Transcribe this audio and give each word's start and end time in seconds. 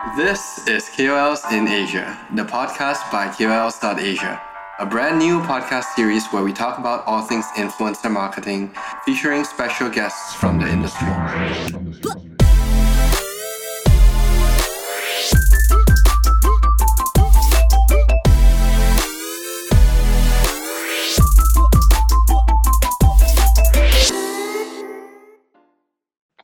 This 0.00 0.66
is 0.66 0.84
KOLs 0.84 1.44
in 1.52 1.68
Asia, 1.68 2.18
the 2.34 2.42
podcast 2.42 3.12
by 3.12 3.28
KOLs.asia, 3.28 4.42
a 4.78 4.86
brand 4.86 5.18
new 5.18 5.40
podcast 5.40 5.94
series 5.94 6.26
where 6.28 6.42
we 6.42 6.54
talk 6.54 6.78
about 6.78 7.04
all 7.06 7.20
things 7.20 7.44
influencer 7.48 8.10
marketing, 8.10 8.74
featuring 9.04 9.44
special 9.44 9.90
guests 9.90 10.34
from 10.34 10.58
the 10.58 10.66
industry. 10.66 11.06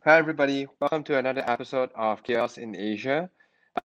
Hi, 0.05 0.19
everybody. 0.19 0.67
Welcome 0.79 1.05
to 1.05 1.17
another 1.17 1.43
episode 1.47 1.89
of 1.97 2.23
KOLs 2.23 2.59
in 2.59 2.77
Asia. 2.77 3.31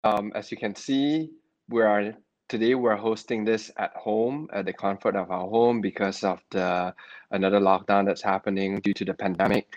Um, 0.04 0.32
as 0.36 0.52
you 0.52 0.58
can 0.58 0.76
see, 0.76 1.32
we 1.70 1.82
are 1.82 2.14
today 2.50 2.76
we're 2.76 2.98
hosting 2.98 3.46
this 3.46 3.72
at 3.78 3.94
home 3.96 4.50
at 4.52 4.66
the 4.66 4.74
comfort 4.74 5.16
of 5.16 5.32
our 5.32 5.48
home 5.48 5.80
because 5.82 6.24
of 6.24 6.42
the 6.50 6.94
another 7.32 7.60
lockdown 7.60 8.06
that's 8.06 8.22
happening 8.22 8.80
due 8.82 8.94
to 8.94 9.06
the 9.06 9.14
pandemic. 9.14 9.68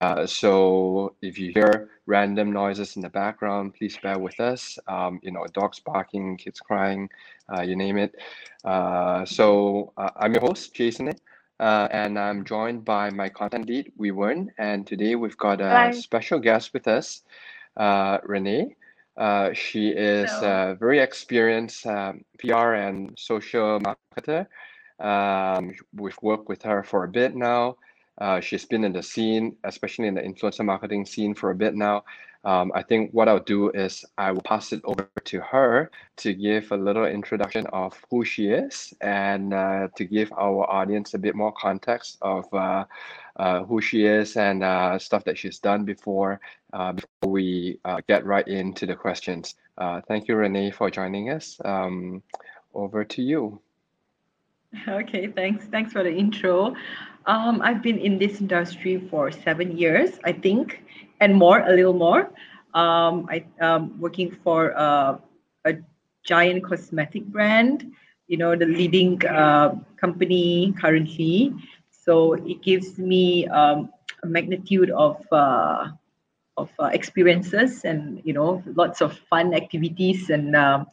Uh, 0.00 0.26
so 0.26 1.16
if 1.20 1.38
you 1.38 1.52
hear 1.52 1.90
random 2.06 2.52
noises 2.52 2.96
in 2.96 3.02
the 3.02 3.08
background, 3.10 3.74
please 3.74 3.98
bear 4.02 4.18
with 4.18 4.38
us. 4.40 4.78
Um, 4.86 5.20
you 5.22 5.30
know, 5.32 5.44
dogs 5.52 5.80
barking, 5.80 6.36
kids 6.36 6.60
crying, 6.60 7.10
uh, 7.52 7.62
you 7.62 7.76
name 7.76 7.98
it. 7.98 8.14
Uh, 8.64 9.24
so 9.24 9.92
uh, 9.96 10.10
I'm 10.16 10.32
your 10.32 10.42
host, 10.42 10.74
Jason. 10.74 11.12
Uh, 11.60 11.88
and 11.90 12.18
I'm 12.18 12.44
joined 12.44 12.84
by 12.84 13.10
my 13.10 13.28
content 13.28 13.68
lead, 13.68 13.92
Weewern. 13.98 14.48
And 14.58 14.86
today 14.86 15.16
we've 15.16 15.36
got 15.36 15.60
a 15.60 15.68
Hi. 15.70 15.90
special 15.90 16.38
guest 16.38 16.72
with 16.72 16.86
us, 16.86 17.22
uh, 17.76 18.18
Renee. 18.22 18.76
Uh, 19.18 19.52
she 19.52 19.88
is 19.88 20.30
a 20.30 20.76
very 20.78 21.00
experienced 21.00 21.84
um, 21.86 22.24
PR 22.38 22.74
and 22.74 23.12
social 23.18 23.80
marketer. 23.80 24.46
Um, 25.00 25.74
we've 25.92 26.16
worked 26.22 26.48
with 26.48 26.62
her 26.62 26.84
for 26.84 27.02
a 27.02 27.08
bit 27.08 27.34
now. 27.34 27.76
Uh, 28.18 28.40
she's 28.40 28.64
been 28.64 28.84
in 28.84 28.92
the 28.92 29.02
scene, 29.02 29.56
especially 29.64 30.06
in 30.06 30.14
the 30.14 30.22
influencer 30.22 30.64
marketing 30.64 31.04
scene, 31.04 31.34
for 31.34 31.50
a 31.50 31.54
bit 31.54 31.74
now. 31.74 32.04
Um, 32.44 32.70
I 32.74 32.82
think 32.82 33.10
what 33.12 33.28
I'll 33.28 33.40
do 33.40 33.70
is 33.70 34.04
I 34.16 34.30
will 34.32 34.42
pass 34.42 34.72
it 34.72 34.80
over 34.84 35.08
to 35.24 35.40
her 35.40 35.90
to 36.18 36.34
give 36.34 36.70
a 36.70 36.76
little 36.76 37.04
introduction 37.04 37.66
of 37.68 38.00
who 38.10 38.24
she 38.24 38.48
is 38.48 38.94
and 39.00 39.52
uh, 39.52 39.88
to 39.96 40.04
give 40.04 40.32
our 40.32 40.70
audience 40.70 41.14
a 41.14 41.18
bit 41.18 41.34
more 41.34 41.52
context 41.52 42.18
of 42.22 42.46
uh, 42.54 42.84
uh, 43.36 43.64
who 43.64 43.80
she 43.80 44.04
is 44.04 44.36
and 44.36 44.62
uh, 44.62 44.98
stuff 44.98 45.24
that 45.24 45.36
she's 45.36 45.58
done 45.58 45.84
before 45.84 46.40
uh, 46.72 46.92
before 46.92 47.30
we 47.30 47.78
uh, 47.84 48.00
get 48.08 48.24
right 48.24 48.46
into 48.46 48.86
the 48.86 48.94
questions. 48.94 49.56
Thank 50.06 50.28
you, 50.28 50.36
Renee, 50.36 50.70
for 50.70 50.90
joining 50.90 51.30
us. 51.30 51.60
Um, 51.64 52.22
over 52.74 53.04
to 53.04 53.22
you. 53.22 53.60
Okay, 54.86 55.28
thanks. 55.28 55.64
Thanks 55.66 55.92
for 55.92 56.02
the 56.02 56.14
intro. 56.14 56.74
Um, 57.26 57.60
I've 57.62 57.82
been 57.82 57.98
in 57.98 58.18
this 58.18 58.40
industry 58.40 59.06
for 59.10 59.30
seven 59.30 59.76
years, 59.76 60.18
I 60.24 60.32
think, 60.32 60.82
and 61.20 61.34
more, 61.34 61.60
a 61.60 61.72
little 61.72 61.94
more. 61.94 62.30
Um, 62.74 63.26
I 63.30 63.44
um 63.60 63.98
working 63.98 64.30
for 64.44 64.76
uh, 64.76 65.18
a 65.64 65.74
giant 66.24 66.64
cosmetic 66.64 67.24
brand, 67.26 67.90
you 68.26 68.36
know, 68.36 68.54
the 68.54 68.66
leading 68.66 69.24
uh, 69.26 69.74
company 69.96 70.74
currently. 70.78 71.54
So 71.90 72.34
it 72.34 72.62
gives 72.62 72.98
me 72.98 73.46
um, 73.48 73.90
a 74.22 74.26
magnitude 74.26 74.90
of 74.90 75.24
uh, 75.32 75.88
of 76.56 76.70
uh, 76.78 76.90
experiences 76.92 77.84
and 77.84 78.20
you 78.24 78.32
know 78.32 78.62
lots 78.74 79.00
of 79.00 79.16
fun 79.30 79.54
activities 79.54 80.28
and 80.30 80.56
um, 80.56 80.86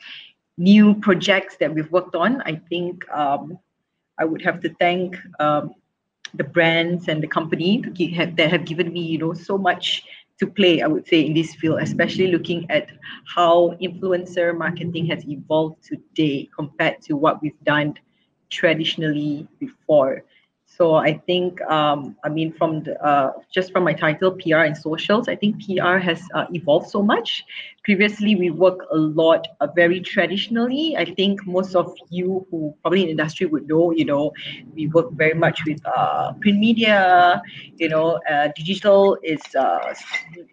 new 0.58 0.94
projects 0.96 1.58
that 1.58 1.74
we've 1.74 1.92
worked 1.92 2.16
on. 2.16 2.42
I 2.42 2.62
think 2.70 3.10
um, 3.10 3.60
I 4.18 4.26
would 4.26 4.42
have 4.42 4.62
to 4.62 4.70
thank 4.80 5.18
um, 5.40 5.74
the 6.38 6.44
brands 6.44 7.08
and 7.08 7.22
the 7.22 7.28
company 7.28 7.82
to 7.82 7.90
gi- 7.90 8.14
have, 8.14 8.36
that 8.36 8.52
have 8.52 8.66
given 8.66 8.92
me, 8.92 9.02
you 9.02 9.18
know, 9.18 9.34
so 9.34 9.58
much 9.58 10.04
to 10.40 10.48
play. 10.48 10.82
I 10.82 10.88
would 10.88 11.08
say 11.08 11.22
in 11.22 11.34
this 11.34 11.56
field, 11.56 11.80
especially 11.82 12.28
looking 12.28 12.70
at 12.70 12.90
how 13.34 13.78
influencer 13.82 14.58
marketing 14.58 15.06
has 15.08 15.26
evolved 15.28 15.84
today 15.84 16.50
compared 16.56 17.02
to 17.04 17.16
what 17.16 17.42
we've 17.42 17.64
done 17.64 17.96
traditionally 18.50 19.48
before. 19.60 20.24
So 20.78 20.96
I 20.96 21.18
think, 21.26 21.62
um, 21.62 22.18
I 22.26 22.30
mean, 22.30 22.52
from 22.52 22.84
the 22.84 23.02
uh, 23.02 23.32
just 23.50 23.72
from 23.72 23.86
my 23.86 23.94
title, 23.94 24.32
PR 24.32 24.64
and 24.68 24.76
socials, 24.76 25.30
I 25.30 25.36
think 25.36 25.64
PR 25.66 25.98
has 25.98 26.22
uh, 26.34 26.46
evolved 26.52 26.90
so 26.90 27.02
much. 27.02 27.46
Previously, 27.86 28.36
we 28.36 28.50
work 28.50 28.80
a 28.92 28.98
lot 28.98 29.48
uh, 29.62 29.68
very 29.74 30.02
traditionally. 30.02 30.98
I 30.98 31.06
think 31.06 31.46
most 31.48 31.76
of 31.76 31.96
you 32.10 32.46
who 32.52 32.76
probably 32.82 33.04
in 33.04 33.10
industry 33.10 33.46
would 33.46 33.70
know, 33.70 33.92
you 33.92 34.04
know, 34.04 34.34
we 34.74 34.88
work 34.88 35.12
very 35.14 35.34
much 35.34 35.64
with 35.66 35.80
uh, 35.86 36.34
print 36.42 36.60
media. 36.60 37.42
You 37.78 37.88
know, 37.88 38.20
uh, 38.30 38.50
digital 38.56 39.18
is 39.24 39.42
uh, 39.58 39.94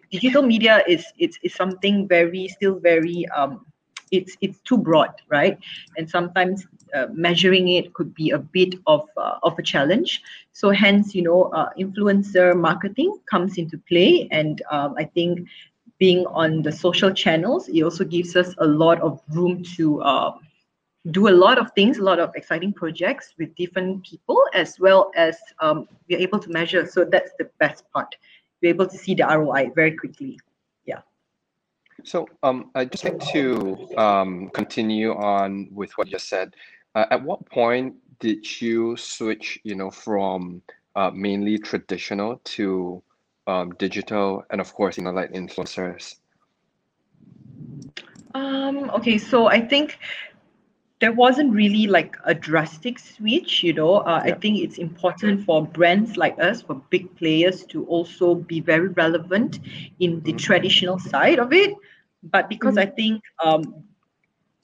digital 0.09 0.43
media 0.43 0.83
is 0.87 1.05
it's, 1.17 1.37
something 1.53 2.07
very 2.07 2.47
still 2.47 2.79
very 2.79 3.25
um, 3.35 3.65
it's 4.13 4.37
it's 4.41 4.59
too 4.59 4.77
broad, 4.77 5.11
right? 5.27 5.57
And 5.97 6.09
sometimes 6.09 6.67
uh, 6.93 7.07
measuring 7.11 7.67
it 7.69 7.93
could 7.93 8.13
be 8.13 8.29
a 8.29 8.37
bit 8.37 8.75
of 8.85 9.09
uh, 9.17 9.39
of 9.41 9.57
a 9.57 9.63
challenge. 9.63 10.21
So 10.53 10.69
hence, 10.69 11.15
you 11.15 11.23
know, 11.23 11.43
uh, 11.59 11.69
influencer 11.77 12.55
marketing 12.55 13.17
comes 13.29 13.57
into 13.57 13.77
play, 13.89 14.27
and 14.31 14.61
um, 14.69 14.95
I 14.97 15.05
think 15.05 15.47
being 15.97 16.25
on 16.27 16.61
the 16.61 16.71
social 16.71 17.11
channels, 17.11 17.67
it 17.67 17.81
also 17.81 18.03
gives 18.03 18.35
us 18.35 18.53
a 18.59 18.67
lot 18.67 19.01
of 19.01 19.21
room 19.29 19.63
to 19.77 20.01
uh, 20.01 20.37
do 21.11 21.27
a 21.27 21.35
lot 21.45 21.57
of 21.57 21.71
things, 21.73 21.97
a 21.97 22.03
lot 22.03 22.19
of 22.19 22.31
exciting 22.35 22.73
projects 22.73 23.33
with 23.37 23.53
different 23.55 24.05
people, 24.05 24.41
as 24.53 24.79
well 24.79 25.11
as 25.15 25.37
um, 25.59 25.87
we're 26.09 26.19
able 26.19 26.39
to 26.39 26.49
measure. 26.49 26.85
So 26.85 27.03
that's 27.03 27.31
the 27.39 27.49
best 27.59 27.83
part. 27.91 28.15
We're 28.61 28.69
able 28.69 28.87
to 28.87 28.97
see 28.97 29.15
the 29.15 29.25
ROI 29.25 29.71
very 29.75 29.95
quickly. 29.95 30.39
So 32.03 32.27
um, 32.43 32.71
I'd 32.75 32.91
just 32.91 33.03
like 33.05 33.19
to 33.31 33.87
um, 33.97 34.49
continue 34.49 35.13
on 35.13 35.69
with 35.71 35.91
what 35.97 36.07
you 36.07 36.11
just 36.11 36.29
said. 36.29 36.53
Uh, 36.95 37.05
at 37.11 37.23
what 37.23 37.45
point 37.49 37.95
did 38.19 38.61
you 38.61 38.95
switch, 38.97 39.59
you 39.63 39.75
know, 39.75 39.89
from 39.89 40.61
uh, 40.95 41.11
mainly 41.11 41.57
traditional 41.57 42.39
to 42.43 43.01
um, 43.47 43.71
digital 43.79 44.43
and 44.49 44.61
of 44.61 44.73
course, 44.73 44.97
you 44.97 45.03
know, 45.03 45.11
like 45.11 45.31
influencers? 45.33 46.15
Um, 48.35 48.89
okay, 48.91 49.17
so 49.17 49.47
I 49.47 49.61
think 49.61 49.97
there 50.99 51.11
wasn't 51.11 51.53
really 51.53 51.87
like 51.87 52.15
a 52.25 52.33
drastic 52.33 52.97
switch, 52.97 53.63
you 53.63 53.73
know. 53.73 53.95
Uh, 53.97 54.21
I 54.23 54.31
think 54.31 54.59
it's 54.59 54.77
important 54.77 55.43
for 55.45 55.65
brands 55.65 56.15
like 56.17 56.39
us, 56.39 56.61
for 56.61 56.75
big 56.89 57.13
players, 57.17 57.65
to 57.67 57.85
also 57.85 58.35
be 58.35 58.61
very 58.61 58.87
relevant 58.89 59.59
in 59.99 60.21
the 60.23 60.33
Mhm. 60.33 60.37
traditional 60.37 60.99
side 60.99 61.39
of 61.39 61.51
it. 61.51 61.75
But 62.23 62.49
because 62.49 62.77
I 62.77 62.85
think 62.85 63.21
um, 63.43 63.83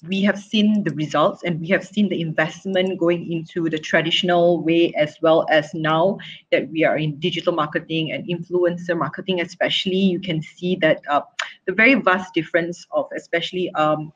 we 0.07 0.21
have 0.21 0.39
seen 0.39 0.83
the 0.83 0.91
results 0.91 1.43
and 1.43 1.59
we 1.59 1.67
have 1.67 1.85
seen 1.85 2.07
the 2.07 2.21
investment 2.21 2.97
going 2.97 3.31
into 3.31 3.69
the 3.69 3.77
traditional 3.77 4.63
way 4.63 4.93
as 4.95 5.17
well 5.21 5.45
as 5.49 5.73
now 5.73 6.17
that 6.51 6.69
we 6.69 6.85
are 6.85 6.97
in 6.97 7.19
digital 7.19 7.53
marketing 7.53 8.13
and 8.13 8.25
influencer 8.25 8.97
marketing 8.97 9.41
especially 9.41 9.97
you 9.97 10.21
can 10.21 10.41
see 10.41 10.77
that 10.77 11.01
uh, 11.09 11.19
the 11.65 11.73
very 11.73 11.95
vast 11.95 12.33
difference 12.33 12.87
of 12.91 13.09
especially 13.13 13.69
um, 13.73 14.13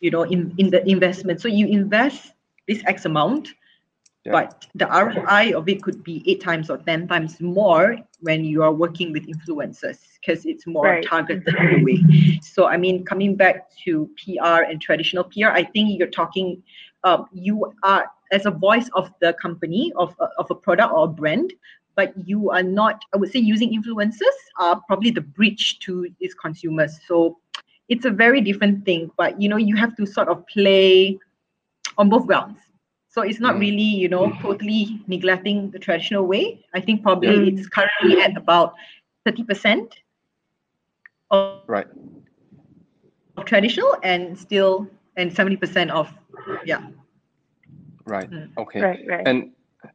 you 0.00 0.10
know 0.10 0.22
in, 0.22 0.54
in 0.58 0.70
the 0.70 0.86
investment. 0.88 1.40
So 1.40 1.48
you 1.48 1.66
invest 1.66 2.32
this 2.66 2.82
x 2.86 3.04
amount 3.04 3.48
Yeah. 4.24 4.32
but 4.32 4.66
the 4.74 4.86
roi 4.86 5.56
of 5.56 5.68
it 5.68 5.82
could 5.82 6.02
be 6.02 6.22
eight 6.26 6.40
times 6.42 6.68
or 6.70 6.78
ten 6.78 7.06
times 7.06 7.40
more 7.40 7.96
when 8.20 8.44
you 8.44 8.62
are 8.64 8.72
working 8.72 9.12
with 9.12 9.26
influencers 9.26 9.98
because 10.20 10.44
it's 10.44 10.66
more 10.66 10.84
Right. 10.86 11.04
targeted 11.06 11.46
in 11.58 11.80
a 11.80 11.84
way 11.84 12.02
so 12.42 12.66
i 12.66 12.76
mean 12.76 13.04
coming 13.04 13.36
back 13.36 13.70
to 13.84 14.10
pr 14.18 14.62
and 14.68 14.80
traditional 14.82 15.24
pr 15.24 15.46
i 15.46 15.62
think 15.62 15.96
you're 15.98 16.08
talking 16.22 16.62
um, 17.04 17.26
you 17.32 17.72
are 17.84 18.10
as 18.32 18.44
a 18.44 18.50
voice 18.50 18.90
of 18.94 19.08
the 19.20 19.32
company 19.34 19.92
of, 19.96 20.14
a- 20.20 20.30
of 20.38 20.50
a 20.50 20.54
product 20.54 20.92
or 20.92 21.04
a 21.04 21.08
brand 21.08 21.52
but 21.94 22.12
you 22.26 22.50
are 22.50 22.62
not 22.62 23.00
i 23.14 23.16
would 23.16 23.30
say 23.30 23.38
using 23.38 23.70
influencers 23.80 24.38
are 24.58 24.80
probably 24.88 25.10
the 25.12 25.20
bridge 25.20 25.78
to 25.78 26.08
its 26.18 26.34
consumers 26.34 26.98
so 27.06 27.38
it's 27.88 28.04
a 28.04 28.10
very 28.10 28.40
different 28.40 28.84
thing 28.84 29.10
but 29.16 29.40
you 29.40 29.48
know 29.48 29.56
you 29.56 29.76
have 29.76 29.94
to 29.96 30.04
sort 30.04 30.28
of 30.28 30.44
play 30.48 31.16
on 31.96 32.08
both 32.08 32.26
grounds 32.26 32.58
so 33.08 33.22
it's 33.22 33.40
not 33.40 33.56
Mm. 33.56 33.60
really 33.60 33.90
you 34.02 34.08
know 34.08 34.32
totally 34.40 35.00
neglecting 35.06 35.70
the 35.70 35.78
traditional 35.78 36.26
way 36.26 36.64
i 36.74 36.80
think 36.80 37.02
probably 37.02 37.36
Yeah. 37.36 37.50
it's 37.50 37.68
currently 37.68 38.20
at 38.20 38.36
about 38.36 38.74
30% 39.26 40.00
of, 41.30 41.62
Right. 41.68 41.86
of 43.36 43.44
traditional 43.44 43.96
and 44.02 44.38
still 44.38 44.86
and 45.16 45.32
70% 45.32 45.90
of 45.90 46.08
yeah 46.64 46.82
Right. 48.06 48.30
Mm. 48.30 48.50
Okay. 48.58 48.80
Right, 48.80 49.00
right. 49.08 49.26
And 49.26 49.50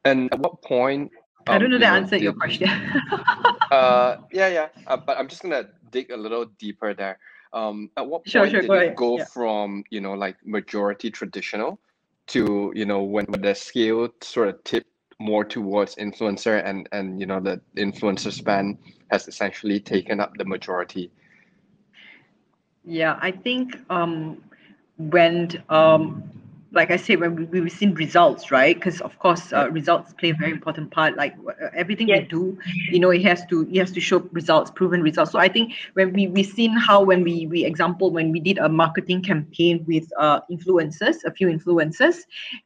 and 0.06 0.32
at 0.34 0.40
what 0.40 0.62
point? 0.62 1.12
i 1.48 1.58
don't 1.58 1.70
um, 1.70 1.72
know 1.72 1.76
you 1.76 1.80
that 1.80 1.94
know, 1.94 1.98
answered 2.02 2.22
your 2.22 2.34
question 2.34 2.70
Uh, 3.72 4.18
yeah, 4.32 4.48
yeah. 4.48 4.68
Uh, 4.88 4.98
but 4.98 5.18
I'm 5.18 5.28
just 5.28 5.42
gonna 5.42 5.66
dig 5.92 6.12
a 6.12 6.18
little 6.18 6.46
deeper 6.60 6.94
there. 6.94 7.20
Um, 7.54 7.90
at 7.98 8.06
what 8.08 8.24
Sure, 8.26 8.44
point 8.44 8.52
sure, 8.52 8.62
did 8.62 8.70
go 8.70 8.74
it 8.74 8.96
go 8.96 9.18
Yeah. 9.18 9.26
from 9.26 9.84
you 9.90 10.02
know 10.02 10.14
like 10.14 10.38
majority 10.46 11.10
traditional 11.12 11.80
to 12.28 12.72
you 12.76 12.86
know 12.86 13.04
when, 13.04 13.26
the 13.26 13.54
scale 13.54 14.10
sort 14.22 14.50
of 14.50 14.64
tipped 14.64 14.90
more 15.20 15.46
towards 15.46 15.96
influencer 15.96 16.64
and 16.66 16.90
and 16.92 17.20
you 17.20 17.26
know 17.26 17.40
the 17.40 17.62
influencer 17.78 18.32
span 18.32 18.78
has 19.12 19.28
essentially 19.28 19.80
taken 19.80 20.20
up 20.20 20.36
the 20.38 20.46
majority? 20.46 21.12
Yeah, 22.86 23.18
I 23.22 23.32
think 23.32 23.78
um, 23.90 24.44
when, 24.98 25.64
um, 25.70 26.24
like 26.74 26.90
I 26.90 26.98
said, 26.98 27.20
when 27.20 27.36
we, 27.36 27.46
we've 27.46 27.72
seen 27.72 27.94
results, 27.94 28.52
right? 28.52 28.76
Because 28.76 29.00
of 29.02 29.18
course, 29.20 29.54
uh, 29.54 29.70
results 29.70 30.14
play 30.14 30.32
a 30.32 30.34
very 30.34 30.52
important 30.52 30.92
part. 30.92 31.16
Like 31.16 31.36
uh, 31.48 31.68
everything 31.76 32.08
we 32.08 32.20
do, 32.22 32.58
you 32.90 33.00
know, 33.00 33.12
it 33.12 33.24
has 33.24 33.46
to 33.48 33.68
it 33.72 33.78
has 33.78 33.92
to 33.92 34.02
show 34.02 34.20
results, 34.32 34.72
proven 34.72 35.02
results. 35.02 35.32
So 35.32 35.40
I 35.40 35.48
think 35.48 35.74
when 35.94 36.14
we 36.14 36.28
we 36.28 36.44
seen 36.44 36.72
how 36.76 37.04
when 37.04 37.24
we 37.24 37.46
we 37.46 37.64
example 37.64 38.12
when 38.12 38.32
we 38.32 38.40
did 38.40 38.58
a 38.58 38.68
marketing 38.68 39.22
campaign 39.22 39.86
with 39.88 40.12
uh, 40.18 40.42
influencers, 40.52 41.24
a 41.26 41.32
few 41.32 41.48
influencers, 41.48 42.18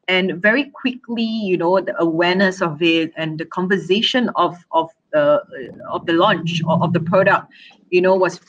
and 0.07 0.41
very 0.41 0.65
quickly, 0.65 1.23
you 1.23 1.57
know, 1.57 1.79
the 1.81 1.95
awareness 2.01 2.61
of 2.61 2.81
it 2.81 3.11
and 3.17 3.37
the 3.37 3.45
conversation 3.45 4.29
of 4.35 4.57
of 4.71 4.89
the 5.11 5.19
uh, 5.19 5.91
of 5.91 6.05
the 6.05 6.13
launch 6.13 6.61
of, 6.67 6.81
of 6.81 6.93
the 6.93 7.01
product, 7.01 7.51
you 7.89 8.01
know, 8.01 8.15
was 8.15 8.39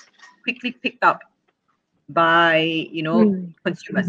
quickly 0.44 0.72
picked 0.72 1.02
up 1.02 1.20
by 2.08 2.58
you 2.58 3.02
know 3.02 3.24
Mm. 3.26 3.54
consumers 3.64 4.08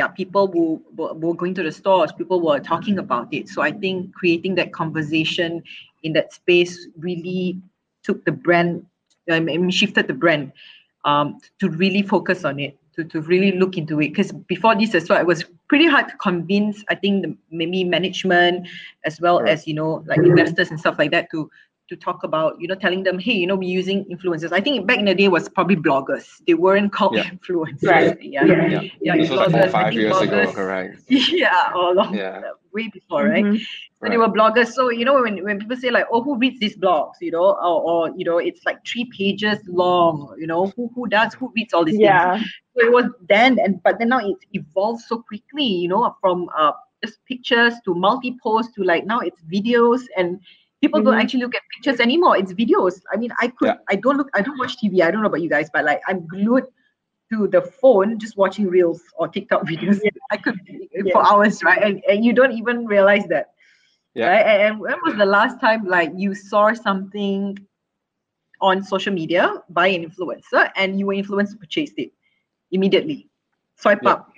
yeah 0.00 0.08
people 0.08 0.48
were, 0.96 1.12
were 1.12 1.34
going 1.34 1.54
to 1.54 1.62
the 1.62 1.72
stores 1.80 2.10
people 2.12 2.40
were 2.40 2.58
talking 2.58 2.98
about 2.98 3.28
it. 3.38 3.48
So 3.54 3.60
i 3.60 3.72
think 3.82 4.14
creating 4.14 4.54
that 4.60 4.72
conversation 4.72 5.62
in 6.02 6.14
that 6.14 6.32
space 6.32 6.74
really 7.06 7.60
took 8.02 8.24
the 8.24 8.32
brand 8.32 8.86
i 9.30 9.40
mean 9.40 9.70
shifted 9.70 10.06
the 10.12 10.18
brand 10.22 10.52
um 11.04 11.38
to 11.60 11.68
really 11.82 12.02
focus 12.14 12.44
on 12.50 12.58
it 12.66 12.76
to, 12.96 13.04
to 13.04 13.20
really 13.20 13.52
look 13.52 13.78
into 13.78 14.00
it. 14.00 14.08
Because 14.08 14.32
before 14.54 14.74
this 14.74 14.94
as 14.94 15.08
well 15.08 15.20
it 15.20 15.26
was 15.26 15.44
pretty 15.68 15.86
hard 15.86 16.08
to 16.08 16.16
convince 16.28 16.82
i 16.88 16.94
think 17.02 17.22
the 17.24 17.36
maybe 17.50 17.84
management 17.96 18.66
as 19.04 19.20
well 19.20 19.38
as 19.54 19.66
you 19.68 19.74
know 19.80 19.90
like 20.06 20.18
investors 20.32 20.70
and 20.70 20.80
stuff 20.80 20.96
like 21.02 21.12
that 21.16 21.30
to 21.30 21.50
to 21.90 21.96
talk 21.96 22.22
about 22.28 22.60
you 22.60 22.68
know 22.70 22.74
telling 22.84 23.02
them 23.08 23.18
hey 23.18 23.32
you 23.42 23.46
know 23.50 23.56
we're 23.62 23.76
using 23.80 24.04
influencers 24.14 24.52
i 24.58 24.60
think 24.60 24.86
back 24.86 24.98
in 24.98 25.04
the 25.10 25.14
day 25.14 25.28
was 25.36 25.48
probably 25.48 25.76
bloggers 25.76 26.26
they 26.46 26.54
weren't 26.54 26.92
called 26.98 27.16
Yeah. 27.16 27.30
influencers 27.34 27.82
Right. 27.92 28.22
yeah 28.22 28.44
Yeah. 28.44 28.68
Yeah, 28.74 28.82
yeah, 29.08 29.16
this 29.16 29.30
was 29.30 29.40
like 29.40 29.50
four 29.50 29.60
bloggers, 29.60 29.72
five 29.78 29.88
think 29.90 30.00
years 30.00 30.20
ago, 30.20 30.36
bloggers- 30.46 30.54
correct? 30.54 31.02
yeah 31.44 31.72
or 31.74 31.94
long 32.00 32.14
Yeah. 32.14 32.40
way 32.72 32.86
before 32.98 33.24
right 33.34 33.44
Mhm. 33.44 33.58
so 34.00 34.08
they 34.12 34.16
were 34.22 34.28
bloggers 34.38 34.68
so 34.78 34.82
you 34.98 35.04
know 35.08 35.16
when, 35.24 35.42
when 35.46 35.58
people 35.62 35.76
say 35.84 35.90
like 35.90 36.06
oh 36.12 36.22
who 36.26 36.36
reads 36.42 36.58
these 36.64 36.76
blogs 36.84 37.16
you 37.20 37.32
know 37.36 37.48
or, 37.68 37.76
or 37.92 38.00
you 38.18 38.24
know 38.28 38.38
it's 38.38 38.62
like 38.68 38.78
three 38.90 39.06
pages 39.18 39.58
long 39.82 40.14
you 40.42 40.46
know 40.52 40.62
who 40.76 40.90
who 40.94 41.08
does 41.16 41.34
who 41.34 41.50
reads 41.56 41.74
all 41.74 41.84
these 41.88 41.96
things 42.04 42.20
Yeah. 42.20 42.38
so 42.74 42.78
it 42.86 42.92
was 42.98 43.06
then 43.34 43.58
and 43.64 43.82
but 43.82 43.98
then 43.98 44.10
now 44.14 44.20
it's 44.30 44.46
evolved 44.60 45.02
so 45.10 45.18
quickly 45.30 45.64
you 45.82 45.88
know 45.88 46.02
from 46.22 46.48
uh 46.56 46.72
just 47.02 47.18
pictures 47.32 47.74
to 47.84 47.94
multi-post 48.06 48.74
to 48.76 48.82
like 48.92 49.04
now 49.12 49.20
it's 49.28 49.40
videos 49.52 50.02
and 50.18 50.38
people 50.80 51.00
don't 51.02 51.14
Mhm. 51.14 51.22
actually 51.22 51.40
look 51.42 51.54
at 51.54 51.62
pictures 51.74 52.00
anymore. 52.00 52.36
It's 52.36 52.52
videos. 52.52 53.00
I 53.12 53.16
mean 53.16 53.32
i 53.40 53.48
could 53.48 53.68
Yeah. 53.68 53.76
i 53.90 53.96
don't 53.96 54.16
look 54.16 54.30
i 54.34 54.40
don't 54.42 54.58
watch 54.58 54.76
tv 54.80 55.02
i 55.02 55.10
don't 55.10 55.22
know 55.22 55.28
about 55.32 55.42
you 55.42 55.50
guys 55.56 55.68
but 55.72 55.84
like 55.84 56.00
i'm 56.08 56.26
glued 56.26 56.64
to 57.32 57.46
the 57.48 57.60
phone 57.80 58.18
just 58.18 58.36
watching 58.36 58.66
reels 58.68 59.02
or 59.18 59.28
tiktok 59.28 59.62
videos. 59.72 60.00
I 60.30 60.36
could 60.36 60.56
for 61.12 61.22
hours 61.30 61.62
right? 61.62 61.82
And, 61.82 62.02
and 62.08 62.24
you 62.24 62.32
don't 62.32 62.52
even 62.52 62.86
realize 62.86 63.26
that. 63.28 63.46
Yeah. 64.14 64.28
right? 64.30 64.46
And, 64.66 64.80
when 64.80 64.96
was 65.04 65.14
the 65.16 65.24
last 65.26 65.60
time 65.60 65.84
like 65.86 66.10
you 66.16 66.34
saw 66.34 66.72
something 66.72 67.56
on 68.60 68.82
social 68.82 69.12
media 69.12 69.62
by 69.70 69.86
an 69.88 70.04
influencer 70.08 70.70
and 70.76 70.98
you 70.98 71.06
were 71.06 71.12
influenced 71.14 71.52
to 71.52 71.58
purchase 71.58 71.92
it 71.96 72.10
immediately? 72.72 73.28
Swipe 73.76 74.02
Yeah. 74.02 74.12
up 74.12 74.28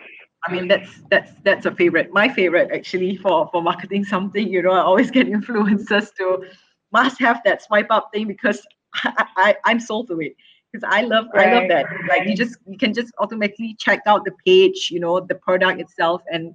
i 0.47 0.53
mean 0.53 0.69
that's 0.69 0.91
that's 1.11 1.33
that's 1.45 1.67
a 1.67 1.71
favorite 1.73 2.13
my 2.13 2.29
favorite 2.29 2.71
actually 2.73 3.17
for 3.17 3.49
for 3.53 3.63
marketing 3.63 4.05
something 4.05 4.49
you 4.49 4.63
know 4.63 4.71
i 4.73 4.81
always 4.81 5.11
get 5.11 5.27
influencers 5.27 6.15
to 6.15 6.45
must 6.93 7.19
have 7.21 7.41
that 7.45 7.63
swipe 7.63 7.87
up 7.91 8.11
thing 8.13 8.27
because 8.27 8.67
i, 9.05 9.27
I 9.37 9.57
i'm 9.65 9.81
sold 9.81 10.09
to 10.09 10.21
it. 10.21 10.35
Because 10.73 10.89
i 10.91 11.03
love 11.03 11.27
i 11.37 11.47
love 11.53 11.65
that. 11.69 11.87
Like 12.09 12.27
you 12.27 12.35
just 12.37 12.57
you 12.67 12.79
can 12.79 12.93
just 12.95 13.13
automatically 13.19 13.77
check 13.79 14.01
out 14.07 14.25
the 14.25 14.33
page 14.47 14.89
you 14.91 15.01
know 15.01 15.21
the 15.21 15.35
product 15.35 15.81
itself 15.81 16.23
and 16.33 16.55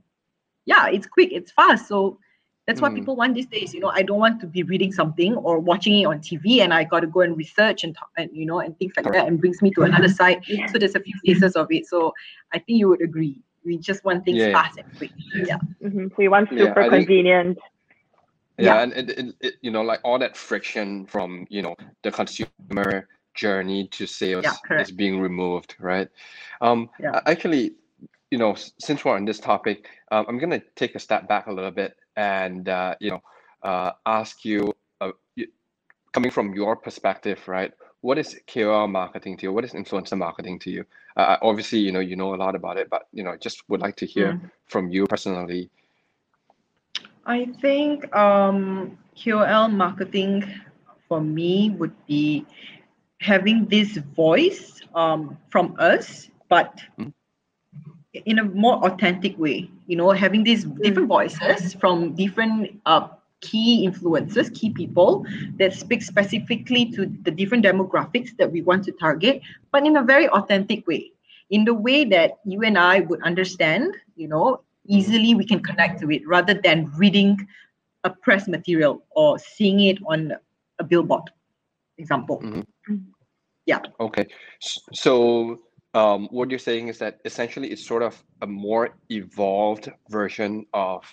yeah 0.66 0.88
it's 0.88 1.08
quick 1.08 1.30
it's 1.32 1.52
fast. 1.52 1.88
So 1.88 2.20
that's 2.68 2.82
what 2.82 2.92
Mm. 2.92 2.96
people 2.96 3.16
want 3.16 3.36
these 3.36 3.46
days 3.48 3.74
you 3.74 3.80
know. 3.80 3.90
I 3.94 4.02
don't 4.02 4.20
want 4.20 4.42
to 4.42 4.48
be 4.48 4.64
reading 4.64 4.92
something 4.92 5.36
or 5.36 5.60
watching 5.60 6.00
it 6.00 6.06
on 6.06 6.20
tv 6.20 6.60
and 6.62 6.74
i 6.74 6.84
got 6.84 7.00
to 7.02 7.08
go 7.08 7.22
and 7.22 7.38
research 7.38 7.84
and, 7.84 7.96
talk, 7.96 8.10
and 8.18 8.30
you 8.34 8.46
know 8.46 8.60
and 8.60 8.78
things 8.78 8.94
like 8.98 9.12
that 9.14 9.28
and 9.28 9.40
brings 9.40 9.62
me 9.62 9.72
to 9.72 9.84
another 9.84 10.10
site. 10.10 10.40
Yeah. 10.48 10.66
so 10.68 10.78
there's 10.78 10.96
a 10.96 11.00
few 11.00 11.14
phases 11.26 11.56
of 11.56 11.68
it. 11.70 11.86
So 11.88 12.14
i 12.54 12.60
think 12.60 12.80
you 12.80 12.90
would 12.90 13.02
agree 13.02 13.40
we 13.68 13.78
just 13.78 14.02
want 14.08 14.24
things 14.26 14.38
Yeah, 14.40 14.48
yeah. 14.48 14.62
fast 14.64 14.78
and 14.80 14.88
quick 14.98 15.12
yeah 15.50 15.60
Mhm. 15.84 16.06
So 16.16 16.22
you 16.26 16.32
want 16.32 16.48
Yeah, 16.52 16.60
super 16.64 16.82
I 16.82 16.90
think- 16.90 17.08
convenient. 17.08 17.58
Yeah, 18.60 18.66
Yeah. 18.76 18.82
and 18.84 18.92
it, 19.00 19.08
it, 19.22 19.26
it, 19.48 19.54
you 19.66 19.70
know, 19.76 19.84
like 19.92 20.00
all 20.04 20.18
that 20.26 20.36
friction 20.36 21.06
from, 21.06 21.46
you 21.56 21.62
know, 21.62 21.76
the 22.04 22.12
consumer 22.20 23.08
journey 23.36 23.88
to 23.96 24.08
sales 24.08 24.46
Yeah, 24.46 24.82
is 24.82 24.90
being 25.04 25.16
removed, 25.30 25.76
right? 25.92 26.10
Um, 26.66 26.90
Yeah. 27.00 27.22
actually, 27.34 27.76
you 28.32 28.40
know, 28.42 28.56
since 28.88 29.06
we're 29.06 29.14
on 29.16 29.26
this 29.26 29.40
topic, 29.40 29.80
um, 30.12 30.26
I'm 30.28 30.40
gonna 30.40 30.62
take 30.76 30.96
a 30.96 31.00
step 31.08 31.28
back 31.28 31.46
a 31.48 31.54
little 31.58 31.76
bit 31.82 31.92
and, 32.16 32.68
uh, 32.68 32.96
you 33.00 33.12
know, 33.12 33.22
uh, 33.70 33.92
ask 34.08 34.44
you, 34.44 34.74
uh, 35.02 35.12
coming 36.16 36.32
from 36.32 36.56
your 36.56 36.76
perspective, 36.76 37.40
right? 37.48 37.72
What 38.08 38.18
is 38.18 38.40
KOL 38.48 38.88
marketing 38.88 39.36
to 39.36 39.48
you? 39.48 39.52
What 39.52 39.66
is 39.66 39.74
influencer 39.74 40.18
marketing 40.18 40.60
to 40.60 40.70
you? 40.70 40.86
Uh, 41.18 41.36
obviously, 41.42 41.80
you 41.80 41.92
know, 41.92 42.00
you 42.00 42.16
know 42.16 42.34
a 42.34 42.40
lot 42.40 42.56
about 42.56 42.78
it, 42.78 42.90
but 42.90 43.10
you 43.12 43.22
know, 43.22 43.36
just 43.36 43.68
would 43.68 43.82
like 43.82 43.98
to 43.98 44.06
hear 44.06 44.32
Mm. 44.32 44.50
from 44.66 44.90
you 44.90 45.08
personally. 45.08 45.70
I 47.26 47.52
think 47.62 48.16
um, 48.16 48.98
KOL 49.14 49.68
marketing 49.68 50.46
for 51.10 51.20
me 51.20 51.72
would 51.72 51.92
be 52.08 52.46
having 53.20 53.66
this 53.66 53.98
voice 54.16 54.80
um, 54.96 55.38
from 55.50 55.76
us, 55.78 56.30
but 56.48 56.80
Mm. 56.98 57.12
in 58.14 58.40
a 58.40 58.46
more 58.46 58.78
authentic 58.88 59.38
way. 59.38 59.70
You 59.86 59.98
know, 59.98 60.12
having 60.12 60.46
these 60.46 60.64
different 60.64 61.10
voices 61.10 61.74
from 61.74 62.16
different 62.16 62.80
uh, 62.86 63.10
key 63.42 63.88
influencers, 63.88 64.54
key 64.54 64.72
people 64.72 65.26
that 65.58 65.74
speak 65.74 66.02
specifically 66.02 66.92
to 66.92 67.06
the 67.24 67.32
different 67.32 67.64
demographics 67.64 68.36
that 68.38 68.52
we 68.52 68.62
want 68.62 68.84
to 68.86 68.92
target, 68.92 69.42
but 69.72 69.86
in 69.86 69.98
a 69.98 70.04
very 70.04 70.28
authentic 70.30 70.88
way. 70.88 71.12
In 71.50 71.64
the 71.64 71.74
way 71.74 72.04
that 72.06 72.40
you 72.46 72.62
and 72.64 72.78
I 72.78 73.02
would 73.02 73.22
understand, 73.24 73.96
you 74.16 74.28
know, 74.28 74.62
easily 74.86 75.36
we 75.36 75.46
can 75.46 75.62
connect 75.62 76.02
to 76.02 76.12
it 76.12 76.28
rather 76.28 76.54
than 76.54 76.92
reading 76.98 77.48
a 78.04 78.10
press 78.10 78.48
material 78.48 79.06
or 79.12 79.40
seeing 79.40 79.80
it 79.82 79.98
on 80.08 80.34
a 80.80 80.84
billboard, 80.84 81.30
example. 81.98 82.42
Mhm. 82.42 82.66
Yeah. 83.66 83.80
Okay. 84.00 84.28
So, 84.94 85.60
um, 85.94 86.28
what 86.32 86.50
you're 86.50 86.60
saying 86.60 86.88
is 86.88 86.98
that 87.00 87.20
essentially 87.26 87.70
it's 87.70 87.86
sort 87.86 88.04
of 88.04 88.24
a 88.42 88.48
more 88.48 88.96
evolved 89.10 89.90
version 90.10 90.66
of 90.74 91.04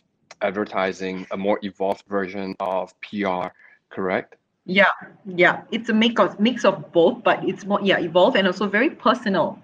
advertising, 0.45 1.27
a 1.31 1.37
more 1.37 1.59
evolved 1.63 2.05
version 2.09 2.55
of 2.61 2.93
PR, 3.01 3.49
correct? 3.91 4.37
Yeah, 4.67 4.93
yeah. 5.27 5.63
It's 5.71 5.89
a 5.89 5.95
mix 5.95 6.21
of 6.21 6.39
mix 6.39 6.65
of 6.65 6.93
both, 6.93 7.23
but 7.23 7.47
it's 7.49 7.65
more 7.67 7.81
yeah, 7.83 7.99
evolved 7.99 8.37
and 8.37 8.47
also 8.47 8.69
very 8.69 8.91
personal. 8.91 9.59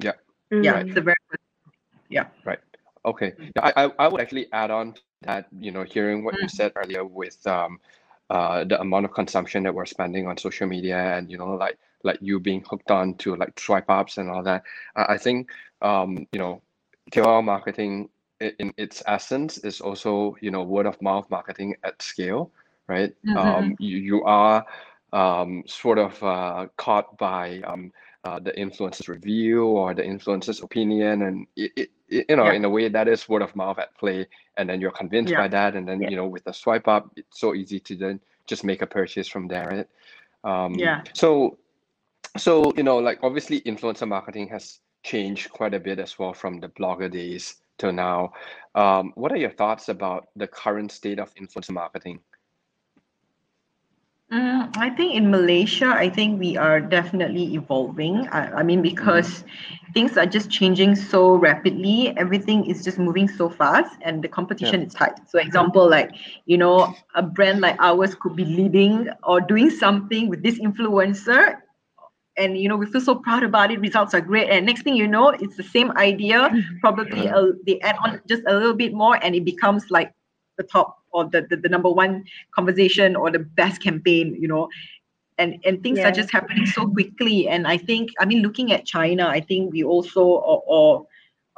Yeah, 0.00 0.12
Mm. 0.52 0.86
it's 0.86 0.96
a 0.96 1.00
very 1.00 1.16
Okay. 3.06 3.32
Yeah, 3.38 3.62
I, 3.62 3.84
I, 3.84 3.90
I 4.00 4.08
would 4.08 4.20
actually 4.20 4.52
add 4.52 4.70
on 4.70 4.92
to 4.94 5.00
that, 5.22 5.46
you 5.58 5.70
know, 5.70 5.84
hearing 5.84 6.24
what 6.24 6.34
you 6.42 6.48
said 6.48 6.72
earlier 6.74 7.04
with 7.04 7.46
um, 7.46 7.78
uh, 8.28 8.64
the 8.64 8.80
amount 8.80 9.04
of 9.04 9.14
consumption 9.14 9.62
that 9.62 9.72
we're 9.74 9.86
spending 9.86 10.26
on 10.26 10.36
social 10.36 10.66
media 10.66 10.98
and, 11.16 11.30
you 11.30 11.38
know, 11.38 11.54
like 11.54 11.78
like 12.02 12.18
you 12.20 12.40
being 12.40 12.64
hooked 12.68 12.90
on 12.90 13.14
to 13.14 13.36
like 13.36 13.58
swipe 13.58 13.88
ups 13.88 14.18
and 14.18 14.28
all 14.28 14.42
that. 14.42 14.64
I, 14.96 15.14
I 15.14 15.18
think, 15.18 15.50
um, 15.82 16.26
you 16.32 16.38
know, 16.40 16.62
KOL 17.12 17.42
marketing 17.42 18.08
i- 18.08 18.15
in 18.40 18.72
its 18.76 19.02
essence 19.06 19.58
is 19.58 19.80
also, 19.80 20.36
you 20.40 20.50
know, 20.50 20.62
word 20.62 20.86
of 20.86 21.00
mouth 21.00 21.28
marketing 21.30 21.74
at 21.84 22.00
scale, 22.02 22.50
right? 22.86 23.14
Um, 23.36 23.76
you, 23.78 23.96
you 23.98 24.24
are 24.24 24.64
um, 25.12 25.62
sort 25.66 25.98
of 25.98 26.22
uh, 26.22 26.66
caught 26.76 27.16
by 27.18 27.60
um, 27.66 27.92
uh, 28.24 28.38
the 28.38 28.52
influencer's 28.52 29.08
review 29.08 29.64
or 29.64 29.94
the 29.94 30.02
influencer's 30.02 30.62
opinion, 30.62 31.22
and 31.22 31.46
it, 31.56 31.72
it, 31.76 31.90
it- 32.08 32.26
you 32.28 32.36
know, 32.36 32.46
Yeah. 32.46 32.52
in 32.52 32.64
a 32.64 32.70
way, 32.70 32.88
that 32.88 33.08
is 33.08 33.28
word 33.28 33.42
of 33.42 33.56
mouth 33.56 33.78
at 33.80 33.96
play, 33.98 34.26
and 34.58 34.68
then 34.68 34.80
you're 34.80 34.92
convinced 34.92 35.32
Yeah. 35.32 35.38
by 35.42 35.48
that, 35.48 35.74
and 35.74 35.88
then 35.88 36.00
Yeah. 36.02 36.10
you 36.10 36.16
know, 36.16 36.26
with 36.28 36.44
the 36.44 36.52
swipe 36.52 36.86
up, 36.86 37.10
it's 37.16 37.40
so 37.40 37.52
easy 37.54 37.80
to 37.80 37.96
then 37.96 38.20
just 38.46 38.62
make 38.62 38.80
a 38.82 38.86
purchase 38.86 39.26
from 39.26 39.48
there, 39.48 39.66
right? 39.66 39.88
Um, 40.44 40.74
Yeah. 40.74 41.02
So, 41.14 41.58
so 42.36 42.72
you 42.76 42.82
know, 42.84 42.98
like 42.98 43.18
obviously, 43.24 43.60
influencer 43.62 44.06
marketing 44.06 44.46
has 44.48 44.80
changed 45.02 45.50
quite 45.50 45.74
a 45.74 45.80
bit 45.80 45.98
as 45.98 46.18
well 46.18 46.32
from 46.32 46.60
the 46.60 46.68
blogger 46.68 47.10
days 47.10 47.56
till 47.78 47.92
now. 47.92 48.32
Um, 48.74 49.12
what 49.14 49.32
are 49.32 49.36
your 49.36 49.50
thoughts 49.50 49.88
about 49.88 50.28
the 50.36 50.46
current 50.46 50.92
state 50.92 51.18
of 51.18 51.34
influencer 51.34 51.70
marketing? 51.70 52.20
Mm, 54.32 54.76
I 54.76 54.90
think 54.90 55.14
in 55.14 55.30
Malaysia, 55.30 55.86
I 55.86 56.10
think 56.10 56.40
we 56.40 56.56
are 56.56 56.80
definitely 56.80 57.54
evolving. 57.54 58.26
I, 58.28 58.58
I 58.58 58.62
mean, 58.64 58.82
because 58.82 59.44
mm. 59.44 59.94
things 59.94 60.18
are 60.18 60.26
just 60.26 60.50
changing 60.50 60.96
so 60.96 61.36
rapidly, 61.36 62.12
everything 62.16 62.66
is 62.66 62.82
just 62.82 62.98
moving 62.98 63.28
so 63.28 63.48
fast, 63.48 63.96
and 64.02 64.22
the 64.22 64.26
competition 64.26 64.80
yeah. 64.80 64.86
is 64.88 64.94
tight. 64.94 65.14
So, 65.28 65.38
example, 65.38 65.88
like 65.88 66.10
you 66.46 66.58
know, 66.58 66.92
a 67.14 67.22
brand 67.22 67.60
like 67.60 67.76
ours 67.78 68.16
could 68.16 68.34
be 68.34 68.44
leading 68.44 69.08
or 69.22 69.40
doing 69.40 69.70
something 69.70 70.28
with 70.28 70.42
this 70.42 70.58
influencer, 70.58 71.62
and 72.36 72.58
you 72.58 72.68
know, 72.68 72.76
we 72.76 72.86
feel 72.86 73.00
so 73.00 73.14
proud 73.14 73.42
about 73.42 73.70
it. 73.70 73.80
Results 73.80 74.14
are 74.14 74.20
great, 74.20 74.50
and 74.50 74.66
next 74.66 74.82
thing 74.82 74.96
you 74.96 75.08
know, 75.08 75.30
it's 75.30 75.56
the 75.56 75.62
same 75.62 75.90
idea. 75.92 76.48
Mm-hmm. 76.48 76.78
Probably 76.80 77.26
a, 77.26 77.52
they 77.66 77.80
add 77.80 77.96
on 78.04 78.20
just 78.28 78.42
a 78.46 78.54
little 78.54 78.74
bit 78.74 78.92
more, 78.92 79.18
and 79.22 79.34
it 79.34 79.44
becomes 79.44 79.90
like 79.90 80.12
the 80.56 80.64
top 80.64 80.98
or 81.12 81.24
the, 81.24 81.46
the, 81.48 81.56
the 81.56 81.68
number 81.68 81.90
one 81.90 82.24
conversation 82.54 83.16
or 83.16 83.30
the 83.30 83.38
best 83.38 83.82
campaign 83.82 84.36
you 84.38 84.48
know 84.48 84.68
and 85.38 85.58
and 85.64 85.82
things 85.82 85.98
yeah. 85.98 86.08
are 86.08 86.12
just 86.12 86.30
happening 86.30 86.66
so 86.66 86.86
quickly 86.88 87.48
and 87.48 87.66
i 87.66 87.76
think 87.76 88.10
i 88.20 88.24
mean 88.24 88.42
looking 88.42 88.72
at 88.72 88.84
china 88.84 89.26
i 89.26 89.40
think 89.40 89.72
we 89.72 89.82
also 89.82 90.22
or, 90.22 90.62
or 90.66 91.06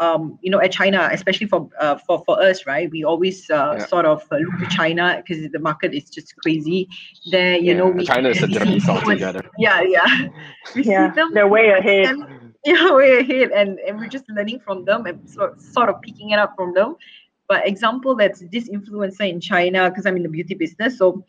um, 0.00 0.38
you 0.42 0.50
know, 0.50 0.60
at 0.60 0.72
China, 0.72 1.08
especially 1.12 1.46
for 1.46 1.68
uh, 1.80 1.96
for 1.96 2.22
for 2.24 2.40
us, 2.40 2.66
right? 2.66 2.90
We 2.90 3.04
always 3.04 3.50
uh, 3.50 3.76
yeah. 3.78 3.86
sort 3.86 4.06
of 4.06 4.22
uh, 4.30 4.36
look 4.36 4.58
to 4.60 4.66
China 4.74 5.20
because 5.20 5.50
the 5.50 5.58
market 5.58 5.92
is 5.92 6.08
just 6.08 6.36
crazy. 6.36 6.88
There, 7.30 7.56
you 7.56 7.72
yeah. 7.72 7.78
know, 7.78 7.88
we 7.88 8.04
China 8.04 8.28
is 8.28 8.42
a 8.42 8.46
different 8.46 8.88
altogether. 8.88 9.42
Yeah, 9.58 9.82
yeah. 9.82 10.28
We 10.74 10.84
yeah. 10.84 11.10
see 11.10 11.14
them. 11.14 11.34
They're 11.34 11.48
way 11.48 11.70
ahead. 11.70 12.06
And, 12.06 12.54
yeah, 12.64 12.92
way 12.94 13.18
ahead, 13.20 13.50
and 13.50 13.78
and 13.80 13.98
we're 13.98 14.08
just 14.08 14.28
learning 14.28 14.60
from 14.60 14.84
them 14.84 15.06
and 15.06 15.28
sort 15.28 15.60
sort 15.60 15.88
of 15.88 16.00
picking 16.02 16.30
it 16.30 16.38
up 16.38 16.54
from 16.56 16.74
them. 16.74 16.96
But 17.48 17.66
example, 17.66 18.14
that's 18.14 18.40
this 18.52 18.68
influencer 18.68 19.28
in 19.28 19.40
China, 19.40 19.88
because 19.88 20.06
I'm 20.06 20.16
in 20.16 20.22
the 20.22 20.28
beauty 20.28 20.54
business. 20.54 20.98
So 20.98 21.24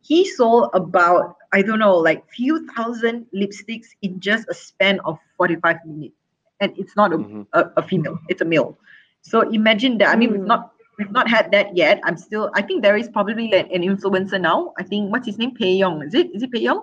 he 0.00 0.24
sold 0.24 0.70
about, 0.72 1.36
I 1.52 1.60
don't 1.60 1.78
know, 1.78 1.96
like 1.96 2.28
few 2.30 2.66
thousand 2.72 3.26
lipsticks 3.34 3.88
in 4.00 4.20
just 4.20 4.48
a 4.48 4.54
span 4.54 5.00
of 5.04 5.18
45 5.36 5.76
minutes. 5.84 6.14
And 6.60 6.72
it's 6.76 6.96
not 6.96 7.12
a, 7.12 7.18
mm-hmm. 7.18 7.42
a, 7.52 7.70
a, 7.76 7.82
female, 7.82 8.18
it's 8.28 8.40
a 8.40 8.44
male. 8.44 8.78
So 9.22 9.42
imagine 9.50 9.98
that. 9.98 10.08
I 10.08 10.16
mean, 10.16 10.30
mm. 10.30 10.38
we've 10.38 10.46
not 10.46 10.72
we've 10.98 11.10
not 11.10 11.28
had 11.28 11.50
that 11.52 11.76
yet. 11.76 12.00
I'm 12.04 12.16
still 12.16 12.50
I 12.54 12.62
think 12.62 12.82
there 12.82 12.96
is 12.96 13.08
probably 13.08 13.50
like 13.50 13.70
an 13.72 13.82
influencer 13.82 14.40
now. 14.40 14.72
I 14.78 14.82
think 14.82 15.12
what's 15.12 15.26
his 15.26 15.38
name? 15.38 15.54
Pei 15.54 15.74
Yong. 15.74 16.02
Is 16.02 16.14
it? 16.14 16.34
Is 16.34 16.42
it 16.42 16.52
Pei 16.52 16.60
Yong? 16.60 16.82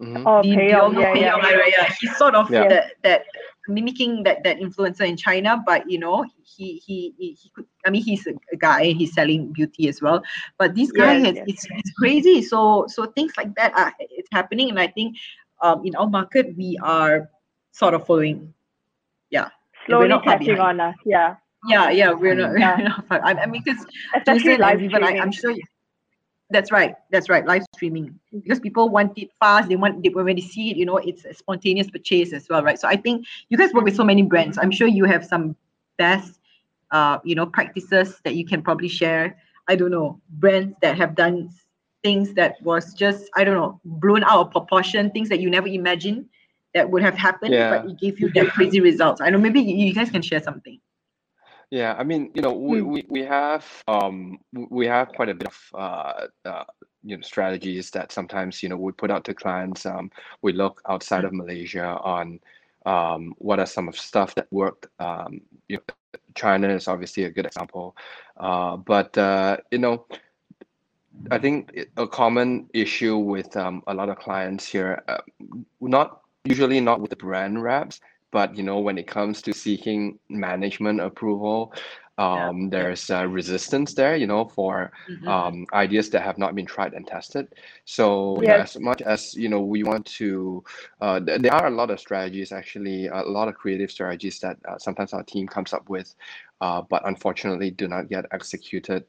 Mm-hmm. 0.00 0.26
Oh, 0.26 0.42
Pei 0.42 0.70
Yong. 0.70 0.98
Yeah, 0.98 1.14
yeah, 1.14 1.36
yeah, 1.42 1.62
yeah. 1.66 1.94
He's 2.00 2.16
sort 2.16 2.34
of 2.34 2.50
yeah. 2.50 2.68
that, 2.68 2.92
that 3.02 3.24
mimicking 3.68 4.22
that 4.24 4.42
that 4.44 4.58
influencer 4.58 5.06
in 5.06 5.16
China, 5.16 5.62
but 5.64 5.88
you 5.90 5.98
know, 5.98 6.24
he 6.42 6.82
he 6.84 7.14
he, 7.18 7.32
he 7.32 7.50
could. 7.54 7.66
I 7.86 7.90
mean, 7.90 8.02
he's 8.02 8.26
a, 8.26 8.34
a, 8.52 8.56
guy. 8.56 8.92
He's 8.92 9.12
selling 9.14 9.52
beauty 9.52 9.88
as 9.88 10.02
well. 10.02 10.22
But 10.58 10.74
this 10.74 10.90
guy 10.92 11.16
yes, 11.16 11.26
has 11.26 11.36
yes. 11.36 11.44
It's, 11.48 11.66
it's 11.70 11.92
crazy. 11.92 12.42
So 12.42 12.86
so 12.88 13.06
things 13.06 13.32
like 13.36 13.54
that 13.56 13.72
are 13.76 13.92
it's 13.98 14.28
happening, 14.32 14.70
and 14.70 14.78
I 14.78 14.88
think 14.88 15.16
um, 15.62 15.84
in 15.84 15.94
our 15.96 16.08
market 16.08 16.56
we 16.56 16.78
are 16.82 17.30
sort 17.72 17.94
of 17.94 18.06
following. 18.06 18.52
Yeah, 19.30 19.48
slowly 19.86 20.14
catching 20.24 20.58
on 20.58 20.80
us. 20.80 20.96
Yeah. 21.04 21.36
Yeah, 21.66 21.90
yeah, 21.90 22.12
we're 22.12 22.34
not. 22.34 22.58
Yeah. 22.58 22.76
We're 22.78 22.84
not 22.84 23.04
I, 23.10 23.42
I 23.42 23.46
mean, 23.46 23.62
because 23.64 23.84
especially 24.16 24.56
live 24.56 24.82
even 24.82 25.04
I, 25.04 25.18
I'm 25.18 25.32
sure. 25.32 25.54
That's 26.52 26.72
right. 26.72 26.96
That's 27.10 27.28
right. 27.28 27.46
Live 27.46 27.62
streaming 27.74 28.18
because 28.32 28.58
people 28.58 28.88
want 28.88 29.16
it 29.16 29.30
fast. 29.38 29.68
They 29.68 29.76
want 29.76 30.02
they, 30.02 30.08
when 30.08 30.34
they 30.34 30.42
see 30.42 30.70
it, 30.70 30.76
you 30.76 30.86
know, 30.86 30.96
it's 30.96 31.24
a 31.24 31.34
spontaneous 31.34 31.90
purchase 31.90 32.32
as 32.32 32.48
well, 32.48 32.62
right? 32.62 32.78
So 32.78 32.88
I 32.88 32.96
think 32.96 33.26
you 33.50 33.58
guys 33.58 33.72
work 33.72 33.84
with 33.84 33.94
so 33.94 34.04
many 34.04 34.22
brands. 34.22 34.58
I'm 34.58 34.70
sure 34.70 34.88
you 34.88 35.04
have 35.04 35.24
some 35.24 35.54
best, 35.96 36.40
uh, 36.90 37.18
you 37.24 37.34
know, 37.36 37.46
practices 37.46 38.20
that 38.24 38.34
you 38.34 38.44
can 38.44 38.62
probably 38.62 38.88
share. 38.88 39.36
I 39.68 39.76
don't 39.76 39.92
know 39.92 40.20
brands 40.30 40.74
that 40.82 40.96
have 40.96 41.14
done 41.14 41.50
things 42.02 42.34
that 42.34 42.60
was 42.62 42.94
just 42.94 43.30
I 43.36 43.44
don't 43.44 43.54
know 43.54 43.80
blown 43.84 44.24
out 44.24 44.46
of 44.46 44.50
proportion, 44.50 45.10
things 45.10 45.28
that 45.28 45.40
you 45.40 45.50
never 45.50 45.68
imagined 45.68 46.26
that 46.74 46.90
would 46.90 47.02
have 47.02 47.14
happened, 47.14 47.54
yeah. 47.54 47.70
but 47.70 47.90
it 47.90 47.98
gave 47.98 48.20
you 48.20 48.30
that 48.32 48.48
crazy 48.48 48.80
results. 48.80 49.20
I 49.20 49.30
know 49.30 49.38
maybe 49.38 49.60
you 49.60 49.92
guys 49.92 50.10
can 50.10 50.22
share 50.22 50.42
something. 50.42 50.78
Yeah, 51.70 51.94
I 51.96 52.02
mean, 52.02 52.32
you 52.34 52.42
know, 52.42 52.52
we, 52.52 52.80
hmm. 52.80 52.90
we, 52.90 53.06
we 53.08 53.22
have 53.24 53.64
um 53.86 54.38
we 54.52 54.86
have 54.86 55.08
quite 55.10 55.28
a 55.28 55.34
bit 55.34 55.48
of 55.48 55.58
uh, 55.74 56.26
uh 56.44 56.64
you 57.04 57.16
know 57.16 57.22
strategies 57.22 57.90
that 57.90 58.12
sometimes 58.12 58.62
you 58.62 58.68
know 58.68 58.76
we 58.76 58.92
put 58.92 59.10
out 59.10 59.24
to 59.24 59.34
clients. 59.34 59.86
Um, 59.86 60.10
we 60.42 60.52
look 60.52 60.82
outside 60.88 61.24
of 61.24 61.32
Malaysia 61.32 61.98
on 62.02 62.40
um 62.86 63.34
what 63.38 63.60
are 63.60 63.66
some 63.66 63.88
of 63.88 63.96
stuff 63.96 64.34
that 64.34 64.48
worked. 64.50 64.86
Um, 64.98 65.40
you 65.68 65.76
know, 65.76 66.18
China 66.34 66.68
is 66.68 66.88
obviously 66.88 67.24
a 67.24 67.30
good 67.30 67.46
example, 67.46 67.96
uh, 68.36 68.76
but 68.76 69.16
uh, 69.16 69.58
you 69.70 69.78
know, 69.78 70.06
I 71.30 71.38
think 71.38 71.86
a 71.96 72.06
common 72.06 72.68
issue 72.74 73.16
with 73.16 73.56
um, 73.56 73.82
a 73.86 73.94
lot 73.94 74.08
of 74.08 74.18
clients 74.18 74.66
here, 74.66 75.02
uh, 75.06 75.18
not 75.80 76.22
usually 76.44 76.80
not 76.80 77.00
with 77.00 77.10
the 77.10 77.16
brand 77.16 77.62
reps, 77.62 78.00
but 78.30 78.56
you 78.56 78.62
know 78.62 78.78
when 78.78 78.98
it 78.98 79.06
comes 79.06 79.42
to 79.42 79.52
seeking 79.52 80.18
management 80.28 81.00
approval 81.00 81.72
um, 82.18 82.62
yeah. 82.62 82.68
there's 82.70 83.10
uh, 83.10 83.26
resistance 83.26 83.94
there 83.94 84.14
you 84.14 84.26
know 84.26 84.44
for 84.44 84.92
mm-hmm. 85.08 85.26
um, 85.26 85.66
ideas 85.72 86.10
that 86.10 86.22
have 86.22 86.38
not 86.38 86.54
been 86.54 86.66
tried 86.66 86.92
and 86.92 87.06
tested 87.06 87.48
so 87.84 88.40
as 88.42 88.78
much 88.78 89.00
as 89.02 89.34
you 89.34 89.48
know 89.48 89.60
we 89.60 89.82
want 89.82 90.04
to 90.04 90.62
uh, 91.00 91.18
th- 91.18 91.40
there 91.40 91.54
are 91.54 91.66
a 91.66 91.70
lot 91.70 91.90
of 91.90 91.98
strategies 91.98 92.52
actually 92.52 93.06
a 93.08 93.22
lot 93.22 93.48
of 93.48 93.54
creative 93.54 93.90
strategies 93.90 94.38
that 94.40 94.58
uh, 94.68 94.78
sometimes 94.78 95.12
our 95.12 95.22
team 95.22 95.46
comes 95.46 95.72
up 95.72 95.88
with 95.88 96.14
uh, 96.60 96.82
but 96.82 97.06
unfortunately 97.06 97.70
do 97.70 97.88
not 97.88 98.08
get 98.08 98.26
executed 98.32 99.04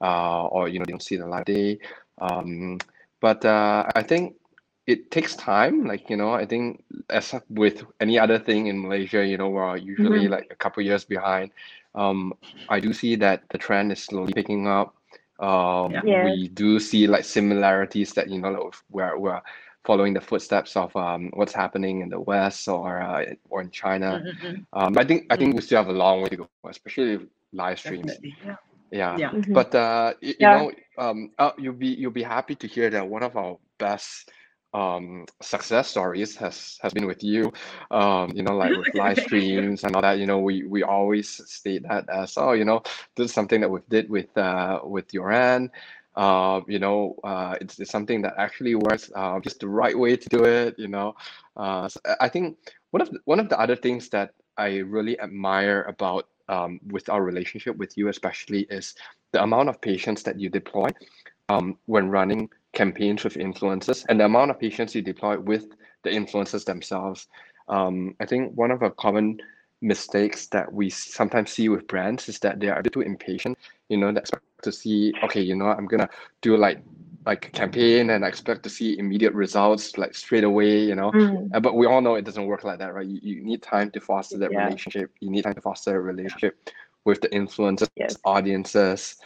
uh, 0.00 0.46
or 0.46 0.68
you 0.68 0.78
know 0.78 0.84
they 0.84 0.92
don't 0.92 1.02
see 1.02 1.16
the 1.16 1.26
light 1.26 1.46
day 1.46 1.78
um, 2.18 2.78
but 3.20 3.44
uh, 3.44 3.84
i 3.94 4.02
think 4.02 4.34
it 4.86 5.10
takes 5.10 5.34
time 5.36 5.84
like 5.84 6.08
you 6.08 6.16
know 6.16 6.32
i 6.32 6.46
think 6.46 6.82
as 7.10 7.34
with 7.50 7.84
any 8.00 8.18
other 8.18 8.38
thing 8.38 8.68
in 8.68 8.80
malaysia 8.80 9.24
you 9.24 9.36
know 9.36 9.48
we're 9.48 9.76
usually 9.76 10.20
mm-hmm. 10.20 10.32
like 10.32 10.46
a 10.50 10.54
couple 10.54 10.82
years 10.82 11.04
behind 11.04 11.50
um 11.94 12.32
i 12.68 12.78
do 12.78 12.92
see 12.92 13.16
that 13.16 13.42
the 13.50 13.58
trend 13.58 13.90
is 13.92 14.02
slowly 14.02 14.32
picking 14.32 14.66
up 14.66 14.94
um 15.40 15.92
yeah. 16.04 16.24
we 16.24 16.48
do 16.48 16.78
see 16.78 17.06
like 17.06 17.24
similarities 17.24 18.12
that 18.12 18.28
you 18.30 18.38
know 18.38 18.50
like 18.50 18.74
we're, 18.90 19.18
we're 19.18 19.42
following 19.84 20.12
the 20.14 20.20
footsteps 20.20 20.76
of 20.76 20.94
um, 20.96 21.30
what's 21.34 21.52
happening 21.52 22.00
in 22.00 22.08
the 22.08 22.18
west 22.18 22.66
or 22.66 23.00
uh, 23.00 23.24
or 23.50 23.60
in 23.60 23.70
china 23.70 24.22
mm-hmm. 24.24 24.62
um, 24.72 24.96
i 24.98 25.04
think 25.04 25.26
i 25.30 25.36
think 25.36 25.50
mm-hmm. 25.50 25.56
we 25.56 25.62
still 25.62 25.78
have 25.78 25.88
a 25.88 25.92
long 25.92 26.22
way 26.22 26.28
to 26.28 26.36
go 26.36 26.48
especially 26.68 27.20
live 27.52 27.78
streams 27.78 28.12
yeah 28.44 28.56
yeah, 28.90 29.16
yeah. 29.16 29.30
Mm-hmm. 29.30 29.52
but 29.52 29.74
uh, 29.74 30.14
you, 30.20 30.34
yeah. 30.38 30.62
you 30.62 30.68
know 30.68 30.72
um, 30.98 31.30
uh, 31.38 31.50
you'll 31.58 31.74
be 31.74 31.88
you'll 31.88 32.10
be 32.10 32.22
happy 32.22 32.54
to 32.54 32.66
hear 32.66 32.88
that 32.90 33.06
one 33.06 33.22
of 33.22 33.36
our 33.36 33.58
best 33.78 34.30
um, 34.74 35.26
success 35.40 35.88
stories 35.88 36.36
has 36.36 36.78
has 36.82 36.92
been 36.92 37.06
with 37.06 37.22
you. 37.22 37.52
Um, 37.90 38.32
you 38.34 38.42
know, 38.42 38.56
like 38.56 38.76
with 38.76 38.94
live 38.94 39.18
streams 39.18 39.84
and 39.84 39.94
all 39.96 40.02
that. 40.02 40.18
You 40.18 40.26
know, 40.26 40.38
we 40.38 40.64
we 40.64 40.82
always 40.82 41.28
state 41.28 41.82
that 41.88 42.08
as 42.08 42.36
oh, 42.36 42.52
you 42.52 42.64
know, 42.64 42.82
this 43.16 43.26
is 43.26 43.34
something 43.34 43.60
that 43.60 43.70
we 43.70 43.80
did 43.88 44.10
with 44.10 44.36
uh, 44.36 44.80
with 44.84 45.08
Yoran. 45.12 45.70
Uh, 46.14 46.62
you 46.66 46.78
know, 46.78 47.14
uh, 47.24 47.56
it's, 47.60 47.78
it's 47.78 47.90
something 47.90 48.22
that 48.22 48.34
actually 48.38 48.74
works. 48.74 49.10
Uh, 49.14 49.38
just 49.40 49.60
the 49.60 49.68
right 49.68 49.98
way 49.98 50.16
to 50.16 50.28
do 50.28 50.44
it. 50.44 50.78
You 50.78 50.88
know, 50.88 51.14
uh, 51.56 51.88
so 51.88 52.00
I 52.20 52.28
think 52.28 52.56
one 52.90 53.02
of 53.02 53.10
the, 53.10 53.18
one 53.24 53.40
of 53.40 53.48
the 53.48 53.58
other 53.60 53.76
things 53.76 54.08
that 54.10 54.32
I 54.56 54.78
really 54.78 55.20
admire 55.20 55.82
about 55.82 56.28
um, 56.48 56.80
with 56.86 57.08
our 57.08 57.22
relationship 57.22 57.76
with 57.76 57.96
you, 57.98 58.08
especially, 58.08 58.62
is 58.70 58.94
the 59.32 59.42
amount 59.42 59.68
of 59.68 59.80
patience 59.80 60.22
that 60.22 60.40
you 60.40 60.48
deploy 60.48 60.88
um, 61.48 61.78
when 61.86 62.08
running 62.08 62.48
campaigns 62.76 63.24
with 63.24 63.34
influencers 63.34 64.04
and 64.08 64.20
the 64.20 64.24
amount 64.24 64.50
of 64.50 64.60
patience 64.60 64.94
you 64.94 65.02
deploy 65.02 65.40
with 65.40 65.64
the 66.04 66.10
influencers 66.10 66.64
themselves. 66.64 67.26
Um, 67.68 68.14
I 68.20 68.26
think 68.26 68.52
one 68.54 68.70
of 68.70 68.80
the 68.80 68.90
common 68.90 69.40
mistakes 69.80 70.46
that 70.48 70.72
we 70.72 70.90
sometimes 70.90 71.50
see 71.50 71.68
with 71.68 71.88
brands 71.88 72.28
is 72.28 72.38
that 72.40 72.60
they 72.60 72.68
are 72.68 72.78
a 72.78 72.82
bit 72.82 72.92
too 72.92 73.00
impatient. 73.00 73.58
You 73.88 73.96
know, 73.96 74.12
they 74.12 74.20
expect 74.20 74.44
to 74.62 74.72
see, 74.72 75.12
okay, 75.24 75.40
you 75.40 75.56
know, 75.56 75.66
I'm 75.66 75.86
gonna 75.86 76.08
do 76.42 76.56
like 76.56 76.82
like 77.24 77.48
a 77.48 77.50
campaign 77.50 78.10
and 78.10 78.24
I 78.24 78.28
expect 78.28 78.62
to 78.64 78.70
see 78.70 78.98
immediate 78.98 79.34
results 79.34 79.98
like 79.98 80.14
straight 80.14 80.44
away, 80.44 80.78
you 80.84 80.94
know. 80.94 81.10
Mm. 81.10 81.50
Uh, 81.52 81.60
but 81.60 81.74
we 81.74 81.84
all 81.86 82.00
know 82.00 82.14
it 82.14 82.24
doesn't 82.24 82.46
work 82.46 82.62
like 82.62 82.78
that, 82.78 82.94
right? 82.94 83.06
You, 83.06 83.18
you 83.20 83.42
need 83.42 83.62
time 83.62 83.90
to 83.92 84.00
foster 84.00 84.38
that 84.38 84.52
yeah. 84.52 84.66
relationship. 84.66 85.10
You 85.20 85.30
need 85.30 85.42
time 85.42 85.54
to 85.54 85.60
foster 85.60 85.96
a 85.96 86.00
relationship 86.00 86.70
with 87.04 87.20
the 87.20 87.28
influencers, 87.30 87.88
yes. 87.96 88.16
audiences, 88.24 89.16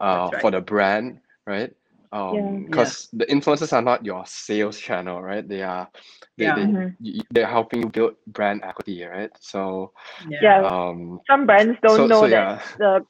uh, 0.00 0.30
right. 0.32 0.40
for 0.40 0.50
the 0.50 0.62
brand, 0.62 1.20
right? 1.46 1.74
Um 2.12 2.64
because 2.64 3.08
yeah. 3.12 3.18
the 3.18 3.32
influencers 3.32 3.72
are 3.72 3.82
not 3.82 4.04
your 4.04 4.24
sales 4.26 4.78
channel 4.78 5.22
right 5.22 5.48
they 5.48 5.62
are 5.62 5.88
they, 6.36 6.44
yeah. 6.44 6.54
they 6.56 6.62
mm-hmm. 6.62 7.20
they're 7.30 7.46
helping 7.46 7.82
you 7.82 7.88
build 7.88 8.14
brand 8.26 8.60
equity 8.64 9.04
right 9.04 9.30
so 9.38 9.92
yeah 10.28 10.62
um 10.62 11.20
some 11.28 11.46
brands 11.46 11.78
don't 11.82 11.96
so, 11.96 12.06
know 12.06 12.22
so, 12.22 12.28
that 12.28 12.30
yeah. 12.30 12.62
the 12.78 13.06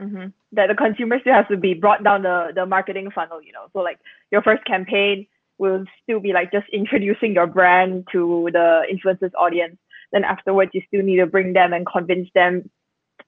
mm-hmm, 0.00 0.26
that 0.52 0.68
the 0.68 0.74
consumer 0.74 1.18
still 1.20 1.34
has 1.34 1.46
to 1.50 1.56
be 1.56 1.74
brought 1.74 2.04
down 2.04 2.22
the 2.22 2.52
the 2.54 2.64
marketing 2.64 3.10
funnel 3.10 3.42
you 3.42 3.52
know 3.52 3.66
so 3.72 3.80
like 3.80 3.98
your 4.30 4.42
first 4.42 4.64
campaign 4.64 5.26
will 5.58 5.84
still 6.02 6.20
be 6.20 6.32
like 6.32 6.52
just 6.52 6.68
introducing 6.72 7.34
your 7.34 7.46
brand 7.46 8.06
to 8.12 8.48
the 8.52 8.82
influencers 8.92 9.32
audience 9.36 9.76
then 10.12 10.22
afterwards 10.22 10.70
you 10.74 10.82
still 10.86 11.02
need 11.02 11.16
to 11.16 11.26
bring 11.26 11.52
them 11.52 11.72
and 11.72 11.86
convince 11.86 12.28
them 12.36 12.70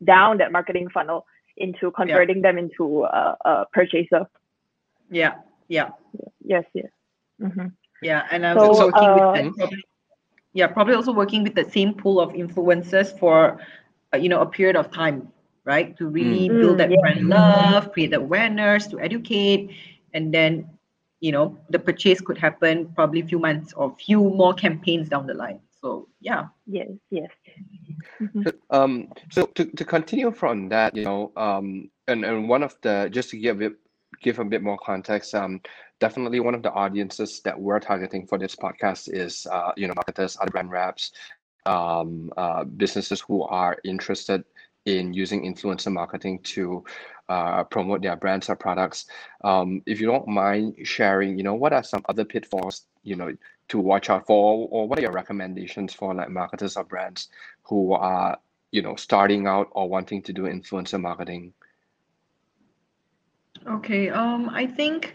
down 0.04 0.38
that 0.38 0.52
marketing 0.52 0.88
funnel 0.88 1.26
into 1.56 1.90
converting 1.92 2.36
yeah. 2.36 2.42
them 2.42 2.58
into 2.58 3.04
a, 3.04 3.36
a 3.44 3.64
purchaser 3.72 4.26
yeah, 5.11 5.34
yeah. 5.68 5.90
Yes, 6.44 6.64
yes. 6.75 6.90
Mm-hmm. 7.40 7.68
Yeah, 8.02 8.26
and 8.30 8.46
I'm 8.46 8.58
so, 8.58 8.66
also 8.68 8.87
working 8.87 9.08
uh, 9.08 9.14
with 9.14 9.34
that, 9.34 9.56
probably, 9.56 9.84
yeah, 10.52 10.66
probably 10.66 10.94
also 10.94 11.12
working 11.12 11.42
with 11.42 11.54
the 11.54 11.68
same 11.70 11.94
pool 11.94 12.20
of 12.20 12.30
influencers 12.30 13.18
for 13.18 13.61
uh, 14.12 14.18
you 14.18 14.28
know 14.28 14.40
a 14.40 14.46
period 14.46 14.76
of 14.76 14.90
time, 14.92 15.28
right? 15.64 15.96
To 15.96 16.06
really 16.06 16.49
mm. 16.49 16.61
build 16.61 16.78
that 16.78 16.90
mm, 16.90 17.00
brand 17.00 17.28
love, 17.28 17.92
create 17.92 18.11
the 18.11 18.18
awareness, 18.18 18.87
to 18.88 19.00
educate, 19.00 19.70
and 20.12 20.32
then 20.32 20.68
you 21.20 21.32
know 21.32 21.58
the 21.70 21.78
purchase 21.78 22.20
could 22.20 22.38
happen 22.38 22.92
probably 22.94 23.20
a 23.20 23.26
few 23.26 23.38
months 23.38 23.73
or 23.73 23.96
few 23.99 24.20
more 24.20 24.52
campaigns 24.54 25.08
down 25.08 25.26
the 25.26 25.34
line. 25.34 25.61
So 25.80 26.08
yeah. 26.20 26.49
Yes. 26.66 26.88
Yes. 27.11 27.30
Mm-hmm. 28.20 28.42
Um. 28.70 29.08
So 29.30 29.46
to, 29.46 29.64
to 29.64 29.84
continue 29.84 30.30
from 30.30 30.68
that, 30.68 30.96
you 30.96 31.04
know, 31.04 31.32
um, 31.37 31.90
and, 32.08 32.25
and 32.25 32.49
one 32.49 32.62
of 32.62 32.76
the 32.82 33.08
just 33.11 33.30
to 33.30 33.38
give 33.38 33.56
a 33.56 33.70
bit 33.70 33.73
give 34.25 34.38
a 34.40 34.45
bit 34.45 34.62
more 34.62 34.78
context, 34.78 35.35
um, 35.35 35.61
definitely 36.00 36.40
one 36.40 36.54
of 36.54 36.62
the 36.62 36.73
audiences 36.73 37.40
that 37.45 37.61
we're 37.61 37.78
targeting 37.78 38.26
for 38.26 38.38
this 38.38 38.57
podcast 38.57 39.12
is 39.12 39.47
uh, 39.47 39.73
you 39.76 39.87
know 39.87 39.95
marketers, 39.95 40.37
other 40.40 40.50
brand 40.50 40.71
reps, 40.71 41.12
um, 41.66 42.33
uh, 42.37 42.64
businesses 42.64 43.21
who 43.21 43.43
are 43.43 43.76
interested 43.85 44.43
in 44.87 45.14
using 45.14 45.45
influencer 45.45 45.93
marketing 45.93 46.38
to 46.40 46.85
uh, 47.28 47.64
promote 47.64 48.02
their 48.02 48.16
brands 48.16 48.49
or 48.49 48.57
products. 48.57 49.07
Um, 49.43 49.83
if 49.87 50.00
you 50.00 50.07
don't 50.07 50.28
mind 50.28 50.75
sharing, 50.85 51.38
you 51.38 51.45
know, 51.45 51.54
what 51.54 51.73
are 51.73 51.83
some 51.83 52.04
other 52.09 52.25
pitfalls, 52.25 52.87
you 53.02 53.16
know, 53.16 53.33
to 53.69 53.78
watch 53.78 54.11
out 54.11 54.26
for, 54.26 54.69
or 54.71 54.88
what 54.88 54.99
are 54.99 55.02
your 55.02 55.12
recommendations 55.12 55.95
for 55.95 56.14
like 56.14 56.28
marketers 56.28 56.76
or 56.76 56.85
brands 56.85 57.28
who 57.62 57.93
are, 57.93 58.38
you 58.73 58.83
know, 58.83 58.97
starting 58.97 59.47
out 59.47 59.69
or 59.73 59.88
wanting 59.88 60.23
to 60.23 60.33
do 60.33 60.43
influencer 60.43 61.00
marketing? 61.00 61.54
Okay, 63.66 64.11
um, 64.11 64.50
I 64.50 64.66
think 64.66 65.14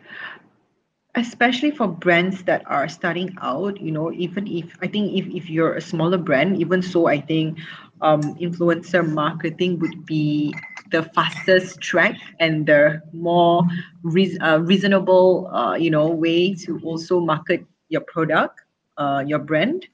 especially 1.15 1.71
for 1.71 1.87
brands 1.87 2.43
that 2.43 2.63
are 2.67 2.87
starting 2.87 3.35
out, 3.41 3.79
you 3.81 3.91
know, 3.91 4.11
even 4.11 4.47
if 4.47 4.75
I 4.81 4.87
think 4.87 5.13
if, 5.13 5.27
if 5.27 5.49
you're 5.49 5.73
a 5.73 5.81
smaller 5.81 6.17
brand, 6.17 6.57
even 6.57 6.81
so, 6.81 7.07
I 7.07 7.19
think 7.19 7.59
um, 8.01 8.21
influencer 8.35 9.07
marketing 9.07 9.79
would 9.79 10.05
be 10.05 10.53
the 10.91 11.03
fastest 11.03 11.81
track 11.81 12.15
and 12.39 12.65
the 12.65 13.01
more 13.13 13.63
re- 14.03 14.37
uh, 14.39 14.59
reasonable, 14.59 15.47
uh, 15.47 15.75
you 15.75 15.91
know, 15.91 16.07
way 16.07 16.53
to 16.55 16.79
also 16.83 17.19
market 17.19 17.65
your 17.89 18.01
product, 18.01 18.61
uh, 18.97 19.23
your 19.25 19.39
brand 19.39 19.87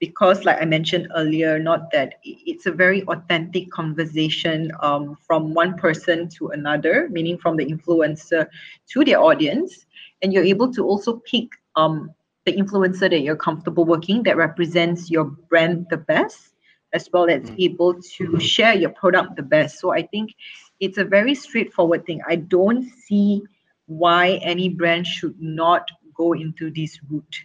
because 0.00 0.44
like 0.44 0.60
i 0.60 0.64
mentioned 0.64 1.08
earlier 1.16 1.58
not 1.58 1.90
that 1.90 2.14
it's 2.22 2.66
a 2.66 2.72
very 2.72 3.02
authentic 3.04 3.70
conversation 3.70 4.70
um, 4.80 5.16
from 5.26 5.54
one 5.54 5.76
person 5.76 6.28
to 6.28 6.48
another 6.48 7.08
meaning 7.10 7.38
from 7.38 7.56
the 7.56 7.64
influencer 7.66 8.46
to 8.88 9.04
their 9.04 9.20
audience. 9.20 9.86
And 10.22 10.32
you're 10.32 10.44
able 10.44 10.72
to 10.72 10.84
also 10.84 11.22
pick 11.30 11.48
um, 11.76 12.10
the 12.44 12.52
influencer 12.52 13.10
that 13.10 13.20
you're 13.20 13.36
comfortable 13.36 13.84
working 13.84 14.22
that 14.24 14.36
represents 14.36 15.10
your 15.10 15.24
brand 15.24 15.86
the 15.90 15.96
best 15.96 16.54
as 16.92 17.08
well 17.12 17.28
as 17.28 17.42
mm-hmm. 17.42 17.54
able 17.58 18.00
to 18.02 18.40
share 18.40 18.74
your 18.74 18.90
product 18.90 19.36
the 19.36 19.42
best. 19.42 19.78
So 19.78 19.92
i 19.92 20.02
think 20.02 20.34
it's 20.80 20.98
a 20.98 21.04
very 21.04 21.34
straightforward 21.34 22.06
thing. 22.06 22.22
I 22.28 22.36
don't 22.36 22.88
see 22.88 23.42
why 23.86 24.38
any 24.42 24.68
brand 24.68 25.06
should 25.06 25.34
not 25.40 25.88
go 26.14 26.32
into 26.32 26.70
this 26.70 26.98
route. 27.10 27.36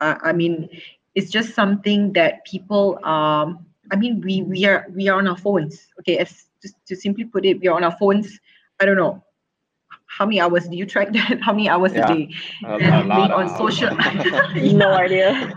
Uh, 0.00 0.16
i 0.22 0.32
mean 0.32 0.68
it's 1.14 1.30
just 1.30 1.54
something 1.54 2.12
that 2.12 2.44
people 2.44 2.98
um 3.04 3.64
i 3.90 3.96
mean 3.96 4.20
we 4.20 4.42
we 4.42 4.64
are 4.64 4.86
we 4.94 5.08
are 5.08 5.18
on 5.18 5.26
our 5.26 5.36
phones. 5.36 5.88
Okay 6.00 6.18
as 6.18 6.46
just 6.62 6.76
to 6.86 6.96
simply 6.96 7.24
put 7.24 7.44
it 7.44 7.60
we 7.60 7.68
are 7.68 7.76
on 7.76 7.84
our 7.84 7.96
phones 7.98 8.38
i 8.80 8.84
don't 8.84 8.96
know 8.96 9.22
how 10.18 10.26
many 10.26 10.40
hours 10.40 10.68
do 10.68 10.76
you 10.76 10.84
track 10.84 11.12
that? 11.12 11.40
How 11.40 11.52
many 11.52 11.68
hours 11.68 11.94
yeah, 11.94 12.04
a 12.04 12.14
day? 12.14 12.34
A, 12.64 12.74
and 12.74 13.10
a 13.10 13.14
being 13.14 13.32
on 13.32 13.48
social 13.56 13.90
no 14.76 14.92
idea. 14.92 15.52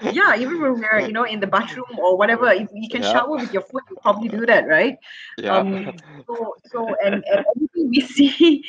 Yeah 0.00 0.36
even 0.36 0.60
when 0.60 0.74
we're 0.80 1.00
you 1.00 1.12
know 1.12 1.24
in 1.24 1.40
the 1.40 1.46
bathroom 1.46 1.98
or 1.98 2.16
whatever 2.16 2.52
if 2.52 2.68
you 2.72 2.88
can 2.88 3.02
yeah. 3.02 3.12
shower 3.12 3.36
with 3.36 3.52
your 3.52 3.62
foot 3.62 3.82
you 3.90 3.96
probably 4.02 4.28
do 4.28 4.46
that 4.46 4.66
right? 4.68 4.98
Yeah. 5.38 5.56
um 5.56 5.96
so 6.26 6.54
so 6.66 6.94
and, 7.04 7.14
and 7.14 7.44
everything 7.50 7.90
we 7.90 8.00
see 8.00 8.64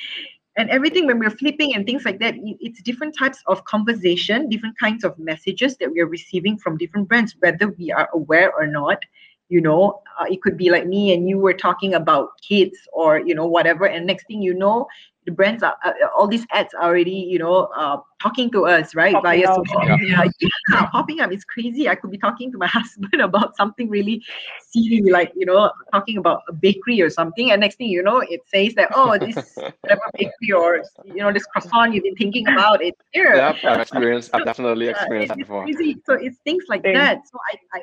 and 0.58 0.70
everything 0.72 1.06
when 1.06 1.20
we're 1.20 1.30
flipping 1.30 1.76
and 1.76 1.86
things 1.86 2.04
like 2.04 2.20
that 2.20 2.36
it's 2.60 2.82
different 2.82 3.16
types 3.18 3.42
of 3.46 3.64
conversation 3.66 4.50
different 4.50 4.78
kinds 4.78 5.04
of 5.04 5.18
messages 5.18 5.78
that 5.78 5.92
we 5.92 6.00
are 6.02 6.08
receiving 6.08 6.58
from 6.58 6.78
different 6.78 7.08
brands 7.08 7.36
whether 7.40 7.70
we 7.70 7.92
are 7.92 8.10
aware 8.14 8.52
or 8.54 8.68
not 8.68 9.04
you 9.50 9.62
know 9.62 10.02
uh, 10.20 10.26
it 10.30 10.42
could 10.42 10.58
be 10.58 10.70
like 10.70 10.88
me 10.88 11.14
and 11.14 11.30
you 11.30 11.38
were 11.38 11.54
talking 11.54 11.94
about 11.94 12.30
kids 12.48 12.78
or 12.94 13.20
you 13.20 13.36
know 13.36 13.46
whatever. 13.46 13.86
And 13.86 14.06
next 14.06 14.28
thing 14.28 14.42
you 14.42 14.54
know 14.54 14.88
the 15.26 15.32
brands 15.32 15.62
are 15.62 15.76
uh, 15.84 15.92
all 16.16 16.28
these 16.28 16.46
ads 16.52 16.74
are 16.74 16.84
already 16.84 17.12
you 17.12 17.38
know 17.38 17.70
uh, 17.76 17.98
talking 18.22 18.50
to 18.52 18.66
us 18.66 18.96
right? 18.96 19.14
Popping 19.14 19.44
via 19.44 19.54
social 19.54 19.98
media. 19.98 20.24
Yeah. 20.70 20.86
popping 20.88 21.20
up. 21.22 21.32
It's 21.32 21.44
crazy. 21.46 21.88
I 21.88 21.96
could 21.96 22.12
be 22.12 22.18
talking 22.18 22.52
to 22.52 22.58
my 22.58 22.68
husband 22.80 23.22
about 23.22 23.56
something 23.56 23.90
really 23.90 24.24
silly 24.70 25.02
like 25.02 25.32
you 25.36 25.46
know 25.46 25.72
talking 25.92 26.18
about 26.18 26.42
a 26.50 26.54
bakery 26.54 27.02
or 27.02 27.10
something. 27.10 27.52
And 27.52 27.60
next 27.62 27.76
thing 27.76 27.90
you 27.90 28.02
know 28.02 28.20
it 28.20 28.42
says 28.48 28.74
that 28.76 28.90
oh 28.96 29.18
this 29.18 29.36
whatever 29.82 30.02
bakery 30.14 30.52
or 30.56 30.84
you 31.06 31.18
know 31.18 31.32
this 31.32 31.46
croissant 31.46 31.94
you've 31.94 32.04
been 32.04 32.16
thinking 32.16 32.48
about 32.48 32.82
it's 32.82 33.02
here. 33.12 33.36
Yeah 33.36 33.54
i've 33.66 33.82
experienced 33.82 34.32
i've 34.34 34.46
definitely 34.46 34.88
experienced 34.88 35.30
that 35.30 35.38
before. 35.38 35.64
crazy. 35.64 35.98
so 36.06 36.14
it's 36.14 36.38
things 36.44 36.64
like 36.70 36.84
that. 36.84 37.28
So 37.30 37.38
I, 37.52 37.78
I 37.78 37.82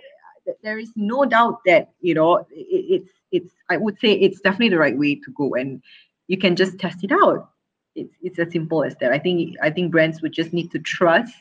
there 0.62 0.78
is 0.78 0.90
no 0.96 1.24
doubt 1.24 1.60
that 1.66 1.92
you 2.00 2.14
know 2.14 2.36
it, 2.36 2.46
it's 2.50 3.10
it's 3.32 3.54
i 3.70 3.76
would 3.76 3.98
say 3.98 4.12
it's 4.12 4.40
definitely 4.40 4.68
the 4.68 4.78
right 4.78 4.98
way 4.98 5.14
to 5.14 5.30
go 5.36 5.54
and 5.54 5.82
you 6.26 6.38
can 6.38 6.56
just 6.56 6.78
test 6.78 7.04
it 7.04 7.12
out. 7.12 7.50
It's, 7.94 8.14
it's 8.22 8.38
as 8.38 8.50
simple 8.50 8.82
as 8.82 8.96
that. 8.96 9.12
I 9.12 9.18
think 9.18 9.56
i 9.62 9.70
think 9.70 9.92
brands 9.92 10.20
would 10.22 10.32
just 10.32 10.52
need 10.52 10.70
to 10.72 10.78
trust 10.78 11.34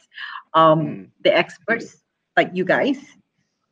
um, 0.53 0.79
mm. 0.81 1.07
the 1.23 1.35
experts 1.35 1.97
like 2.37 2.51
you 2.53 2.65
guys 2.65 2.97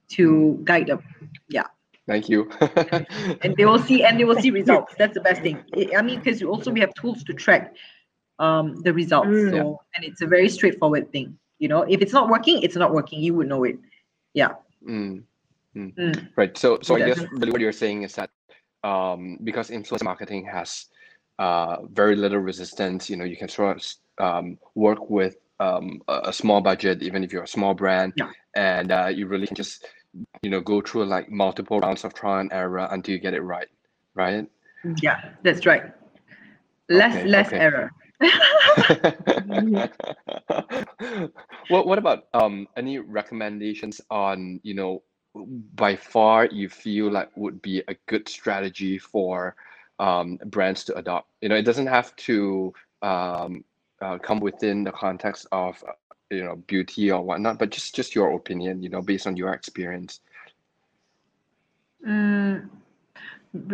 to 0.10 0.58
mm. 0.60 0.64
guide 0.64 0.88
them. 0.88 1.04
Yeah. 1.50 1.68
Thank 2.08 2.28
you. 2.30 2.50
And 3.44 3.56
they 3.56 3.66
will 3.66 3.80
see 3.80 4.04
and 4.04 4.20
they 4.20 4.24
will 4.24 4.42
see 4.42 4.52
results. 4.52 4.96
That's 4.98 5.14
the 5.14 5.22
best 5.22 5.42
thing. 5.42 5.64
I 5.96 6.02
mean 6.02 6.20
because 6.20 6.42
also 6.42 6.72
we 6.72 6.80
have 6.80 6.94
tools 6.96 7.24
to 7.26 7.34
track 7.34 7.76
um, 8.40 8.82
the 8.82 8.94
results. 8.94 9.30
Mm. 9.30 9.52
so 9.52 9.80
and 9.96 10.04
it's 10.04 10.22
a 10.22 10.28
very 10.28 10.50
straightforward 10.50 11.12
thing. 11.12 11.38
You 11.60 11.68
know 11.68 11.84
if 11.84 12.02
it's 12.02 12.14
not 12.14 12.30
working 12.30 12.64
it's 12.64 12.76
not 12.76 12.94
working. 12.94 13.22
You 13.22 13.36
would 13.36 13.48
know 13.48 13.64
it. 13.64 13.78
Yeah 14.34 14.54
mm. 14.88 15.24
Mm. 15.76 15.96
mm. 15.96 16.30
right 16.36 16.58
so 16.58 16.80
so 16.82 16.96
i 16.96 17.00
guess 17.00 17.24
really 17.32 17.52
what 17.52 17.62
you're 17.62 17.72
saying 17.72 18.04
is 18.04 18.16
that 18.16 18.30
um, 18.84 19.38
because 19.44 19.70
influencer 19.70 20.04
marketing 20.04 20.46
has 20.46 20.88
uh, 21.42 21.78
very 21.92 22.16
little 22.16 22.40
resistance. 22.40 23.10
You 23.10 23.18
know, 23.18 23.26
you 23.26 23.36
can 23.36 23.50
sort 23.50 23.78
of 23.78 24.24
um, 24.24 24.58
work 24.76 25.10
with 25.10 25.38
um, 25.60 26.02
a, 26.08 26.22
a, 26.26 26.34
small 26.34 26.62
budget, 26.62 27.02
even 27.02 27.24
if 27.24 27.34
you're 27.34 27.44
a 27.44 27.48
small 27.48 27.74
brand, 27.74 28.14
yeah. 28.16 28.30
and 28.56 28.92
uh, 28.92 29.08
you 29.08 29.28
really 29.28 29.48
can 29.48 29.56
just 29.56 29.88
you 30.44 30.50
know 30.50 30.62
go 30.62 30.82
through 30.82 31.06
like 31.06 31.30
multiple 31.30 31.80
rounds 31.80 32.04
of 32.04 32.14
trial 32.14 32.40
and 32.40 32.52
error 32.54 32.88
until 32.92 33.14
you 33.14 33.20
get 33.20 33.34
it 33.34 33.42
right, 33.42 33.68
right? 34.14 34.48
Yeah, 35.02 35.32
that's 35.44 35.66
right. 35.66 35.84
Less 36.90 37.16
okay, 37.16 37.28
less 37.28 37.48
okay. 37.48 37.58
error. 37.58 37.92
what 41.70 41.88
what 41.88 41.98
about 41.98 42.28
um 42.34 42.68
any 42.78 43.00
recommendations 43.00 44.00
on 44.10 44.60
you 44.64 44.74
know 44.74 45.02
by 45.76 45.96
far 45.96 46.46
you 46.46 46.70
feel 46.70 47.12
like 47.12 47.36
would 47.36 47.62
be 47.62 47.82
a 47.88 47.96
good 48.08 48.28
strategy 48.28 48.98
for 48.98 49.56
um, 50.02 50.40
brands 50.48 50.84
to 50.86 50.96
adopt. 50.96 51.30
You 51.42 51.50
know, 51.50 51.56
it 51.56 51.62
doesn't 51.62 51.88
have 51.88 52.14
to 52.18 52.74
um, 53.02 53.64
uh, 54.02 54.18
come 54.18 54.40
within 54.40 54.84
the 54.84 54.92
context 54.92 55.48
of 55.52 55.82
uh, 55.88 55.94
you 56.30 56.44
know 56.44 56.56
beauty 56.68 57.12
or 57.12 57.22
whatnot, 57.22 57.60
but 57.60 57.70
just 57.70 57.96
just 57.96 58.16
your 58.16 58.36
opinion. 58.36 58.82
You 58.82 58.90
know, 58.90 59.02
based 59.02 59.28
on 59.28 59.38
your 59.38 59.54
experience. 59.54 60.20
Mm, 62.06 62.68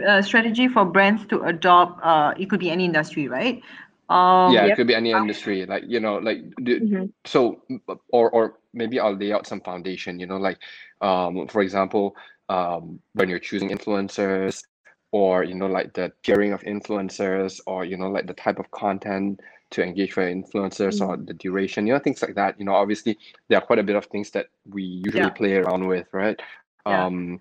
uh, 0.05 0.21
strategy 0.21 0.67
for 0.67 0.83
brands 0.85 1.25
to 1.27 1.43
adopt. 1.43 2.03
Uh, 2.03 2.33
it 2.37 2.49
could 2.49 2.59
be 2.59 2.69
any 2.69 2.85
industry, 2.85 3.27
right? 3.27 3.61
Um, 4.09 4.53
yeah, 4.53 4.65
it 4.65 4.75
could 4.75 4.87
be 4.87 4.95
any 4.95 5.11
industry. 5.11 5.65
Like 5.65 5.83
you 5.87 5.99
know, 5.99 6.15
like 6.15 6.39
mm-hmm. 6.59 7.05
so, 7.25 7.61
or 8.09 8.29
or 8.31 8.53
maybe 8.73 8.99
I'll 8.99 9.15
lay 9.15 9.33
out 9.33 9.47
some 9.47 9.61
foundation. 9.61 10.19
You 10.19 10.27
know, 10.27 10.37
like 10.37 10.59
um, 11.01 11.47
for 11.47 11.61
example, 11.61 12.15
um, 12.49 12.99
when 13.13 13.29
you're 13.29 13.39
choosing 13.39 13.69
influencers, 13.69 14.63
or 15.11 15.43
you 15.43 15.55
know 15.55 15.67
like 15.67 15.93
the 15.93 16.11
tiering 16.23 16.53
of 16.53 16.61
influencers 16.61 17.59
or 17.65 17.85
you 17.85 17.97
know 17.97 18.09
like 18.09 18.27
the 18.27 18.33
type 18.33 18.59
of 18.59 18.69
content 18.71 19.39
to 19.69 19.83
engage 19.83 20.13
for 20.13 20.23
influencers 20.23 20.99
mm. 20.99 21.07
or 21.07 21.17
the 21.17 21.33
duration 21.33 21.87
you 21.87 21.93
know 21.93 21.99
things 21.99 22.21
like 22.21 22.35
that 22.35 22.57
you 22.59 22.65
know 22.65 22.73
obviously 22.73 23.17
there 23.47 23.57
are 23.57 23.65
quite 23.65 23.79
a 23.79 23.83
bit 23.83 23.95
of 23.95 24.05
things 24.05 24.31
that 24.31 24.47
we 24.69 24.83
usually 24.83 25.23
yeah. 25.23 25.29
play 25.29 25.55
around 25.55 25.87
with 25.87 26.07
right 26.11 26.39
yeah. 26.85 27.05
um 27.05 27.39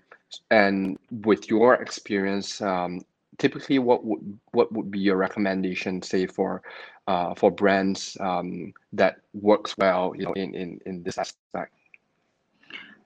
and 0.51 0.97
with 1.11 1.49
your 1.49 1.75
experience 1.75 2.61
um 2.61 3.01
typically 3.37 3.79
what 3.79 4.03
would 4.03 4.39
what 4.51 4.71
would 4.71 4.89
be 4.89 4.99
your 4.99 5.17
recommendation 5.17 6.01
say 6.01 6.25
for 6.25 6.61
uh 7.07 7.33
for 7.35 7.51
brands 7.51 8.17
um 8.19 8.73
that 8.93 9.17
works 9.33 9.77
well 9.77 10.13
you 10.15 10.25
know 10.25 10.33
in 10.33 10.53
in 10.55 10.79
in 10.85 11.03
this 11.03 11.17
aspect 11.17 11.73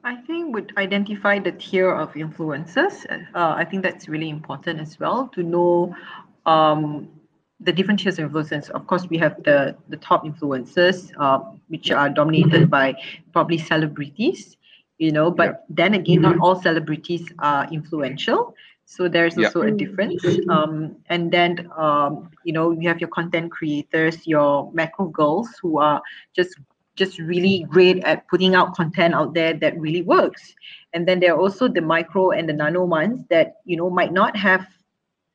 I 0.04 0.16
think 0.16 0.48
we 0.48 0.62
would 0.62 0.74
identify 0.78 1.38
the 1.38 1.52
tier 1.52 1.94
of 1.94 2.14
influencers. 2.14 3.06
Uh, 3.12 3.54
I 3.56 3.66
think 3.66 3.84
that's 3.84 4.10
really 4.10 4.30
important 4.30 4.80
as 4.80 5.00
well 5.00 5.28
to 5.36 5.44
know 5.44 5.96
um, 6.46 7.08
the 7.60 7.72
different 7.72 8.00
tiers 8.00 8.18
of 8.18 8.32
influencers. 8.32 8.70
Of 8.72 8.88
course, 8.88 9.08
we 9.10 9.18
have 9.20 9.42
the 9.44 9.76
the 9.90 9.98
top 9.98 10.26
influencers, 10.26 11.12
uh, 11.20 11.40
which 11.68 11.92
are 11.92 12.10
dominated 12.10 12.70
by 12.70 12.96
probably 13.32 13.60
celebrities, 13.60 14.58
you 14.98 15.12
know. 15.12 15.30
But 15.30 15.50
yeah. 15.50 15.58
then 15.70 15.94
again, 15.94 16.22
not 16.22 16.40
all 16.40 16.60
celebrities 16.60 17.32
are 17.38 17.72
influential. 17.72 18.56
So 18.92 19.08
there's 19.08 19.38
also 19.38 19.64
yeah. 19.64 19.70
a 19.70 19.72
difference. 19.72 20.22
Um, 20.50 20.98
and 21.08 21.32
then 21.32 21.72
um, 21.78 22.30
you 22.44 22.52
know 22.52 22.72
you 22.72 22.90
have 22.90 23.00
your 23.00 23.08
content 23.08 23.50
creators, 23.50 24.28
your 24.28 24.70
macro 24.74 25.06
girls 25.06 25.48
who 25.62 25.80
are 25.80 26.02
just 26.36 26.60
just 26.98 27.18
really 27.20 27.66
great 27.70 28.04
at 28.04 28.28
putting 28.28 28.54
out 28.54 28.76
content 28.76 29.14
out 29.16 29.34
there 29.34 29.54
that 29.54 29.80
really 29.80 30.02
works. 30.02 30.54
And 30.92 31.08
then 31.08 31.22
there 31.22 31.34
are 31.34 31.40
also 31.40 31.70
the 31.70 31.80
micro 31.80 32.32
and 32.32 32.50
the 32.50 32.54
nano 32.54 32.84
ones 32.84 33.24
that 33.30 33.62
you 33.64 33.78
know 33.78 33.90
might 33.90 34.12
not 34.12 34.36
have 34.36 34.68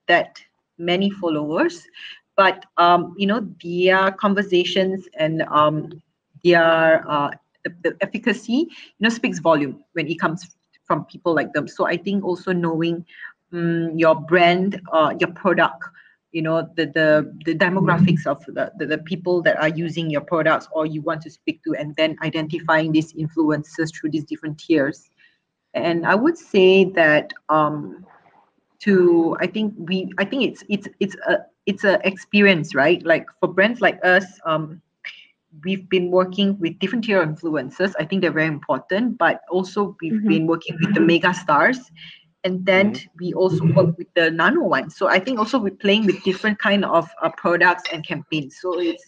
that 0.07 0.37
many 0.77 1.09
followers, 1.09 1.89
but 2.37 2.67
um, 2.77 3.15
you 3.17 3.27
know 3.27 3.41
their 3.65 4.13
conversations 4.13 5.09
and 5.19 5.41
um, 5.49 6.03
their 6.45 7.11
uh, 7.11 7.31
the, 7.65 7.73
the 7.83 7.97
efficacy 8.03 8.69
you 8.69 9.01
know 9.01 9.09
speaks 9.09 9.39
volume 9.39 9.83
when 9.95 10.09
it 10.09 10.21
comes 10.21 10.45
from 10.87 11.07
people 11.07 11.35
like 11.35 11.53
them. 11.53 11.67
So 11.67 11.87
I 11.87 11.97
think 11.97 12.23
also 12.23 12.53
knowing 12.53 13.05
um, 13.53 13.97
your 13.97 14.15
brand, 14.15 14.81
uh, 14.93 15.15
your 15.19 15.33
product, 15.33 15.83
you 16.33 16.43
know 16.43 16.69
the 16.77 16.87
the, 16.87 17.33
the 17.47 17.55
demographics 17.55 18.27
of 18.27 18.45
the, 18.47 18.71
the, 18.79 18.87
the 18.87 18.99
people 18.99 19.41
that 19.43 19.57
are 19.59 19.69
using 19.69 20.11
your 20.11 20.21
products 20.21 20.69
or 20.73 20.85
you 20.85 21.01
want 21.01 21.23
to 21.23 21.31
speak 21.31 21.63
to, 21.65 21.75
and 21.75 21.97
then 21.97 22.17
identifying 22.23 22.93
these 22.93 23.13
influencers 23.15 23.95
through 23.95 24.11
these 24.11 24.25
different 24.25 24.59
tiers. 24.59 25.09
And 25.75 26.07
I 26.07 26.15
would 26.15 26.37
say 26.37 26.85
that 26.85 27.33
um, 27.49 28.05
to 28.81 29.37
I 29.41 29.47
think 29.47 29.75
we 29.79 30.13
I 30.19 30.25
think 30.25 30.43
it's 30.45 30.63
it's 30.69 30.89
it's 31.01 31.17
a 31.27 31.47
it's 31.67 31.85
a 31.85 32.07
experience, 32.07 32.75
right? 32.75 33.03
Like 33.05 33.27
for 33.41 33.49
brands 33.49 33.81
like 33.81 33.99
us, 34.05 34.25
um, 34.45 34.81
we've 35.65 35.89
been 35.89 36.11
working 36.11 36.59
with 36.59 36.79
different 36.79 37.05
tier 37.05 37.25
influencers. 37.25 37.95
I 37.99 38.05
think 38.05 38.23
they're 38.23 38.31
very 38.31 38.47
important, 38.47 39.19
but 39.19 39.41
also 39.51 39.97
we've 40.01 40.13
mm-hmm. 40.13 40.29
been 40.29 40.47
working 40.47 40.77
with 40.81 40.95
the 40.95 41.01
mega 41.01 41.33
stars, 41.35 41.81
and 42.47 42.65
then 42.65 42.95
mm-hmm. 42.95 43.09
we 43.19 43.35
also 43.35 43.65
work 43.75 43.99
with 43.99 44.07
the 44.15 44.31
nano 44.31 44.63
ones. 44.63 44.97
So 44.97 45.09
I 45.09 45.19
think 45.19 45.41
also 45.41 45.59
we're 45.59 45.75
playing 45.75 46.07
with 46.07 46.23
different 46.23 46.61
kind 46.61 46.85
of 46.85 47.11
uh, 47.21 47.31
products 47.37 47.91
and 47.93 48.07
campaigns. 48.07 48.59
So 48.63 48.79
it's 48.79 49.05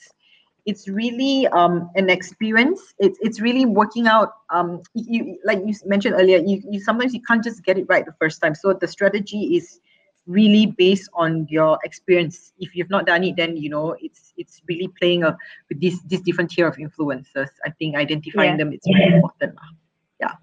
it's 0.66 0.88
really 0.88 1.46
um, 1.48 1.88
an 1.94 2.10
experience. 2.10 2.80
It's 2.98 3.16
it's 3.22 3.40
really 3.40 3.64
working 3.64 4.08
out. 4.08 4.32
Um, 4.50 4.82
you 4.94 5.38
like 5.44 5.60
you 5.64 5.72
mentioned 5.86 6.16
earlier, 6.18 6.38
you, 6.38 6.60
you 6.68 6.80
sometimes 6.80 7.14
you 7.14 7.22
can't 7.22 7.42
just 7.44 7.62
get 7.62 7.78
it 7.78 7.86
right 7.88 8.04
the 8.04 8.16
first 8.20 8.42
time. 8.42 8.56
So 8.56 8.72
the 8.72 8.88
strategy 8.88 9.56
is 9.56 9.78
really 10.26 10.66
based 10.66 11.08
on 11.14 11.46
your 11.48 11.78
experience. 11.84 12.52
If 12.58 12.74
you've 12.74 12.90
not 12.90 13.06
done 13.06 13.22
it, 13.22 13.36
then 13.36 13.56
you 13.56 13.70
know 13.70 13.96
it's 14.02 14.32
it's 14.36 14.60
really 14.68 14.88
playing 14.98 15.22
a 15.22 15.38
with 15.68 15.80
this 15.80 16.00
this 16.10 16.20
different 16.22 16.50
tier 16.50 16.66
of 16.66 16.76
influencers. 16.76 17.50
I 17.64 17.70
think 17.78 17.94
identifying 17.94 18.58
yeah. 18.58 18.64
them 18.64 18.72
is 18.72 18.80
very 18.84 19.14
important. 19.14 19.54
Yeah, 20.20 20.34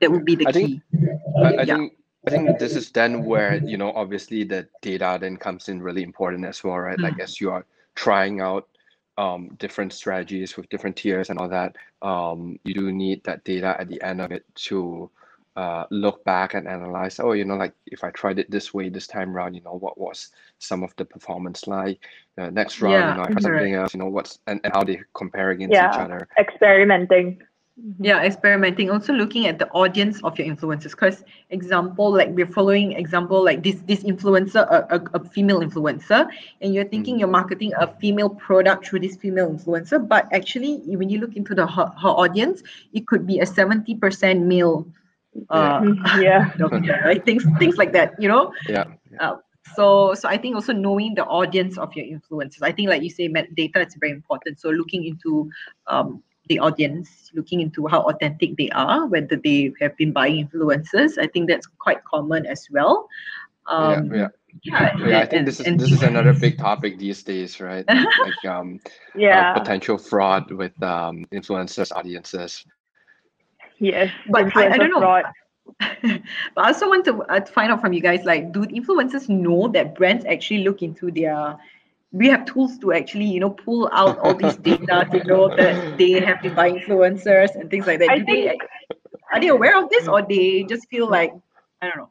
that 0.00 0.10
would 0.10 0.24
be 0.24 0.34
the 0.34 0.48
I 0.48 0.52
key. 0.52 0.82
Think, 0.90 1.20
I, 1.38 1.54
I 1.54 1.62
yeah. 1.62 1.76
think 1.76 1.92
I 2.26 2.30
think 2.30 2.58
this 2.58 2.76
is 2.76 2.90
then 2.90 3.24
where 3.30 3.56
you 3.56 3.76
know 3.76 3.92
obviously 3.92 4.44
the 4.44 4.68
data 4.80 5.18
then 5.20 5.36
comes 5.36 5.68
in 5.68 5.82
really 5.82 6.02
important 6.02 6.44
as 6.44 6.62
well, 6.62 6.78
right? 6.78 6.98
Mm. 6.98 7.02
Like 7.02 7.20
as 7.20 7.40
you 7.40 7.50
are 7.50 7.66
trying 7.94 8.40
out 8.40 8.68
um, 9.18 9.54
different 9.58 9.92
strategies 9.92 10.56
with 10.56 10.68
different 10.68 10.96
tiers 10.96 11.30
and 11.30 11.38
all 11.38 11.48
that, 11.48 11.76
um, 12.00 12.58
you 12.64 12.74
do 12.74 12.92
need 12.92 13.22
that 13.24 13.44
data 13.44 13.76
at 13.78 13.88
the 13.88 14.00
end 14.02 14.20
of 14.20 14.32
it 14.32 14.44
to 14.54 15.10
uh, 15.56 15.84
look 15.90 16.24
back 16.24 16.54
and 16.54 16.66
analyze. 16.66 17.20
Oh, 17.20 17.32
you 17.32 17.44
know, 17.44 17.56
like 17.56 17.74
if 17.86 18.04
I 18.04 18.10
tried 18.10 18.38
it 18.38 18.50
this 18.50 18.72
way 18.72 18.88
this 18.88 19.06
time 19.06 19.36
around, 19.36 19.54
you 19.54 19.60
know, 19.62 19.74
what 19.74 19.98
was 19.98 20.30
some 20.58 20.82
of 20.82 20.94
the 20.96 21.04
performance 21.04 21.66
like? 21.66 22.00
Uh, 22.38 22.50
next 22.50 22.80
round, 22.80 22.94
yeah, 22.94 23.10
you 23.10 23.16
know, 23.16 23.36
I 23.36 23.40
something 23.40 23.74
else. 23.74 23.94
You 23.94 24.00
know, 24.00 24.06
what's 24.06 24.38
and, 24.46 24.60
and 24.64 24.72
how 24.72 24.84
they 24.84 25.00
compare 25.14 25.50
against 25.50 25.74
yeah, 25.74 25.92
each 25.92 26.00
other. 26.00 26.26
Experimenting. 26.38 27.42
Mm-hmm. 27.80 28.04
yeah 28.04 28.20
experimenting 28.20 28.90
also 28.90 29.14
looking 29.14 29.46
at 29.46 29.58
the 29.58 29.66
audience 29.70 30.22
of 30.24 30.38
your 30.38 30.46
influencers 30.46 30.90
because 30.90 31.24
example 31.48 32.12
like 32.12 32.28
we're 32.28 32.46
following 32.46 32.92
example 32.92 33.42
like 33.42 33.62
this 33.62 33.76
this 33.86 34.04
influencer 34.04 34.68
a, 34.68 34.96
a, 34.96 35.18
a 35.18 35.24
female 35.30 35.60
influencer 35.60 36.28
and 36.60 36.74
you're 36.74 36.84
thinking 36.84 37.14
mm-hmm. 37.14 37.20
you're 37.20 37.28
marketing 37.28 37.72
a 37.78 37.86
female 37.96 38.28
product 38.28 38.86
through 38.86 39.00
this 39.00 39.16
female 39.16 39.48
influencer 39.48 40.06
but 40.06 40.28
actually 40.34 40.82
when 40.84 41.08
you 41.08 41.18
look 41.18 41.34
into 41.34 41.54
the 41.54 41.66
her, 41.66 41.86
her 41.96 42.10
audience 42.10 42.62
it 42.92 43.06
could 43.06 43.26
be 43.26 43.38
a 43.40 43.46
70% 43.46 44.42
male 44.42 44.86
uh 45.48 45.82
yeah. 46.20 46.52
Right? 47.06 47.24
Things 47.24 47.46
things 47.58 47.78
like 47.78 47.94
that 47.94 48.12
you 48.18 48.28
know? 48.28 48.52
Yeah, 48.68 48.84
yeah. 49.10 49.30
Uh, 49.30 49.36
so 49.74 50.12
so 50.12 50.28
i 50.28 50.36
think 50.36 50.56
also 50.56 50.74
knowing 50.74 51.14
the 51.14 51.24
audience 51.24 51.78
of 51.78 51.94
your 51.94 52.04
influencers 52.04 52.60
i 52.62 52.72
think 52.72 52.90
like 52.90 53.00
you 53.00 53.08
say 53.08 53.28
data 53.28 53.80
is 53.80 53.94
very 53.94 54.12
important. 54.12 54.60
So 54.60 54.68
looking 54.68 55.06
into 55.06 55.48
um 55.86 56.22
the 56.48 56.58
audience, 56.58 57.30
looking 57.34 57.60
into 57.60 57.86
how 57.86 58.02
authentic 58.02 58.56
they 58.56 58.68
are, 58.70 59.06
whether 59.06 59.36
they 59.36 59.72
have 59.80 59.96
been 59.96 60.12
buying 60.12 60.46
influencers. 60.46 61.18
I 61.18 61.26
think 61.26 61.48
that's 61.48 61.66
quite 61.66 62.02
common 62.04 62.46
as 62.46 62.66
well. 62.70 63.08
Um, 63.66 64.12
yeah, 64.12 64.20
yeah. 64.20 64.28
Yeah, 64.64 64.96
yeah, 64.98 65.18
I 65.20 65.26
think 65.26 65.32
and, 65.32 65.48
this 65.48 65.60
is 65.60 65.76
this 65.78 65.92
is 65.92 66.02
another 66.02 66.34
big 66.34 66.58
topic 66.58 66.98
these 66.98 67.22
days, 67.22 67.58
right? 67.58 67.86
like 67.88 68.44
um, 68.46 68.80
yeah, 69.16 69.52
uh, 69.52 69.58
potential 69.58 69.96
fraud 69.96 70.50
with 70.50 70.76
um 70.82 71.24
influencers, 71.32 71.90
audiences. 71.90 72.62
Yes, 73.78 74.10
but 74.28 74.54
I, 74.54 74.72
I, 74.72 74.76
don't 74.76 74.90
know. 74.90 75.00
Fraud. 75.00 75.24
but 75.80 76.64
I 76.64 76.66
also 76.68 76.88
want 76.88 77.04
to 77.06 77.22
uh, 77.22 77.44
find 77.46 77.72
out 77.72 77.80
from 77.80 77.92
you 77.94 78.00
guys, 78.00 78.24
like, 78.24 78.52
do 78.52 78.60
influencers 78.66 79.28
know 79.28 79.68
that 79.68 79.94
brands 79.94 80.24
actually 80.26 80.64
look 80.64 80.82
into 80.82 81.10
their 81.10 81.56
we 82.12 82.28
have 82.28 82.44
tools 82.44 82.78
to 82.78 82.92
actually 82.92 83.24
you 83.24 83.40
know 83.40 83.50
pull 83.50 83.88
out 83.92 84.18
all 84.18 84.34
these 84.34 84.56
data 84.56 85.06
to 85.10 85.24
know 85.24 85.48
that 85.56 85.98
they 85.98 86.20
have 86.20 86.40
been 86.42 86.54
buying 86.54 86.78
influencers 86.78 87.54
and 87.54 87.70
things 87.70 87.86
like 87.86 87.98
that. 87.98 88.10
I 88.10 88.18
Do 88.18 88.24
think, 88.24 88.44
they, 88.44 88.96
are 89.32 89.40
they 89.40 89.48
aware 89.48 89.82
of 89.82 89.90
this 89.90 90.06
or 90.06 90.22
they 90.22 90.64
just 90.68 90.88
feel 90.88 91.08
like 91.08 91.32
I 91.80 91.88
don't 91.88 91.96
know? 91.96 92.10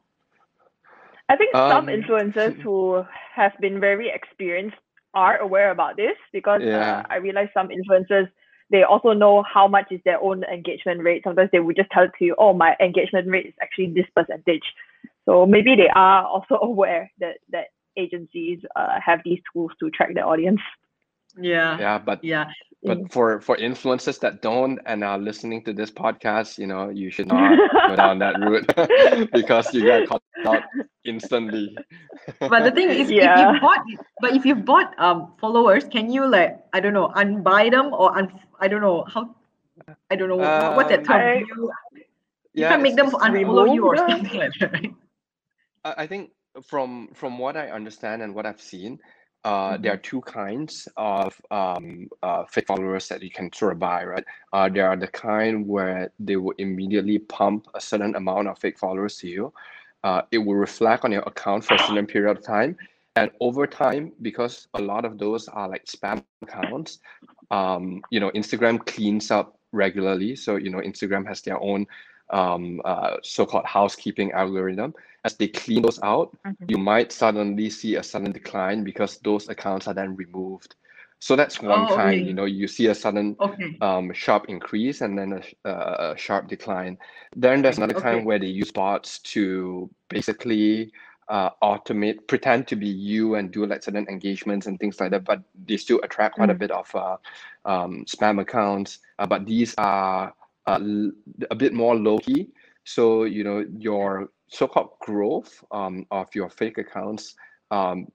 I 1.28 1.36
think 1.36 1.54
um, 1.54 1.70
some 1.70 1.86
influencers 1.86 2.60
who 2.62 3.04
have 3.34 3.52
been 3.60 3.80
very 3.80 4.10
experienced 4.10 4.76
are 5.14 5.38
aware 5.38 5.70
about 5.70 5.96
this 5.96 6.16
because 6.32 6.60
uh, 6.62 6.66
yeah. 6.66 6.98
uh, 6.98 7.02
I 7.10 7.16
realize 7.16 7.48
some 7.54 7.68
influencers 7.68 8.28
they 8.70 8.84
also 8.84 9.12
know 9.12 9.42
how 9.42 9.68
much 9.68 9.92
is 9.92 10.00
their 10.06 10.20
own 10.22 10.44
engagement 10.44 11.02
rate. 11.02 11.22
Sometimes 11.24 11.50
they 11.52 11.60
would 11.60 11.76
just 11.76 11.90
tell 11.90 12.04
it 12.04 12.12
to 12.18 12.24
you, 12.24 12.34
oh, 12.38 12.54
my 12.54 12.74
engagement 12.80 13.28
rate 13.28 13.46
is 13.46 13.54
actually 13.60 13.92
this 13.92 14.06
percentage. 14.16 14.62
So 15.26 15.44
maybe 15.44 15.76
they 15.76 15.90
are 15.94 16.24
also 16.24 16.58
aware 16.62 17.12
that 17.20 17.36
that 17.50 17.66
agencies 17.96 18.60
uh, 18.76 18.98
have 19.04 19.20
these 19.24 19.40
tools 19.52 19.72
to 19.80 19.90
track 19.90 20.14
their 20.14 20.26
audience. 20.26 20.60
Yeah. 21.38 21.78
Yeah, 21.78 21.98
but 21.98 22.22
yeah. 22.22 22.50
But 22.84 23.12
for 23.12 23.40
for 23.40 23.56
influencers 23.56 24.18
that 24.20 24.42
don't 24.42 24.80
and 24.86 25.04
are 25.04 25.18
listening 25.18 25.62
to 25.64 25.72
this 25.72 25.90
podcast, 25.90 26.58
you 26.58 26.66
know, 26.66 26.88
you 26.90 27.10
should 27.10 27.28
not 27.28 27.56
go 27.88 27.94
down 27.94 28.18
that 28.18 28.34
route 28.40 28.66
because 29.32 29.72
you 29.72 29.82
get 29.82 30.08
caught 30.08 30.22
out 30.44 30.64
instantly. 31.04 31.76
but 32.40 32.64
the 32.64 32.72
thing 32.72 32.90
is, 32.90 33.08
yeah. 33.08 33.38
if 33.38 33.54
you 33.54 33.60
bought, 33.60 33.82
but 34.20 34.34
if 34.34 34.44
you 34.44 34.56
bought 34.56 34.98
um 34.98 35.32
followers, 35.38 35.84
can 35.84 36.10
you 36.10 36.26
like 36.26 36.58
I 36.72 36.80
don't 36.80 36.92
know 36.92 37.08
unbuy 37.14 37.70
them 37.70 37.94
or 37.94 38.18
un 38.18 38.34
I 38.58 38.66
don't 38.66 38.80
know 38.80 39.04
how 39.06 39.30
I 40.10 40.16
don't 40.16 40.28
know 40.28 40.42
um, 40.42 40.74
what's 40.74 40.90
that 40.90 41.04
term? 41.04 41.20
I, 41.20 41.34
you, 41.38 41.70
you 41.94 42.02
yeah, 42.54 42.70
can 42.70 42.82
make 42.82 42.96
them 42.96 43.10
unfollow 43.10 43.72
you 43.72 43.86
or 43.86 43.96
something 43.96 44.38
like 44.38 44.52
that, 44.58 44.72
right? 44.72 44.94
I 45.84 46.06
think 46.06 46.30
from 46.64 47.08
from 47.14 47.38
what 47.38 47.56
I 47.56 47.70
understand 47.70 48.22
and 48.22 48.34
what 48.34 48.46
I've 48.46 48.60
seen, 48.60 48.98
uh, 49.44 49.76
there 49.76 49.92
are 49.92 49.96
mm-hmm. 49.96 50.02
two 50.02 50.20
kinds 50.22 50.88
of 50.96 51.40
um, 51.50 52.08
uh, 52.22 52.44
fake 52.44 52.66
followers 52.66 53.08
that 53.08 53.22
you 53.22 53.30
can 53.30 53.52
sort 53.52 53.72
of 53.72 53.78
buy, 53.78 54.04
right? 54.04 54.24
Uh, 54.52 54.68
there 54.68 54.88
are 54.88 54.96
the 54.96 55.08
kind 55.08 55.66
where 55.66 56.12
they 56.18 56.36
will 56.36 56.54
immediately 56.58 57.18
pump 57.18 57.66
a 57.74 57.80
certain 57.80 58.14
amount 58.14 58.48
of 58.48 58.58
fake 58.58 58.78
followers 58.78 59.16
to 59.18 59.28
you. 59.28 59.52
Uh, 60.04 60.22
it 60.30 60.38
will 60.38 60.54
reflect 60.54 61.04
on 61.04 61.12
your 61.12 61.22
account 61.22 61.64
for 61.64 61.74
a 61.74 61.78
certain 61.78 62.06
period 62.06 62.36
of 62.36 62.44
time. 62.44 62.76
And 63.14 63.30
over 63.40 63.66
time, 63.66 64.12
because 64.22 64.68
a 64.74 64.80
lot 64.80 65.04
of 65.04 65.18
those 65.18 65.46
are 65.48 65.68
like 65.68 65.84
spam 65.84 66.24
accounts, 66.42 66.98
um, 67.50 68.00
you 68.10 68.20
know, 68.20 68.30
Instagram 68.30 68.84
cleans 68.86 69.30
up 69.30 69.58
regularly. 69.72 70.34
So, 70.34 70.56
you 70.56 70.70
know, 70.70 70.78
Instagram 70.78 71.26
has 71.26 71.42
their 71.42 71.60
own 71.60 71.86
um, 72.30 72.80
uh, 72.84 73.16
so-called 73.22 73.66
housekeeping 73.66 74.32
algorithm. 74.32 74.94
As 75.24 75.36
they 75.36 75.48
clean 75.48 75.82
those 75.82 76.00
out, 76.02 76.36
mm-hmm. 76.44 76.64
you 76.68 76.78
might 76.78 77.12
suddenly 77.12 77.70
see 77.70 77.94
a 77.96 78.02
sudden 78.02 78.32
decline 78.32 78.82
because 78.82 79.18
those 79.18 79.48
accounts 79.48 79.86
are 79.86 79.94
then 79.94 80.16
removed. 80.16 80.74
So 81.20 81.36
that's 81.36 81.62
one 81.62 81.86
oh, 81.88 81.94
kind. 81.94 82.20
Okay. 82.20 82.26
You 82.26 82.34
know, 82.34 82.46
you 82.46 82.66
see 82.66 82.88
a 82.88 82.94
sudden 82.96 83.36
okay. 83.38 83.76
um, 83.80 84.12
sharp 84.12 84.46
increase 84.48 85.02
and 85.02 85.16
then 85.16 85.40
a, 85.64 85.68
uh, 85.68 86.14
a 86.14 86.18
sharp 86.18 86.48
decline. 86.48 86.98
Then 87.36 87.62
there's 87.62 87.76
another 87.78 87.94
okay. 87.94 88.14
kind 88.14 88.26
where 88.26 88.40
they 88.40 88.48
use 88.48 88.72
bots 88.72 89.20
to 89.20 89.88
basically 90.08 90.90
uh, 91.28 91.50
automate, 91.62 92.26
pretend 92.26 92.66
to 92.66 92.76
be 92.76 92.88
you 92.88 93.36
and 93.36 93.52
do 93.52 93.64
like 93.66 93.84
certain 93.84 94.08
engagements 94.08 94.66
and 94.66 94.80
things 94.80 94.98
like 94.98 95.12
that, 95.12 95.24
but 95.24 95.40
they 95.66 95.76
still 95.76 96.00
attract 96.02 96.34
quite 96.34 96.48
mm. 96.48 96.52
a 96.52 96.58
bit 96.58 96.72
of 96.72 96.92
uh, 96.94 97.16
um, 97.64 98.04
spam 98.04 98.40
accounts. 98.40 98.98
Uh, 99.20 99.26
but 99.26 99.46
these 99.46 99.76
are 99.78 100.34
uh, 100.66 100.80
a 101.50 101.54
bit 101.54 101.72
more 101.72 101.94
low 101.96 102.18
key. 102.18 102.48
So 102.84 103.24
you 103.24 103.44
know 103.44 103.64
your 103.78 104.30
so-called 104.48 104.90
growth 105.00 105.64
um, 105.70 106.06
of 106.10 106.28
your 106.34 106.50
fake 106.50 106.78
accounts 106.78 107.34
um, 107.70 108.06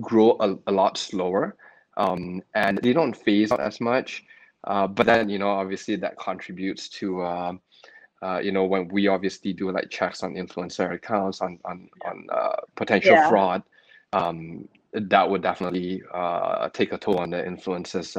grow 0.00 0.36
a, 0.40 0.56
a 0.66 0.72
lot 0.72 0.96
slower 0.96 1.56
um, 1.96 2.42
and 2.54 2.78
they 2.78 2.92
don't 2.92 3.16
phase 3.16 3.52
out 3.52 3.60
as 3.60 3.80
much. 3.80 4.24
Uh, 4.64 4.86
but 4.86 5.06
then, 5.06 5.28
you 5.28 5.38
know, 5.38 5.50
obviously 5.50 5.96
that 5.96 6.18
contributes 6.18 6.88
to, 6.88 7.20
uh, 7.20 7.52
uh, 8.22 8.38
you 8.38 8.50
know, 8.50 8.64
when 8.64 8.88
we 8.88 9.06
obviously 9.08 9.52
do 9.52 9.70
like 9.70 9.90
checks 9.90 10.22
on 10.22 10.34
influencer 10.34 10.94
accounts 10.94 11.42
on 11.42 11.58
on 11.66 11.88
on 12.06 12.26
uh, 12.32 12.56
potential 12.74 13.12
yeah. 13.12 13.28
fraud, 13.28 13.62
um, 14.14 14.66
that 14.94 15.28
would 15.28 15.42
definitely 15.42 16.02
uh, 16.14 16.70
take 16.70 16.92
a 16.92 16.98
toll 16.98 17.18
on 17.18 17.30
the 17.30 17.36
influencer's 17.36 18.16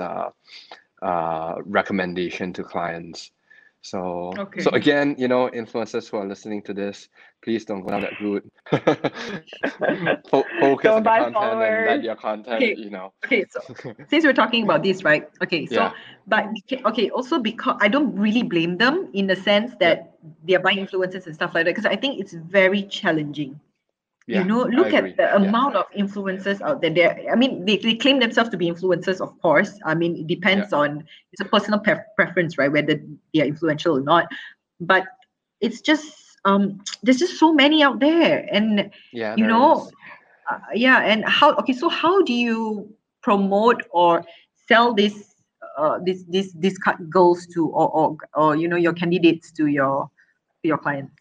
uh, 1.01 1.55
recommendation 1.65 2.53
to 2.53 2.63
clients. 2.63 3.31
So, 3.85 4.33
okay. 4.35 4.61
so 4.61 4.71
again, 4.71 5.15
you 5.19 5.27
know, 5.27 5.47
influencers 5.49 6.09
who 6.09 6.17
are 6.17 6.25
listening 6.25 6.63
to 6.63 6.73
this, 6.73 7.07
please 7.43 7.65
don't 7.65 7.83
go 7.83 7.89
down 7.91 8.01
that 8.01 8.19
route. 8.19 8.43
focus 10.27 10.89
on 10.89 11.03
content 11.03 11.33
followers. 11.35 11.87
and 11.87 11.97
let 11.97 12.03
your 12.03 12.15
content, 12.15 12.55
okay. 12.55 12.75
you 12.75 12.89
know. 12.89 13.13
Okay, 13.23 13.45
so 13.47 13.59
since 14.09 14.25
we're 14.25 14.33
talking 14.33 14.63
about 14.63 14.81
this, 14.81 15.03
right? 15.03 15.29
Okay, 15.43 15.67
so 15.67 15.75
yeah. 15.75 15.91
but 16.25 16.47
okay, 16.85 17.11
also 17.11 17.37
because 17.37 17.77
I 17.79 17.87
don't 17.87 18.15
really 18.15 18.41
blame 18.41 18.77
them 18.77 19.07
in 19.13 19.27
the 19.27 19.35
sense 19.35 19.75
that 19.79 20.17
they're 20.47 20.59
buying 20.59 20.79
influencers 20.79 21.27
and 21.27 21.35
stuff 21.35 21.53
like 21.53 21.65
that, 21.65 21.75
because 21.75 21.85
I 21.85 21.95
think 21.95 22.19
it's 22.19 22.33
very 22.33 22.81
challenging 22.81 23.59
yeah, 24.27 24.39
you 24.39 24.45
know 24.45 24.63
look 24.63 24.93
at 24.93 25.17
the 25.17 25.35
amount 25.35 25.75
of 25.75 25.85
influencers 25.91 26.59
out 26.61 26.81
there. 26.81 26.89
There 26.89 27.25
i 27.31 27.35
mean 27.35 27.65
they, 27.65 27.77
they 27.77 27.95
claim 27.95 28.19
themselves 28.19 28.49
to 28.49 28.57
be 28.57 28.69
influencers 28.69 29.21
of 29.21 29.39
course. 29.39 29.79
I 29.85 29.93
mean 29.93 30.15
it 30.15 30.27
depends 30.27 30.71
yeah. 30.71 30.79
on 30.79 31.07
it's 31.31 31.41
a 31.41 31.45
personal 31.45 31.79
pre- 31.79 32.05
preference 32.15 32.57
right 32.57 32.71
whether 32.71 32.99
they 33.33 33.41
are 33.41 33.45
influential 33.45 33.97
or 33.97 34.01
not. 34.01 34.27
But 34.79 35.05
it's 35.61 35.81
just 35.81 36.17
um 36.43 36.81
there's 37.03 37.19
just 37.19 37.37
so 37.39 37.53
many 37.53 37.83
out 37.83 37.99
there. 37.99 38.47
And 38.51 38.89
yeah 39.13 39.35
you 39.35 39.45
know 39.45 39.91
uh, 40.49 40.59
yeah 40.73 41.01
and 41.01 41.23
how 41.25 41.53
okay 41.55 41.73
so 41.73 41.87
how 41.89 42.23
do 42.23 42.33
you 42.33 42.91
promote 43.21 43.83
or 43.91 44.25
sell 44.67 44.93
this 44.93 45.35
uh 45.77 45.99
this 46.03 46.23
this 46.27 46.51
this 46.53 46.79
KOLs 46.79 47.45
to 47.53 47.67
or, 47.69 47.89
or 47.89 48.17
or 48.33 48.55
you 48.55 48.67
know 48.67 48.75
your 48.75 48.93
candidates 48.93 49.51
to 49.51 49.67
your 49.67 50.09
to 50.63 50.67
your 50.67 50.79
clients 50.79 51.13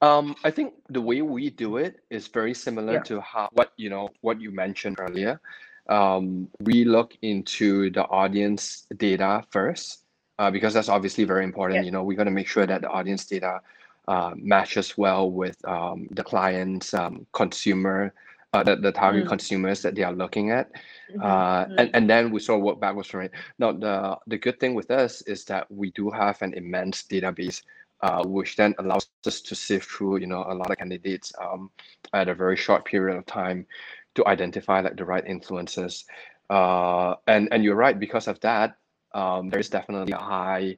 um, 0.00 0.36
I 0.44 0.50
think 0.50 0.74
the 0.88 1.00
way 1.00 1.22
we 1.22 1.50
do 1.50 1.76
it 1.76 2.00
is 2.10 2.28
very 2.28 2.54
similar 2.54 2.94
Yeah. 2.94 3.02
to 3.02 3.20
how 3.20 3.48
what 3.52 3.72
you 3.76 3.90
know 3.90 4.10
what 4.20 4.40
you 4.40 4.50
mentioned 4.50 4.96
earlier. 5.00 5.40
Um, 5.88 6.48
we 6.60 6.84
look 6.84 7.16
into 7.22 7.90
the 7.90 8.04
audience 8.04 8.86
data 8.96 9.42
first 9.50 10.04
uh, 10.38 10.50
because 10.50 10.74
that's 10.74 10.88
obviously 10.90 11.24
very 11.24 11.44
important. 11.44 11.78
Yeah. 11.80 11.86
You 11.86 11.90
know, 11.92 12.02
we 12.04 12.14
got 12.14 12.24
to 12.24 12.30
make 12.30 12.46
sure 12.46 12.66
that 12.66 12.82
the 12.82 12.88
audience 12.90 13.24
data 13.24 13.60
uh, 14.06 14.32
matches 14.36 14.96
well 14.98 15.30
with 15.30 15.56
um, 15.66 16.08
the 16.12 16.22
client's 16.22 16.92
um, 16.94 17.26
consumer, 17.32 18.12
uh, 18.52 18.62
the, 18.62 18.76
the 18.76 18.92
target 18.92 19.24
Mm. 19.24 19.28
consumers 19.28 19.82
that 19.82 19.94
they 19.94 20.02
are 20.02 20.12
looking 20.12 20.50
at. 20.50 20.70
Mhm. 21.10 21.22
Uh, 21.24 21.64
mm. 21.66 21.74
and, 21.78 21.90
and 21.94 22.10
then 22.10 22.30
we 22.30 22.40
sort 22.40 22.60
of 22.60 22.64
work 22.64 22.80
backwards 22.80 23.08
from 23.08 23.22
it. 23.22 23.32
Now, 23.58 23.72
the, 23.72 24.18
the 24.26 24.38
good 24.38 24.60
thing 24.60 24.74
with 24.74 24.90
us 24.90 25.22
is 25.22 25.44
that 25.46 25.70
we 25.70 25.90
do 25.92 26.10
have 26.10 26.40
an 26.42 26.52
immense 26.54 27.02
database 27.02 27.62
uh, 28.00 28.22
which 28.24 28.56
then 28.56 28.74
allows 28.78 29.08
us 29.26 29.40
to 29.40 29.54
sift 29.54 29.90
through, 29.90 30.18
you 30.18 30.26
know, 30.26 30.44
a 30.48 30.54
lot 30.54 30.70
of 30.70 30.78
candidates 30.78 31.32
um, 31.40 31.70
at 32.12 32.28
a 32.28 32.34
very 32.34 32.56
short 32.56 32.84
period 32.84 33.16
of 33.16 33.26
time 33.26 33.66
to 34.14 34.26
identify 34.26 34.80
like 34.80 34.96
the 34.96 35.04
right 35.04 35.26
influences. 35.26 36.04
Uh, 36.50 37.14
and 37.26 37.48
and 37.52 37.64
you're 37.64 37.76
right 37.76 37.98
because 37.98 38.28
of 38.28 38.40
that, 38.40 38.76
um, 39.14 39.48
there 39.48 39.60
is 39.60 39.68
definitely 39.68 40.12
a 40.12 40.18
high, 40.18 40.76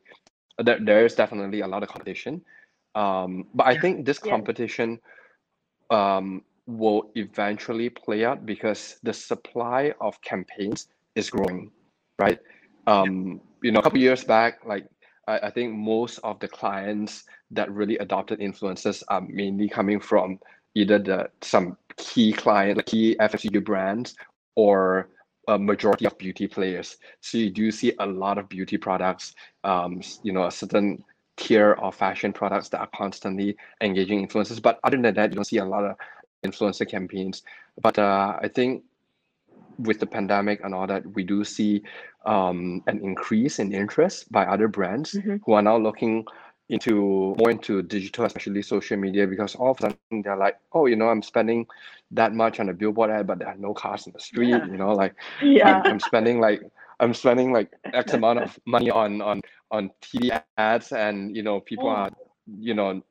there, 0.59 0.79
there 0.81 1.05
is 1.05 1.15
definitely 1.15 1.61
a 1.61 1.67
lot 1.67 1.83
of 1.83 1.89
competition. 1.89 2.43
Um, 2.95 3.47
but 3.55 3.67
I 3.67 3.79
think 3.79 4.05
this 4.05 4.19
competition 4.19 4.99
um, 5.91 6.43
will 6.67 7.11
eventually 7.15 7.91
play 7.91 8.25
out 8.25 8.47
because 8.47 8.99
the 9.03 9.13
supply 9.13 9.93
of 10.01 10.21
campaigns 10.23 10.89
is 11.15 11.31
growing, 11.31 11.71
right? 12.19 12.39
Um, 12.87 13.41
you 13.63 13.71
know, 13.71 13.81
a 13.81 13.83
couple 13.83 13.99
years 14.01 14.25
back, 14.25 14.65
like 14.65 14.87
I, 15.31 15.47
I 15.47 15.51
think 15.51 15.75
most 15.75 16.19
of 16.25 16.41
the 16.41 16.49
clients 16.49 17.25
that 17.53 17.71
really 17.71 17.97
adopted 17.99 18.41
influencers 18.41 19.03
are 19.09 19.21
mainly 19.21 19.69
coming 19.69 20.01
from 20.01 20.41
either 20.75 20.99
the 20.99 21.31
some 21.41 21.77
key 21.97 22.33
client, 22.33 22.79
like 22.79 22.87
key 22.87 23.17
FMCG 23.21 23.65
brands, 23.65 24.17
or 24.57 25.09
a 25.49 25.59
majority 25.59 26.07
of 26.07 26.19
beauty 26.19 26.47
players. 26.47 26.97
So 27.21 27.39
you 27.39 27.51
do 27.51 27.71
see 27.71 27.93
a 27.99 28.07
lot 28.07 28.39
of 28.39 28.49
beauty 28.49 28.77
products, 28.77 29.35
um, 29.65 30.01
you 30.23 30.33
know, 30.33 30.47
a 30.47 30.51
certain 30.51 31.05
tier 31.37 31.73
of 31.73 31.95
fashion 31.95 32.33
products 32.33 32.69
that 32.69 32.81
are 32.81 32.91
constantly 32.95 33.57
engaging 33.81 34.27
influencers. 34.27 34.61
But 34.61 34.79
other 34.85 35.01
than 35.01 35.15
that, 35.15 35.31
you 35.31 35.37
don't 35.37 35.45
see 35.45 35.59
a 35.59 35.65
lot 35.65 35.85
of 35.85 35.97
influencer 36.45 36.89
campaigns. 36.89 37.43
But 37.81 37.99
uh, 37.99 38.39
I 38.41 38.49
think 38.49 38.85
with 39.83 40.01
the 40.01 40.07
pandemic 40.07 40.61
and 40.65 40.75
all 40.75 40.87
that, 40.87 41.07
we 41.15 41.23
do 41.23 41.45
see 41.45 41.83
um, 42.27 42.83
an 42.87 43.03
increase 43.03 43.59
in 43.59 43.73
interest 43.73 44.31
by 44.31 44.45
other 44.45 44.69
brands 44.69 45.15
mm-hmm. 45.15 45.37
who 45.45 45.53
are 45.53 45.63
now 45.63 45.77
looking 45.77 46.25
into 46.69 47.35
more 47.39 47.51
into 47.51 47.83
digital, 47.83 48.25
especially 48.25 48.63
social 48.63 48.97
media, 48.97 49.27
because 49.27 49.57
all 49.57 49.73
of 49.73 49.79
a 49.79 49.83
sudden 49.83 50.23
they're 50.23 50.37
like, 50.37 50.57
oh, 50.73 50.87
you 50.87 50.95
know, 50.95 51.09
I'm 51.09 51.23
spending 51.23 51.67
that 52.13 52.33
much 52.33 52.61
on 52.61 52.69
a 52.69 52.73
billboard 52.73 53.11
ad, 53.11 53.27
but 53.27 53.41
there 53.41 53.49
are 53.49 53.57
no 53.57 53.75
cars 53.75 54.07
in 54.07 54.13
the 54.13 54.21
street. 54.21 54.51
Yeah. 54.51 54.67
You 54.67 54.77
know, 54.77 54.93
like 54.93 55.15
yeah. 55.43 55.83
I'm, 55.85 55.93
I'm 55.93 56.01
spending 56.01 56.41
like 56.41 56.63
I'm 57.01 57.13
spending 57.13 57.53
like 57.53 57.73
X 57.93 58.13
amount 58.19 58.39
of 58.39 58.59
money 58.67 58.91
on 58.91 59.21
on 59.21 59.41
on 59.71 59.91
TV 60.01 60.41
ads, 60.57 60.93
and 60.93 61.35
you 61.35 61.43
know, 61.43 61.61
people 61.61 61.89
oh. 61.89 61.93
are 61.93 62.11
you 62.59 62.75
know 62.75 63.03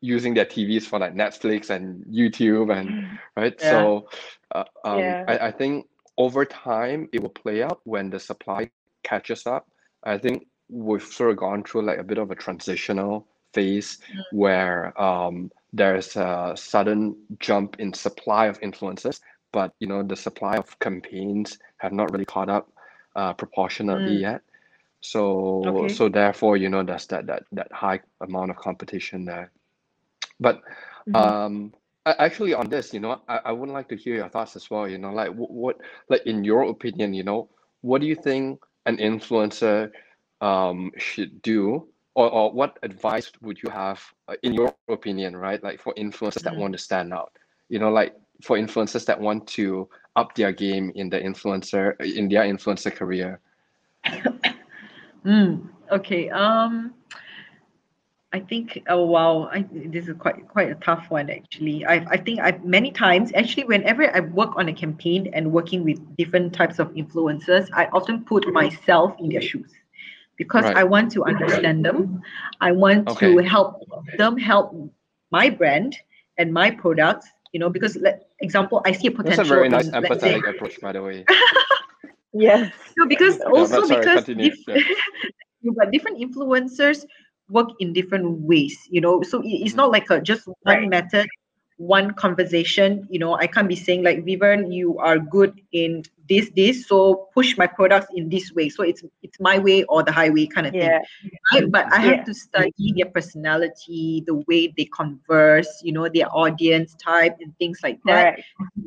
using 0.00 0.34
their 0.34 0.44
TVs 0.44 0.84
for 0.84 0.98
like 0.98 1.14
Netflix 1.14 1.70
and 1.70 2.04
YouTube 2.06 2.74
and 2.74 3.18
right. 3.36 3.54
Yeah. 3.60 3.70
So 3.70 4.08
uh, 4.54 4.64
um, 4.84 4.98
yeah. 4.98 5.24
I, 5.28 5.48
I 5.48 5.50
think 5.50 5.86
over 6.16 6.44
time 6.44 7.08
it 7.12 7.22
will 7.22 7.28
play 7.28 7.62
out 7.62 7.80
when 7.84 8.10
the 8.10 8.20
supply 8.20 8.70
catches 9.02 9.46
up. 9.46 9.68
I 10.04 10.18
think 10.18 10.46
we've 10.68 11.02
sort 11.02 11.30
of 11.30 11.36
gone 11.36 11.62
through 11.62 11.82
like 11.82 11.98
a 11.98 12.04
bit 12.04 12.18
of 12.18 12.30
a 12.30 12.34
transitional 12.34 13.26
phase 13.52 13.98
mm. 14.12 14.22
where 14.32 15.00
um, 15.00 15.50
there's 15.72 16.16
a 16.16 16.54
sudden 16.56 17.16
jump 17.38 17.76
in 17.78 17.92
supply 17.92 18.46
of 18.46 18.60
influencers, 18.60 19.20
but 19.52 19.74
you 19.80 19.86
know 19.86 20.02
the 20.02 20.16
supply 20.16 20.56
of 20.56 20.78
campaigns 20.80 21.58
have 21.78 21.92
not 21.92 22.12
really 22.12 22.24
caught 22.24 22.48
up 22.48 22.72
uh, 23.16 23.32
proportionately 23.32 24.16
mm. 24.16 24.20
yet. 24.20 24.42
So 25.00 25.62
okay. 25.66 25.92
so 25.92 26.08
therefore, 26.08 26.56
you 26.56 26.68
know, 26.68 26.82
there's 26.82 27.06
that 27.08 27.26
that 27.26 27.44
that 27.52 27.70
high 27.72 28.00
amount 28.20 28.50
of 28.50 28.56
competition 28.56 29.24
there. 29.24 29.52
But 30.40 30.62
mm-hmm. 31.06 31.16
um, 31.16 31.74
actually 32.06 32.52
on 32.52 32.68
this 32.68 32.92
you 32.92 33.00
know 33.00 33.20
I, 33.28 33.40
I 33.46 33.52
would 33.52 33.70
like 33.70 33.88
to 33.88 33.96
hear 33.96 34.16
your 34.16 34.28
thoughts 34.28 34.56
as 34.56 34.70
well 34.70 34.86
you 34.86 34.98
know 34.98 35.12
like 35.12 35.30
what, 35.30 35.50
what 35.50 35.76
like 36.08 36.22
in 36.26 36.44
your 36.44 36.64
opinion 36.64 37.14
you 37.14 37.22
know 37.22 37.48
what 37.84 38.00
do 38.00 38.06
you 38.06 38.14
think 38.14 38.60
an 38.86 38.96
influencer 38.96 39.90
um 40.40 40.90
should 40.96 41.42
do? 41.42 41.88
Or, 42.16 42.30
or 42.30 42.52
what 42.52 42.78
advice 42.84 43.32
would 43.42 43.60
you 43.60 43.70
have 43.70 44.00
uh, 44.28 44.36
in 44.44 44.54
your 44.54 44.72
opinion 44.88 45.36
right 45.36 45.60
like 45.64 45.80
for 45.80 45.92
influencers 45.94 46.42
that 46.44 46.52
mm. 46.52 46.58
want 46.58 46.72
to 46.72 46.78
stand 46.78 47.12
out? 47.12 47.32
You 47.68 47.80
know 47.80 47.90
like 47.90 48.14
for 48.42 48.56
influencers 48.56 49.04
that 49.06 49.20
want 49.20 49.48
to 49.48 49.88
up 50.14 50.32
their 50.36 50.52
game 50.52 50.92
in 50.94 51.10
the 51.10 51.18
influencer 51.18 52.00
in 52.00 52.28
their 52.28 52.44
influencer 52.44 52.94
career. 52.94 53.40
Mm, 55.24 55.70
okay 55.90 56.28
um 56.28 56.92
I 58.34 58.40
think 58.40 58.82
oh 58.88 59.04
wow 59.04 59.48
I, 59.52 59.64
this 59.72 60.08
is 60.08 60.16
quite 60.18 60.48
quite 60.48 60.68
a 60.68 60.74
tough 60.86 61.08
one 61.08 61.30
actually 61.30 61.86
I, 61.86 62.04
I 62.10 62.16
think 62.16 62.40
I've 62.40 62.64
many 62.64 62.90
times 62.90 63.30
actually 63.36 63.62
whenever 63.62 64.04
I 64.12 64.20
work 64.20 64.56
on 64.56 64.68
a 64.68 64.72
campaign 64.72 65.30
and 65.32 65.52
working 65.52 65.84
with 65.84 65.98
different 66.16 66.52
types 66.52 66.80
of 66.80 66.88
influencers 66.94 67.68
I 67.72 67.86
often 67.92 68.24
put 68.24 68.52
myself 68.52 69.14
in 69.20 69.28
their 69.28 69.40
shoes 69.40 69.70
because 70.36 70.64
right. 70.64 70.76
I 70.76 70.82
want 70.82 71.12
to 71.12 71.22
understand 71.24 71.84
them 71.84 72.22
I 72.60 72.72
want 72.72 73.08
okay. 73.08 73.32
to 73.32 73.38
help 73.38 73.84
them 74.18 74.36
help 74.36 74.74
my 75.30 75.48
brand 75.48 75.96
and 76.36 76.52
my 76.52 76.72
products 76.72 77.28
you 77.52 77.60
know 77.60 77.70
because 77.70 77.94
let 77.98 78.30
example 78.40 78.82
I 78.84 78.90
see 78.90 79.06
a 79.06 79.12
potential 79.12 79.44
that's 79.44 79.48
a 79.48 79.54
very 79.54 79.68
nice 79.68 79.86
in, 79.86 79.92
empathetic 79.94 80.42
say, 80.42 80.50
approach 80.50 80.80
by 80.80 80.90
the 80.90 81.02
way 81.02 81.24
yes 82.32 82.72
no 82.96 83.06
because 83.06 83.38
also 83.42 83.84
sorry, 83.84 84.00
because 84.00 84.24
diff- 84.24 84.64
yeah. 84.66 85.72
but 85.76 85.92
different 85.92 86.18
influencers 86.18 87.06
work 87.48 87.68
in 87.78 87.92
different 87.92 88.40
ways 88.40 88.76
you 88.90 89.00
know 89.00 89.22
so 89.22 89.42
it's 89.44 89.74
not 89.74 89.90
like 89.90 90.08
a 90.10 90.20
just 90.20 90.46
one 90.46 90.56
right. 90.64 90.88
method 90.88 91.26
one 91.76 92.12
conversation 92.14 93.06
you 93.10 93.18
know 93.18 93.34
i 93.34 93.46
can't 93.46 93.68
be 93.68 93.74
saying 93.76 94.02
like 94.02 94.24
vivian 94.24 94.70
you 94.70 94.96
are 94.98 95.18
good 95.18 95.60
in 95.72 96.02
this 96.28 96.48
this 96.56 96.86
so 96.86 97.28
push 97.34 97.58
my 97.58 97.66
products 97.66 98.06
in 98.14 98.28
this 98.28 98.52
way 98.52 98.68
so 98.68 98.82
it's 98.82 99.02
it's 99.22 99.38
my 99.40 99.58
way 99.58 99.82
or 99.84 100.02
the 100.02 100.12
highway 100.12 100.46
kind 100.46 100.66
of 100.66 100.74
yeah. 100.74 101.00
thing 101.52 101.70
but 101.70 101.92
i 101.92 101.98
have 101.98 102.18
yeah. 102.18 102.24
to 102.24 102.32
study 102.32 102.94
their 102.96 103.10
personality 103.10 104.22
the 104.26 104.34
way 104.46 104.72
they 104.76 104.84
converse 104.86 105.80
you 105.82 105.92
know 105.92 106.08
their 106.08 106.28
audience 106.34 106.94
type 106.94 107.36
and 107.40 107.56
things 107.58 107.80
like 107.82 107.98
that 108.04 108.36
right. 108.36 108.44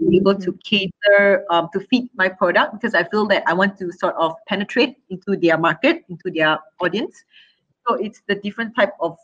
be 0.10 0.18
able 0.18 0.36
to 0.36 0.58
cater 0.64 1.46
um, 1.52 1.68
to 1.74 1.80
fit 1.82 2.06
my 2.16 2.30
product 2.30 2.74
because 2.74 2.96
i 2.96 3.04
feel 3.04 3.28
that 3.28 3.44
i 3.48 3.54
want 3.54 3.78
to 3.78 3.92
sort 3.92 4.16
of 4.16 4.34
penetrate 4.48 4.96
into 5.10 5.36
their 5.36 5.58
market 5.58 6.04
into 6.10 6.32
their 6.32 6.58
audience 6.80 7.24
so 7.88 7.96
it's 7.96 8.22
the 8.28 8.36
different 8.36 8.76
type 8.76 8.94
of 9.00 9.18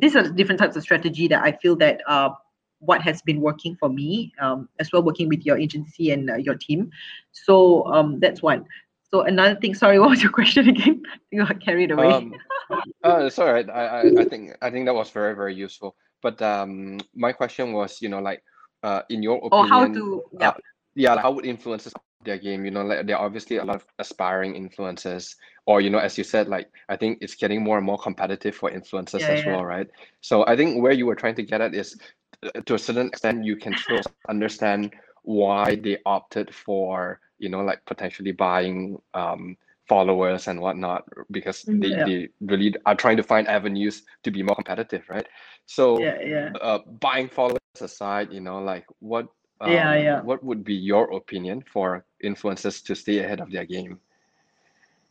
these 0.00 0.16
are 0.16 0.22
the 0.22 0.32
different 0.32 0.58
types 0.58 0.76
of 0.76 0.82
strategy 0.82 1.28
that 1.28 1.42
I 1.42 1.52
feel 1.52 1.76
that 1.76 2.00
uh, 2.06 2.30
what 2.78 3.00
has 3.02 3.22
been 3.22 3.40
working 3.40 3.76
for 3.76 3.88
me 3.88 4.32
um, 4.40 4.68
as 4.78 4.92
well 4.92 5.02
working 5.02 5.28
with 5.28 5.44
your 5.44 5.58
agency 5.58 6.10
and 6.10 6.30
uh, 6.30 6.36
your 6.36 6.54
team. 6.54 6.90
So 7.32 7.86
um, 7.86 8.18
that's 8.18 8.42
one. 8.42 8.64
So 9.10 9.22
another 9.22 9.54
thing 9.60 9.74
sorry 9.74 9.98
what 10.00 10.10
was 10.10 10.22
your 10.22 10.32
question 10.32 10.68
again? 10.68 11.02
You 11.30 11.46
got 11.46 11.60
carried 11.60 11.90
away. 11.90 12.06
Um, 12.06 12.34
uh, 13.04 13.24
it's 13.24 13.38
all 13.38 13.52
right 13.52 13.68
I, 13.68 13.86
I, 13.86 14.00
I 14.20 14.24
think 14.24 14.56
i 14.62 14.70
think 14.70 14.86
that 14.86 14.94
was 14.94 15.10
very 15.10 15.34
very 15.34 15.54
useful. 15.54 15.96
But 16.22 16.40
um 16.42 16.98
my 17.14 17.32
question 17.32 17.72
was 17.72 18.00
you 18.00 18.08
know 18.08 18.20
like 18.20 18.42
uh 18.82 19.02
in 19.08 19.22
your 19.22 19.38
opinion 19.38 19.64
or 19.64 19.68
how 19.68 19.86
to 19.86 20.22
yeah, 20.40 20.48
uh, 20.48 20.54
yeah 20.94 21.20
how 21.20 21.32
would 21.32 21.44
influencers 21.44 21.92
their 22.24 22.38
game? 22.38 22.64
You 22.64 22.70
know 22.70 22.82
like 22.82 23.06
there 23.06 23.16
are 23.16 23.24
obviously 23.24 23.56
a 23.56 23.64
lot 23.64 23.76
of 23.76 23.86
aspiring 23.98 24.54
influencers 24.54 25.34
or 25.66 25.80
you 25.80 25.90
know 25.90 25.98
as 25.98 26.18
you 26.18 26.24
said 26.24 26.48
like 26.48 26.70
i 26.88 26.96
think 26.96 27.18
it's 27.20 27.34
getting 27.34 27.62
more 27.62 27.76
and 27.76 27.86
more 27.86 27.98
competitive 27.98 28.54
for 28.54 28.70
influencers 28.70 29.20
yeah, 29.20 29.28
as 29.28 29.44
yeah. 29.44 29.52
well 29.52 29.64
right 29.64 29.88
so 30.20 30.46
i 30.46 30.56
think 30.56 30.82
where 30.82 30.92
you 30.92 31.06
were 31.06 31.14
trying 31.14 31.34
to 31.34 31.42
get 31.42 31.60
at 31.60 31.74
is 31.74 31.96
uh, 32.42 32.60
to 32.66 32.74
a 32.74 32.78
certain 32.78 33.06
extent 33.08 33.44
you 33.44 33.56
can 33.56 33.76
still 33.76 34.00
understand 34.28 34.92
why 35.22 35.76
they 35.76 35.98
opted 36.06 36.54
for 36.54 37.20
you 37.38 37.48
know 37.48 37.62
like 37.62 37.84
potentially 37.86 38.32
buying 38.32 38.98
um 39.14 39.56
followers 39.88 40.48
and 40.48 40.60
whatnot 40.60 41.04
because 41.32 41.64
mm-hmm, 41.64 41.80
they, 41.80 41.88
yeah. 41.88 42.04
they 42.04 42.28
really 42.40 42.74
are 42.86 42.94
trying 42.94 43.16
to 43.16 43.22
find 43.22 43.46
avenues 43.48 44.02
to 44.22 44.30
be 44.30 44.42
more 44.42 44.54
competitive 44.54 45.02
right 45.08 45.26
so 45.66 46.00
yeah, 46.00 46.18
yeah. 46.24 46.50
Uh, 46.60 46.78
buying 47.00 47.28
followers 47.28 47.58
aside 47.80 48.32
you 48.32 48.40
know 48.40 48.60
like 48.60 48.86
what 49.00 49.26
um, 49.62 49.70
yeah, 49.70 49.94
yeah. 49.94 50.22
What 50.22 50.42
would 50.42 50.64
be 50.64 50.74
your 50.74 51.12
opinion 51.12 51.62
for 51.72 52.04
influencers 52.24 52.84
to 52.84 52.96
stay 52.96 53.20
ahead 53.20 53.40
of 53.40 53.50
their 53.50 53.64
game? 53.64 54.00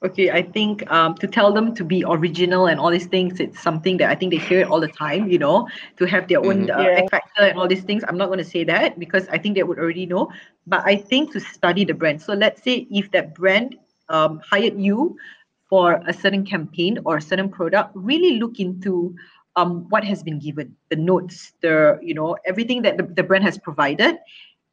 Okay, 0.04 0.32
I 0.32 0.42
think 0.42 0.90
um, 0.92 1.14
to 1.16 1.28
tell 1.28 1.54
them 1.54 1.76
to 1.76 1.84
be 1.84 2.04
original 2.08 2.66
and 2.66 2.80
all 2.80 2.90
these 2.90 3.06
things, 3.06 3.40
it's 3.40 3.62
something 3.62 3.98
that 3.98 4.10
I 4.10 4.16
think 4.16 4.32
they 4.32 4.40
hear 4.40 4.62
it 4.62 4.68
all 4.68 4.80
the 4.80 4.88
time, 4.88 5.30
you 5.30 5.38
know, 5.38 5.68
to 5.98 6.06
have 6.06 6.28
their 6.28 6.40
own 6.40 6.66
mm-hmm. 6.66 6.80
uh, 6.80 6.84
yeah. 6.84 7.08
factor 7.08 7.44
and 7.44 7.60
all 7.60 7.68
these 7.68 7.84
things. 7.84 8.04
I'm 8.08 8.18
not 8.18 8.26
going 8.26 8.40
to 8.40 8.46
say 8.46 8.64
that 8.64 8.98
because 8.98 9.28
I 9.28 9.38
think 9.38 9.54
they 9.54 9.62
would 9.62 9.78
already 9.78 10.08
know. 10.08 10.32
But 10.66 10.82
I 10.86 10.96
think 10.96 11.34
to 11.34 11.40
study 11.40 11.86
the 11.86 11.94
brand. 11.94 12.20
So 12.20 12.34
let's 12.34 12.64
say 12.64 12.88
if 12.90 13.12
that 13.12 13.36
brand 13.36 13.78
um, 14.10 14.42
hired 14.44 14.80
you 14.80 15.18
for 15.70 16.02
a 16.08 16.14
certain 16.14 16.46
campaign 16.46 16.98
or 17.06 17.18
a 17.18 17.22
certain 17.22 17.50
product, 17.50 17.92
really 17.94 18.40
look 18.40 18.60
into 18.60 19.16
um, 19.56 19.88
what 19.90 20.04
has 20.04 20.24
been 20.24 20.40
given, 20.40 20.76
the 20.90 20.96
notes, 20.96 21.54
the 21.62 22.00
you 22.02 22.16
know 22.16 22.38
everything 22.46 22.82
that 22.82 22.98
the, 22.98 23.04
the 23.04 23.22
brand 23.22 23.44
has 23.44 23.60
provided, 23.60 24.18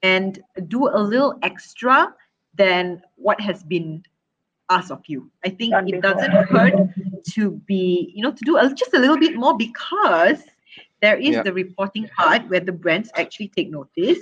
and 0.02 0.38
do 0.68 0.88
a 0.88 0.96
little 0.96 1.38
extra 1.42 2.14
than 2.54 3.02
what 3.16 3.38
has 3.42 3.62
been 3.62 4.02
asked 4.70 4.90
of 4.90 5.02
you. 5.06 5.30
I 5.44 5.50
think 5.50 5.74
it 5.88 6.02
doesn't 6.02 6.30
hurt 6.30 6.74
to 7.34 7.50
be 7.66 8.12
you 8.14 8.22
know 8.22 8.32
to 8.32 8.44
do 8.44 8.56
a, 8.56 8.72
just 8.74 8.94
a 8.94 8.98
little 8.98 9.18
bit 9.18 9.36
more 9.36 9.56
because 9.56 10.42
there 11.00 11.16
is 11.16 11.36
yeah. 11.36 11.42
the 11.42 11.52
reporting 11.52 12.08
part 12.16 12.48
where 12.48 12.60
the 12.60 12.72
brands 12.72 13.10
actually 13.14 13.48
take 13.48 13.70
notice 13.70 14.18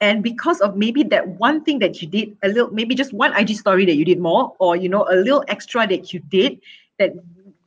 and 0.00 0.22
because 0.22 0.60
of 0.60 0.76
maybe 0.76 1.02
that 1.02 1.26
one 1.26 1.64
thing 1.64 1.78
that 1.78 2.00
you 2.00 2.08
did 2.08 2.36
a 2.42 2.48
little 2.48 2.70
maybe 2.70 2.94
just 2.94 3.12
one 3.12 3.32
ig 3.38 3.54
story 3.56 3.84
that 3.84 3.96
you 3.96 4.04
did 4.04 4.18
more 4.18 4.54
or 4.58 4.76
you 4.76 4.88
know 4.88 5.06
a 5.10 5.14
little 5.14 5.44
extra 5.48 5.86
that 5.86 6.12
you 6.12 6.20
did 6.20 6.60
that 6.98 7.12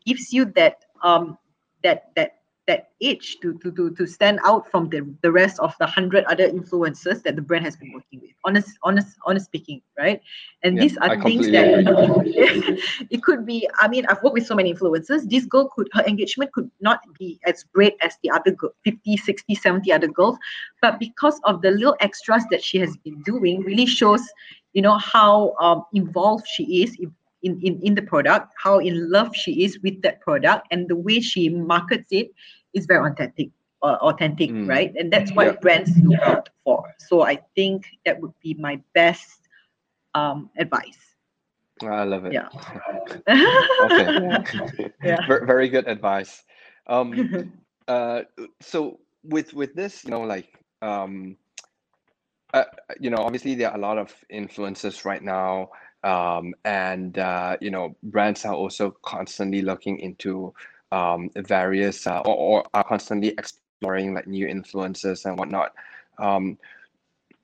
gives 0.05 0.34
you 0.34 0.45
that 0.45 0.86
um 1.03 1.38
that 1.84 2.12
that 2.15 2.40
that 2.71 2.89
edge 3.01 3.38
to 3.41 3.57
to 3.60 3.71
to, 3.77 3.91
to 3.97 4.07
stand 4.07 4.39
out 4.45 4.69
from 4.71 4.88
the, 4.89 4.99
the 5.21 5.31
rest 5.31 5.60
of 5.60 5.75
the 5.79 5.86
hundred 5.86 6.23
other 6.25 6.47
influencers 6.49 7.21
that 7.23 7.36
the 7.36 7.41
brand 7.41 7.65
has 7.65 7.75
been 7.75 7.91
working 7.93 8.21
with. 8.21 8.31
Honest, 8.45 8.77
honest, 8.84 9.17
honest 9.25 9.45
speaking, 9.45 9.81
right? 9.99 10.21
And 10.63 10.77
yeah, 10.77 10.81
these 10.81 10.97
are 10.97 11.12
I 11.12 11.21
things 11.21 11.51
that 11.51 11.67
it 13.10 13.23
could 13.23 13.45
be. 13.45 13.67
I 13.79 13.88
mean, 13.88 14.05
I've 14.07 14.23
worked 14.23 14.36
with 14.36 14.47
so 14.47 14.55
many 14.55 14.73
influencers. 14.73 15.29
This 15.29 15.45
girl 15.45 15.67
could 15.75 15.89
her 15.93 16.03
engagement 16.03 16.53
could 16.53 16.71
not 16.79 17.01
be 17.19 17.39
as 17.45 17.65
great 17.75 17.95
as 18.01 18.15
the 18.23 18.31
other 18.31 18.51
girl, 18.51 18.71
50, 18.86 19.17
60, 19.17 19.55
70 19.55 19.91
other 19.91 20.07
girls, 20.07 20.38
but 20.81 20.99
because 20.99 21.39
of 21.43 21.62
the 21.62 21.71
little 21.71 21.97
extras 21.99 22.45
that 22.51 22.63
she 22.63 22.77
has 22.79 22.95
been 22.97 23.21
doing, 23.23 23.62
really 23.62 23.86
shows 23.86 24.23
you 24.73 24.81
know 24.81 24.97
how 24.97 25.55
um, 25.60 25.84
involved 25.93 26.47
she 26.47 26.84
is 26.84 26.95
in, 27.43 27.60
in, 27.62 27.79
in 27.81 27.95
the 27.95 28.01
product, 28.01 28.53
how 28.62 28.79
in 28.79 29.10
love 29.12 29.36
she 29.36 29.63
is 29.63 29.79
with 29.81 30.01
that 30.03 30.21
product, 30.21 30.67
and 30.71 30.88
the 30.88 30.95
way 30.95 31.19
she 31.19 31.49
markets 31.49 32.07
it 32.12 32.31
is 32.73 32.86
very 32.86 33.10
authentic, 33.10 33.49
uh, 33.84 33.97
authentic, 34.01 34.49
mm. 34.49 34.67
right? 34.67 34.93
And 34.95 35.12
that's 35.12 35.31
what 35.31 35.47
yeah. 35.47 35.53
brands 35.62 35.91
look 35.97 36.21
out 36.21 36.49
for. 36.63 36.84
So 36.99 37.21
I 37.21 37.41
think 37.55 37.86
that 38.05 38.19
would 38.21 38.34
be 38.41 38.53
my 38.55 38.81
best 38.93 39.47
um, 40.13 40.49
advice. 40.57 40.97
I 41.81 42.03
love 42.03 42.25
it. 42.25 42.34
Yeah. 42.34 42.49
okay. 43.27 44.91
yeah. 45.03 45.25
Very 45.27 45.69
good 45.69 45.88
advice. 45.88 46.43
Um, 46.88 47.51
uh, 47.88 48.21
so 48.62 48.99
with 49.23 49.53
with 49.53 49.73
this, 49.73 50.03
you 50.03 50.12
know, 50.12 50.21
like 50.21 50.53
um, 50.81 51.38
uh, 52.53 52.65
you 52.99 53.10
know, 53.10 53.17
obviously 53.17 53.55
there 53.55 53.71
are 53.71 53.77
a 53.77 53.81
lot 53.81 53.97
of 53.97 54.13
influences 54.29 55.05
right 55.05 55.23
now 55.23 55.69
um, 56.03 56.53
and 56.65 57.17
uh, 57.17 57.57
you 57.62 57.69
know 57.69 57.95
brands 58.03 58.45
are 58.45 58.53
also 58.53 58.91
constantly 59.03 59.62
looking 59.62 59.99
into 59.99 60.53
um, 60.91 61.30
various 61.36 62.08
uh, 62.08 62.19
or, 62.19 62.36
or, 62.36 62.65
are 62.73 62.84
constantly 62.84 63.30
exploring 63.30 64.13
like 64.13 64.27
new 64.27 64.47
influences 64.47 65.25
and 65.25 65.38
whatnot. 65.38 65.73
Um, 66.17 66.58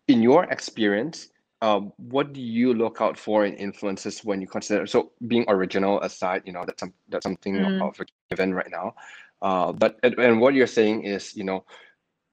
in 0.07 0.21
your 0.21 0.45
experience 0.45 1.29
uh, 1.61 1.79
what 1.97 2.33
do 2.33 2.41
you 2.41 2.73
look 2.73 3.01
out 3.01 3.17
for 3.17 3.45
in 3.45 3.55
influences 3.55 4.23
when 4.23 4.39
you 4.41 4.47
consider 4.47 4.85
so 4.85 5.11
being 5.27 5.43
original 5.47 5.99
aside 6.01 6.43
you 6.45 6.53
know 6.53 6.63
that's 6.65 6.79
some, 6.79 6.93
that's 7.09 7.23
something 7.23 7.55
mm. 7.55 7.87
of 7.87 7.99
a 7.99 8.05
given 8.29 8.53
right 8.53 8.69
now. 8.69 8.93
Uh, 9.41 9.71
but 9.71 9.99
and, 10.03 10.39
what 10.39 10.53
you're 10.53 10.67
saying 10.67 11.03
is 11.03 11.35
you 11.35 11.43
know 11.43 11.63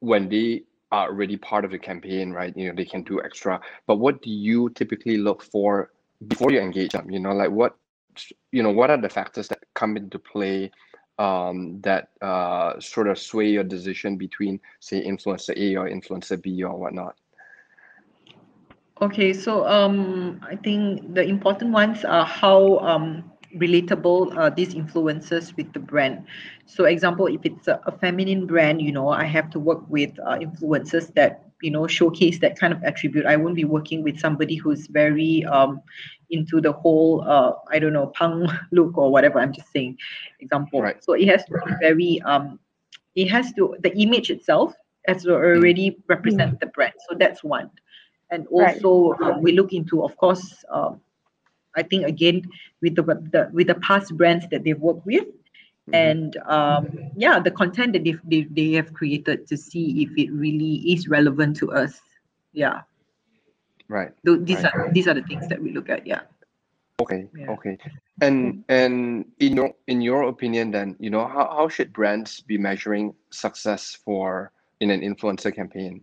when 0.01 0.29
they 0.29 0.63
are 0.93 1.09
already 1.09 1.37
part 1.37 1.65
of 1.65 1.71
the 1.71 1.79
campaign 1.79 2.33
right 2.33 2.55
you 2.57 2.69
know 2.69 2.75
they 2.75 2.85
can 2.85 3.03
do 3.03 3.23
extra. 3.23 3.59
But 3.87 3.97
what 3.97 4.21
do 4.21 4.31
you 4.31 4.69
typically 4.71 5.17
look 5.17 5.43
for 5.43 5.91
before 6.29 6.53
you 6.53 6.61
engage 6.61 6.93
them? 6.93 7.11
You 7.11 7.21
know 7.21 7.33
like 7.33 7.51
what 7.51 7.77
you 8.53 8.63
know 8.63 8.71
what 8.71 8.91
are 8.91 9.01
the 9.01 9.09
factors 9.09 9.49
that 9.49 9.61
come 9.75 9.97
into 9.97 10.19
play 10.19 10.71
um, 11.19 11.81
that 11.83 12.11
uh, 12.21 12.79
sort 12.81 13.09
of 13.09 13.19
sway 13.19 13.51
your 13.51 13.65
decision 13.65 14.17
between 14.17 14.61
say 14.81 15.05
influencer 15.05 15.57
a 15.57 15.77
or 15.77 15.89
influencer 15.89 16.41
b 16.41 16.63
or 16.63 16.77
whatnot? 16.77 17.17
Okay 19.01 19.33
so 19.33 19.67
um, 19.67 20.41
i 20.49 20.57
think 20.57 21.15
the 21.15 21.23
important 21.23 21.73
ones 21.73 22.05
are 22.05 22.25
how 22.25 22.79
um, 22.79 23.31
relatable 23.57 24.37
uh, 24.37 24.51
these 24.51 24.75
influencers 24.75 25.57
with 25.57 25.73
the 25.73 25.79
brand. 25.79 26.27
So 26.67 26.85
example 26.85 27.27
if 27.27 27.45
it's 27.45 27.69
a, 27.69 27.81
a 27.87 27.93
feminine 27.93 28.47
brand 28.47 28.83
you 28.83 28.93
know 28.93 29.09
i 29.09 29.25
have 29.25 29.51
to 29.51 29.61
work 29.61 29.89
with 29.89 30.11
uh, 30.21 30.39
influencers 30.39 31.13
that 31.15 31.45
you 31.65 31.71
know 31.71 31.87
showcase 31.87 32.39
that 32.41 32.59
kind 32.59 32.73
of 32.73 32.83
attribute. 32.85 33.27
I 33.27 33.37
won't 33.37 33.57
be 33.57 33.65
working 33.65 34.03
with 34.03 34.21
somebody 34.21 34.57
who's 34.57 34.87
very 34.87 35.45
um, 35.47 35.81
into 36.31 36.61
the 36.61 36.73
whole 36.73 37.23
uh, 37.27 37.53
i 37.71 37.79
don't 37.79 37.93
know 37.93 38.07
punk 38.09 38.51
look 38.73 38.97
or 38.97 39.11
whatever 39.11 39.39
i'm 39.39 39.53
just 39.53 39.71
saying 39.73 39.97
example 40.41 40.83
right. 40.83 41.03
so 41.03 41.13
it 41.13 41.29
has 41.29 41.45
to 41.45 41.53
be 41.67 41.73
very 41.81 42.21
um 42.23 42.59
it 43.15 43.27
has 43.27 43.53
to 43.53 43.77
the 43.81 43.97
image 43.97 44.31
itself 44.31 44.75
has 45.07 45.23
to 45.23 45.35
already 45.35 45.91
mm. 45.91 45.97
represent 46.09 46.55
mm. 46.55 46.61
the 46.61 46.67
brand 46.67 46.95
so 47.09 47.17
that's 47.19 47.45
one 47.45 47.71
and 48.31 48.47
also 48.49 49.13
right. 49.13 49.33
uh, 49.33 49.39
we 49.39 49.53
look 49.53 49.73
into 49.73 50.03
of 50.03 50.17
course 50.17 50.65
um, 50.71 51.01
i 51.77 51.83
think 51.83 52.07
again 52.07 52.43
with 52.81 52.95
the, 52.97 53.03
the 53.03 53.51
with 53.53 53.67
the 53.67 53.75
past 53.77 54.17
brands 54.17 54.47
that 54.51 54.65
they've 54.65 54.81
worked 54.81 55.05
with 55.07 55.25
mm-hmm. 55.25 55.95
and 55.95 56.37
um, 56.47 57.11
yeah 57.17 57.39
the 57.39 57.51
content 57.51 57.93
that 57.93 58.05
they, 58.05 58.17
they, 58.25 58.43
they 58.51 58.73
have 58.73 58.93
created 58.93 59.47
to 59.47 59.57
see 59.57 60.03
if 60.03 60.11
it 60.17 60.33
really 60.33 60.77
is 60.93 61.09
relevant 61.09 61.57
to 61.57 61.71
us 61.73 62.01
yeah 62.53 62.81
right 63.89 64.13
these 64.25 64.63
right. 64.63 64.75
are 64.75 64.93
these 64.93 65.09
are 65.09 65.15
the 65.15 65.23
things 65.23 65.47
that 65.49 65.61
we 65.61 65.73
look 65.73 65.89
at 65.89 66.07
yeah 66.07 66.21
okay 67.01 67.29
yeah. 67.37 67.51
okay 67.51 67.77
and 68.23 68.65
and 68.69 69.27
in 69.41 69.57
your 69.57 69.75
in 69.87 70.01
your 70.01 70.23
opinion 70.25 70.71
then 70.71 70.97
you 70.99 71.11
know 71.11 71.27
how, 71.27 71.49
how 71.51 71.69
should 71.69 71.93
brands 71.93 72.41
be 72.41 72.57
measuring 72.57 73.15
success 73.31 73.99
for 74.05 74.53
in 74.81 74.91
an 74.91 75.01
influencer 75.01 75.55
campaign 75.55 76.03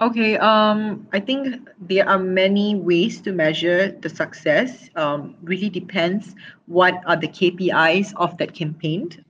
Okay, 0.00 0.36
um, 0.38 1.08
I 1.12 1.20
think 1.20 1.68
there 1.80 2.08
are 2.08 2.18
many 2.18 2.74
ways 2.74 3.20
to 3.22 3.32
measure 3.32 3.90
the 3.90 4.08
success. 4.08 4.88
Um, 4.96 5.34
really 5.42 5.70
depends 5.70 6.34
what 6.66 6.94
are 7.06 7.16
the 7.16 7.28
KPIs 7.28 8.12
of 8.16 8.36
that 8.38 8.54
campaign. 8.54 9.24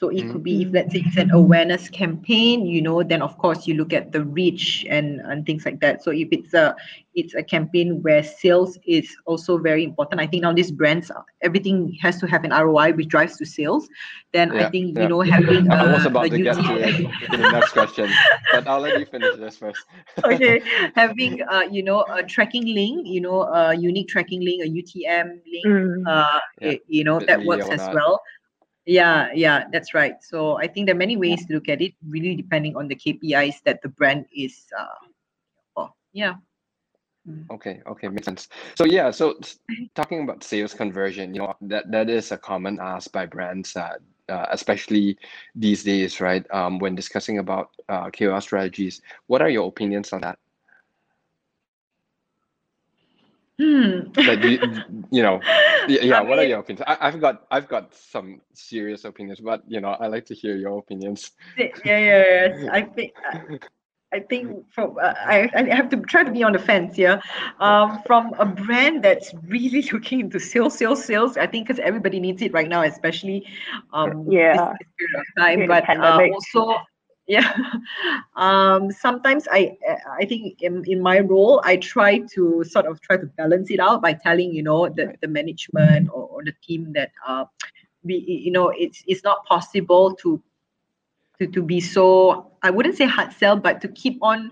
So 0.00 0.08
it 0.08 0.16
mm-hmm. 0.16 0.32
could 0.32 0.42
be 0.42 0.62
if 0.62 0.72
let's 0.72 0.94
say 0.94 1.02
it's 1.04 1.18
an 1.18 1.30
awareness 1.30 1.90
campaign, 1.90 2.64
you 2.64 2.80
know, 2.80 3.02
then 3.02 3.20
of 3.20 3.36
course 3.36 3.66
you 3.66 3.74
look 3.74 3.92
at 3.92 4.12
the 4.12 4.24
reach 4.24 4.86
and, 4.88 5.20
and 5.20 5.44
things 5.44 5.66
like 5.66 5.80
that. 5.80 6.02
So 6.02 6.10
if 6.10 6.28
it's 6.32 6.54
a 6.54 6.74
it's 7.14 7.34
a 7.34 7.42
campaign 7.42 8.00
where 8.00 8.22
sales 8.22 8.78
is 8.86 9.14
also 9.26 9.58
very 9.58 9.84
important. 9.84 10.18
I 10.18 10.26
think 10.26 10.42
now 10.42 10.54
these 10.54 10.70
brands 10.70 11.10
everything 11.42 11.98
has 12.00 12.18
to 12.20 12.26
have 12.28 12.44
an 12.44 12.50
ROI 12.50 12.92
which 12.92 13.08
drives 13.08 13.36
to 13.38 13.44
sales. 13.44 13.90
Then 14.32 14.54
yeah, 14.54 14.68
I 14.68 14.70
think 14.70 14.96
yeah. 14.96 15.02
you 15.02 15.08
know 15.10 15.20
having 15.20 15.70
I 15.70 15.92
was 15.92 16.06
about 16.06 16.30
to 16.30 16.38
get 16.38 16.56
to 16.56 16.62
the 17.30 17.36
next 17.36 17.72
question, 17.72 18.10
but 18.52 18.66
I'll 18.66 18.80
let 18.80 18.98
you 18.98 19.04
finish 19.04 19.36
this 19.36 19.58
first. 19.58 19.84
okay, 20.24 20.62
having 20.94 21.42
uh 21.42 21.68
you 21.70 21.82
know 21.82 22.06
a 22.08 22.22
tracking 22.22 22.64
link, 22.64 23.06
you 23.06 23.20
know 23.20 23.42
a 23.42 23.74
unique 23.74 24.08
tracking 24.08 24.40
link, 24.40 24.64
a 24.64 24.68
UTM 24.68 25.40
link, 25.44 25.66
mm. 25.66 26.02
uh 26.06 26.40
you 26.88 27.04
know 27.04 27.20
that 27.20 27.44
works 27.44 27.68
as 27.68 27.86
well 27.92 28.22
Yeah, 28.86 29.28
yeah, 29.34 29.64
that's 29.72 29.94
right. 29.94 30.14
So 30.22 30.56
I 30.56 30.66
think 30.66 30.86
there 30.86 30.94
are 30.94 30.98
many 30.98 31.16
ways 31.16 31.44
to 31.46 31.54
look 31.54 31.68
at 31.68 31.82
it, 31.82 31.94
really 32.08 32.34
depending 32.34 32.76
on 32.76 32.88
the 32.88 32.96
KPIs 32.96 33.62
that 33.64 33.82
the 33.82 33.88
brand 33.88 34.26
is. 34.34 34.66
Uh, 34.76 35.06
oh, 35.76 35.90
yeah. 36.12 36.34
Mm. 37.28 37.44
Okay, 37.50 37.82
okay, 37.86 38.08
makes 38.08 38.24
sense. 38.24 38.48
So 38.76 38.84
yeah, 38.84 39.10
so 39.10 39.38
talking 39.94 40.22
about 40.24 40.42
sales 40.42 40.72
conversion, 40.72 41.34
you 41.34 41.40
know, 41.40 41.54
that 41.62 41.90
that 41.90 42.08
is 42.08 42.32
a 42.32 42.38
common 42.38 42.78
ask 42.80 43.12
by 43.12 43.26
brands, 43.26 43.76
uh, 43.76 43.96
uh, 44.28 44.46
especially 44.50 45.18
these 45.54 45.84
days, 45.84 46.20
right? 46.20 46.46
Um, 46.50 46.78
when 46.78 46.94
discussing 46.94 47.38
about 47.38 47.70
uh, 47.88 48.08
KOL 48.10 48.40
strategies, 48.40 49.02
what 49.26 49.42
are 49.42 49.50
your 49.50 49.68
opinions 49.68 50.12
on 50.12 50.22
that? 50.22 50.38
Hmm. 53.60 54.08
Like 54.16 54.42
you, 54.42 54.58
you 55.10 55.22
know, 55.22 55.38
yeah. 55.86 56.00
yeah 56.02 56.20
what 56.22 56.38
are 56.38 56.44
your 56.44 56.60
opinions? 56.60 56.82
I, 56.86 57.10
have 57.10 57.20
got 57.20 57.46
I've 57.50 57.68
got 57.68 57.94
some 57.94 58.40
serious 58.54 59.04
opinions, 59.04 59.40
but 59.40 59.62
you 59.68 59.82
know, 59.82 59.90
I 59.90 60.06
like 60.06 60.24
to 60.26 60.34
hear 60.34 60.56
your 60.56 60.78
opinions. 60.78 61.32
Yeah, 61.58 61.68
yeah, 61.84 62.48
yeah. 62.56 62.68
I 62.72 62.82
think. 62.82 63.12
I 64.12 64.18
think 64.18 64.66
from 64.72 64.96
uh, 65.00 65.14
I, 65.16 65.48
I 65.54 65.72
have 65.72 65.88
to 65.90 65.98
try 65.98 66.24
to 66.24 66.32
be 66.32 66.42
on 66.42 66.52
the 66.52 66.58
fence 66.58 66.96
here. 66.96 67.22
Um, 67.60 68.02
from 68.06 68.34
a 68.38 68.46
brand 68.46 69.04
that's 69.04 69.32
really 69.46 69.82
looking 69.92 70.20
into 70.20 70.40
sales, 70.40 70.76
sales, 70.76 71.04
sales. 71.04 71.36
I 71.36 71.46
think 71.46 71.68
because 71.68 71.78
everybody 71.80 72.18
needs 72.18 72.42
it 72.42 72.52
right 72.52 72.68
now, 72.68 72.82
especially 72.82 73.46
um, 73.92 74.26
yeah. 74.28 74.52
this, 74.52 74.78
this 74.80 74.88
period 74.98 75.20
of 75.20 75.26
time. 75.38 75.66
But 75.68 75.88
uh, 75.88 76.28
also, 76.34 76.80
yeah. 77.30 77.54
Um, 78.34 78.90
sometimes 78.90 79.46
i 79.52 79.76
i 80.18 80.24
think 80.24 80.62
in, 80.62 80.82
in 80.86 81.00
my 81.00 81.20
role 81.20 81.60
i 81.64 81.76
try 81.76 82.18
to 82.34 82.64
sort 82.64 82.86
of 82.86 83.00
try 83.00 83.16
to 83.16 83.26
balance 83.26 83.70
it 83.70 83.78
out 83.78 84.02
by 84.02 84.12
telling 84.14 84.52
you 84.52 84.62
know 84.62 84.88
the, 84.88 85.14
the 85.20 85.28
management 85.28 86.08
or, 86.12 86.24
or 86.26 86.44
the 86.44 86.54
team 86.66 86.92
that 86.92 87.12
uh 87.26 87.44
we 88.02 88.14
you 88.16 88.50
know 88.50 88.70
it's 88.70 89.04
it's 89.06 89.22
not 89.22 89.44
possible 89.44 90.14
to 90.14 90.42
to, 91.38 91.46
to 91.46 91.62
be 91.62 91.80
so 91.80 92.50
i 92.62 92.70
wouldn't 92.70 92.96
say 92.96 93.06
hard 93.06 93.32
sell 93.32 93.56
but 93.56 93.80
to 93.80 93.88
keep 93.88 94.18
on 94.22 94.50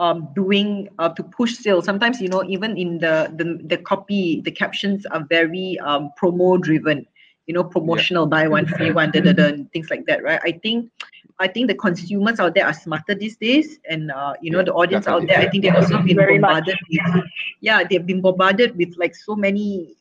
um, 0.00 0.28
doing 0.34 0.88
uh, 1.00 1.08
to 1.08 1.24
push 1.24 1.56
sales. 1.56 1.84
Sometimes 1.84 2.20
you 2.20 2.28
know 2.28 2.44
even 2.44 2.76
in 2.76 2.98
the 2.98 3.32
the, 3.34 3.58
the 3.64 3.78
copy 3.78 4.40
the 4.42 4.50
captions 4.52 5.04
are 5.06 5.26
very 5.28 5.76
um, 5.80 6.10
promo 6.20 6.60
driven 6.60 7.04
you 7.48 7.54
know 7.54 7.64
promotional 7.64 8.24
yeah. 8.24 8.30
buy 8.30 8.46
one 8.46 8.66
free 8.76 8.92
one 8.92 9.10
da, 9.10 9.20
da, 9.20 9.32
da, 9.32 9.50
things 9.72 9.90
like 9.90 10.06
that 10.06 10.22
right 10.22 10.40
i 10.44 10.52
think 10.52 10.88
I 11.40 11.46
think 11.46 11.68
the 11.68 11.74
consumers 11.74 12.40
out 12.40 12.54
there 12.54 12.66
are 12.66 12.72
smarter 12.72 13.14
these 13.14 13.36
days, 13.36 13.78
and 13.88 14.10
uh, 14.10 14.34
you 14.42 14.50
know 14.50 14.58
yeah, 14.58 14.64
the 14.64 14.74
audience 14.74 15.06
out 15.06 15.26
there. 15.26 15.38
I 15.38 15.48
think 15.48 15.62
they've 15.62 15.74
also 15.74 16.02
been 16.02 16.16
Very 16.16 16.38
bombarded 16.38 16.78
with, 16.90 17.24
yeah, 17.60 17.84
they've 17.84 18.04
been 18.04 18.20
bombarded 18.20 18.76
with 18.76 18.96
like 18.96 19.14
so 19.14 19.36
many 19.36 19.94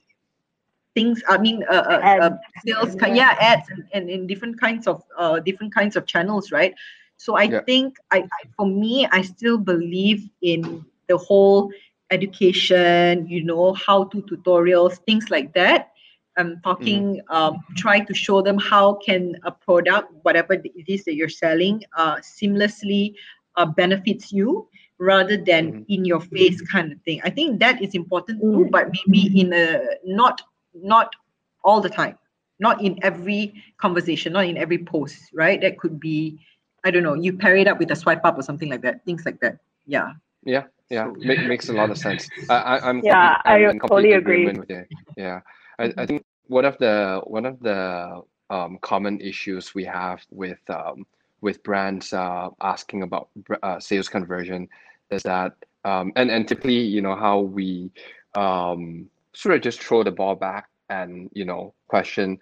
things. 0.95 1.21
I 1.29 1.37
mean, 1.37 1.63
uh, 1.69 1.73
uh, 1.73 2.17
uh 2.21 2.37
sales, 2.65 2.95
yeah. 2.99 3.13
yeah, 3.13 3.35
ads, 3.39 3.69
and, 3.69 3.85
and 3.93 4.09
in 4.09 4.25
different 4.25 4.59
kinds 4.59 4.87
of 4.87 5.03
uh, 5.15 5.39
different 5.39 5.75
kinds 5.75 5.95
of 5.95 6.07
channels, 6.07 6.51
right? 6.51 6.73
So 7.17 7.35
I 7.35 7.43
yeah. 7.43 7.61
think 7.61 7.97
I, 8.11 8.19
I, 8.21 8.47
for 8.55 8.65
me, 8.65 9.07
I 9.11 9.21
still 9.21 9.59
believe 9.59 10.27
in 10.41 10.83
the 11.07 11.17
whole 11.17 11.71
education, 12.09 13.27
you 13.27 13.43
know, 13.43 13.73
how 13.73 14.05
to 14.05 14.23
tutorials, 14.23 14.97
things 15.05 15.29
like 15.29 15.53
that 15.53 15.91
um, 16.37 16.59
talking, 16.63 17.21
mm. 17.29 17.35
um, 17.35 17.63
try 17.75 17.99
to 17.99 18.13
show 18.13 18.41
them 18.41 18.57
how 18.57 18.93
can 18.95 19.35
a 19.43 19.51
product, 19.51 20.13
whatever 20.21 20.53
it 20.53 20.87
is 20.87 21.03
that 21.05 21.15
you're 21.15 21.29
selling, 21.29 21.83
uh, 21.97 22.17
seamlessly 22.17 23.15
uh, 23.55 23.65
benefits 23.65 24.31
you 24.31 24.67
rather 24.99 25.37
than 25.37 25.71
mm. 25.71 25.85
in 25.89 26.05
your 26.05 26.19
face 26.19 26.61
kind 26.61 26.91
of 26.91 27.01
thing. 27.01 27.21
I 27.23 27.29
think 27.29 27.59
that 27.59 27.81
is 27.81 27.93
important 27.93 28.41
too, 28.41 28.65
mm. 28.65 28.71
but 28.71 28.89
maybe 29.07 29.41
in 29.41 29.53
a 29.53 29.81
not 30.05 30.41
not 30.73 31.15
all 31.63 31.81
the 31.81 31.89
time, 31.89 32.17
not 32.59 32.81
in 32.81 32.97
every 33.03 33.53
conversation, 33.77 34.33
not 34.33 34.45
in 34.45 34.57
every 34.57 34.77
post, 34.77 35.17
right? 35.33 35.59
That 35.59 35.77
could 35.77 35.99
be, 35.99 36.39
I 36.83 36.91
don't 36.91 37.03
know, 37.03 37.15
you 37.15 37.33
pair 37.33 37.55
it 37.55 37.67
up 37.67 37.79
with 37.79 37.91
a 37.91 37.95
swipe 37.95 38.23
up 38.23 38.37
or 38.37 38.43
something 38.43 38.69
like 38.69 38.81
that, 38.81 39.03
things 39.05 39.25
like 39.25 39.39
that. 39.41 39.57
Yeah. 39.85 40.13
Yeah, 40.43 40.63
yeah, 40.89 41.11
so, 41.11 41.13
makes 41.25 41.67
a 41.67 41.73
lot 41.73 41.89
of 41.89 41.97
sense. 41.97 42.29
I, 42.49 42.55
I, 42.55 42.89
am 42.89 43.01
yeah, 43.03 43.41
I 43.43 43.73
totally 43.81 44.13
agree. 44.13 44.45
With 44.45 44.69
you. 44.69 44.85
Yeah, 45.17 45.41
I, 45.79 45.93
I 45.97 46.05
think 46.05 46.25
one 46.47 46.65
of 46.65 46.77
the 46.77 47.21
one 47.25 47.45
of 47.45 47.59
the 47.59 48.21
um, 48.49 48.77
common 48.81 49.19
issues 49.21 49.75
we 49.75 49.83
have 49.85 50.21
with 50.31 50.59
um, 50.69 51.05
with 51.41 51.63
brands 51.63 52.13
uh, 52.13 52.49
asking 52.61 53.03
about 53.03 53.29
uh, 53.63 53.79
sales 53.79 54.09
conversion 54.09 54.67
is 55.11 55.23
that 55.23 55.53
um, 55.85 56.11
and 56.15 56.31
and 56.31 56.47
typically 56.47 56.79
you 56.79 57.01
know 57.01 57.15
how 57.15 57.39
we 57.39 57.91
um, 58.35 59.09
sort 59.33 59.55
of 59.55 59.61
just 59.61 59.81
throw 59.81 60.03
the 60.03 60.11
ball 60.11 60.35
back 60.35 60.67
and 60.89 61.29
you 61.33 61.45
know 61.45 61.73
question 61.87 62.39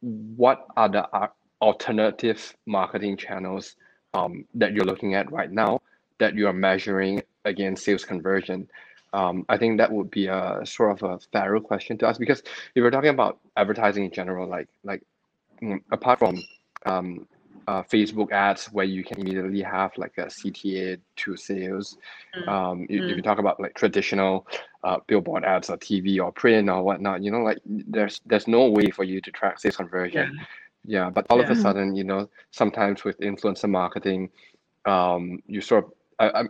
what 0.00 0.66
are 0.76 0.88
the 0.88 1.08
uh, 1.14 1.28
alternative 1.60 2.54
marketing 2.66 3.16
channels 3.16 3.76
um, 4.14 4.44
that 4.54 4.72
you're 4.72 4.84
looking 4.84 5.14
at 5.14 5.30
right 5.30 5.52
now 5.52 5.80
that 6.18 6.34
you 6.34 6.46
are 6.46 6.52
measuring 6.52 7.22
against 7.44 7.84
sales 7.84 8.04
conversion 8.04 8.68
um, 9.12 9.44
I 9.48 9.56
think 9.58 9.78
that 9.78 9.92
would 9.92 10.10
be 10.10 10.26
a 10.26 10.60
sort 10.64 10.92
of 10.92 11.10
a 11.10 11.18
fairer 11.32 11.60
question 11.60 11.98
to 11.98 12.06
ask 12.06 12.18
because 12.18 12.40
if 12.74 12.82
we're 12.82 12.90
talking 12.90 13.10
about 13.10 13.38
advertising 13.56 14.04
in 14.04 14.10
general, 14.10 14.48
like 14.48 14.68
like 14.84 15.02
mm, 15.62 15.80
apart 15.90 16.18
from 16.18 16.42
um, 16.86 17.26
uh, 17.68 17.82
Facebook 17.82 18.32
ads 18.32 18.66
where 18.66 18.84
you 18.84 19.04
can 19.04 19.20
immediately 19.20 19.62
have 19.62 19.92
like 19.96 20.16
a 20.18 20.26
CTA 20.26 20.98
to 21.16 21.36
sales. 21.36 21.98
Mm. 22.36 22.48
Um, 22.48 22.86
if, 22.88 23.00
mm. 23.00 23.10
if, 23.10 23.16
you 23.16 23.22
talk 23.22 23.38
about 23.38 23.60
like 23.60 23.74
traditional 23.74 24.46
uh, 24.82 24.98
billboard 25.06 25.44
ads 25.44 25.70
or 25.70 25.76
TV 25.76 26.18
or 26.22 26.32
print 26.32 26.68
or 26.68 26.82
whatnot, 26.82 27.22
you 27.22 27.30
know, 27.30 27.42
like 27.42 27.58
there's 27.66 28.20
there's 28.26 28.48
no 28.48 28.68
way 28.68 28.90
for 28.90 29.04
you 29.04 29.20
to 29.20 29.30
track 29.30 29.60
sales 29.60 29.76
conversion. 29.76 30.34
Yeah. 30.36 30.44
Yeah, 30.84 31.10
but 31.10 31.26
all 31.30 31.38
yeah. 31.38 31.44
of 31.44 31.50
a 31.50 31.54
sudden, 31.54 31.94
you 31.94 32.02
know, 32.02 32.28
sometimes 32.50 33.04
with 33.04 33.16
influencer 33.20 33.70
marketing, 33.70 34.30
um, 34.84 35.40
you 35.46 35.60
sort 35.60 35.84
of 35.84 35.92
I, 36.18 36.44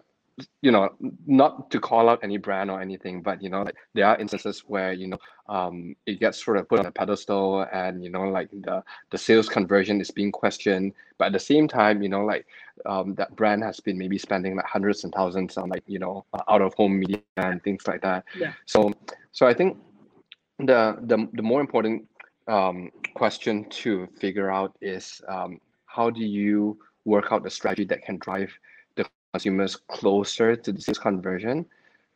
you 0.63 0.71
know 0.71 0.89
not 1.27 1.71
to 1.71 1.79
call 1.79 2.09
out 2.09 2.21
any 2.23 2.39
brand 2.39 2.71
or 2.71 2.81
anything 2.81 3.21
but 3.23 3.43
you 3.43 3.51
know 3.51 3.63
like 3.63 3.77
there 3.95 4.07
are 4.07 4.17
instances 4.17 4.61
where 4.67 4.93
you 4.93 5.07
know 5.07 5.19
um 5.49 5.95
it 6.07 6.21
gets 6.21 6.43
sort 6.43 6.57
of 6.57 6.69
put 6.69 6.79
on 6.79 6.87
a 6.87 6.91
pedestal 6.91 7.67
and 7.73 8.03
you 8.03 8.11
know 8.11 8.23
like 8.23 8.51
the 8.51 8.83
the 9.11 9.19
sales 9.19 9.49
conversion 9.49 10.01
is 10.01 10.11
being 10.11 10.33
questioned. 10.33 10.93
But 11.19 11.27
at 11.27 11.33
the 11.33 11.41
same 11.41 11.69
time 11.69 12.03
you 12.03 12.09
know 12.09 12.25
like 12.25 12.47
um 12.87 13.15
that 13.17 13.37
brand 13.37 13.63
has 13.63 13.79
been 13.81 13.99
maybe 13.99 14.19
spending 14.19 14.57
like 14.57 14.67
hundreds 14.67 15.05
and 15.05 15.13
thousands 15.13 15.57
on 15.57 15.69
like 15.69 15.85
you 15.87 15.99
know 15.99 16.25
uh, 16.33 16.43
out 16.49 16.63
of 16.63 16.73
home 16.75 16.99
media 16.99 17.21
and 17.37 17.63
things 17.63 17.87
like 17.87 18.01
that. 18.03 18.25
Yeah. 18.39 18.53
So 18.67 18.93
so 19.33 19.47
i 19.47 19.55
think 19.55 19.79
the 20.59 20.97
the, 21.03 21.29
the 21.33 21.43
more 21.43 21.61
important 21.61 22.07
um 22.49 22.91
question 23.15 23.65
to 23.71 24.07
figure 24.21 24.51
out 24.51 24.77
is 24.81 25.21
um 25.29 25.61
how 25.87 26.11
do 26.11 26.21
you 26.21 26.79
work 27.05 27.33
out 27.33 27.43
the 27.43 27.51
strategy 27.51 27.85
that 27.85 28.03
can 28.03 28.17
drive 28.19 28.53
consumers 29.33 29.77
closer 29.77 30.55
to 30.57 30.73
the 30.73 30.81
sales 30.81 30.99
conversion. 30.99 31.67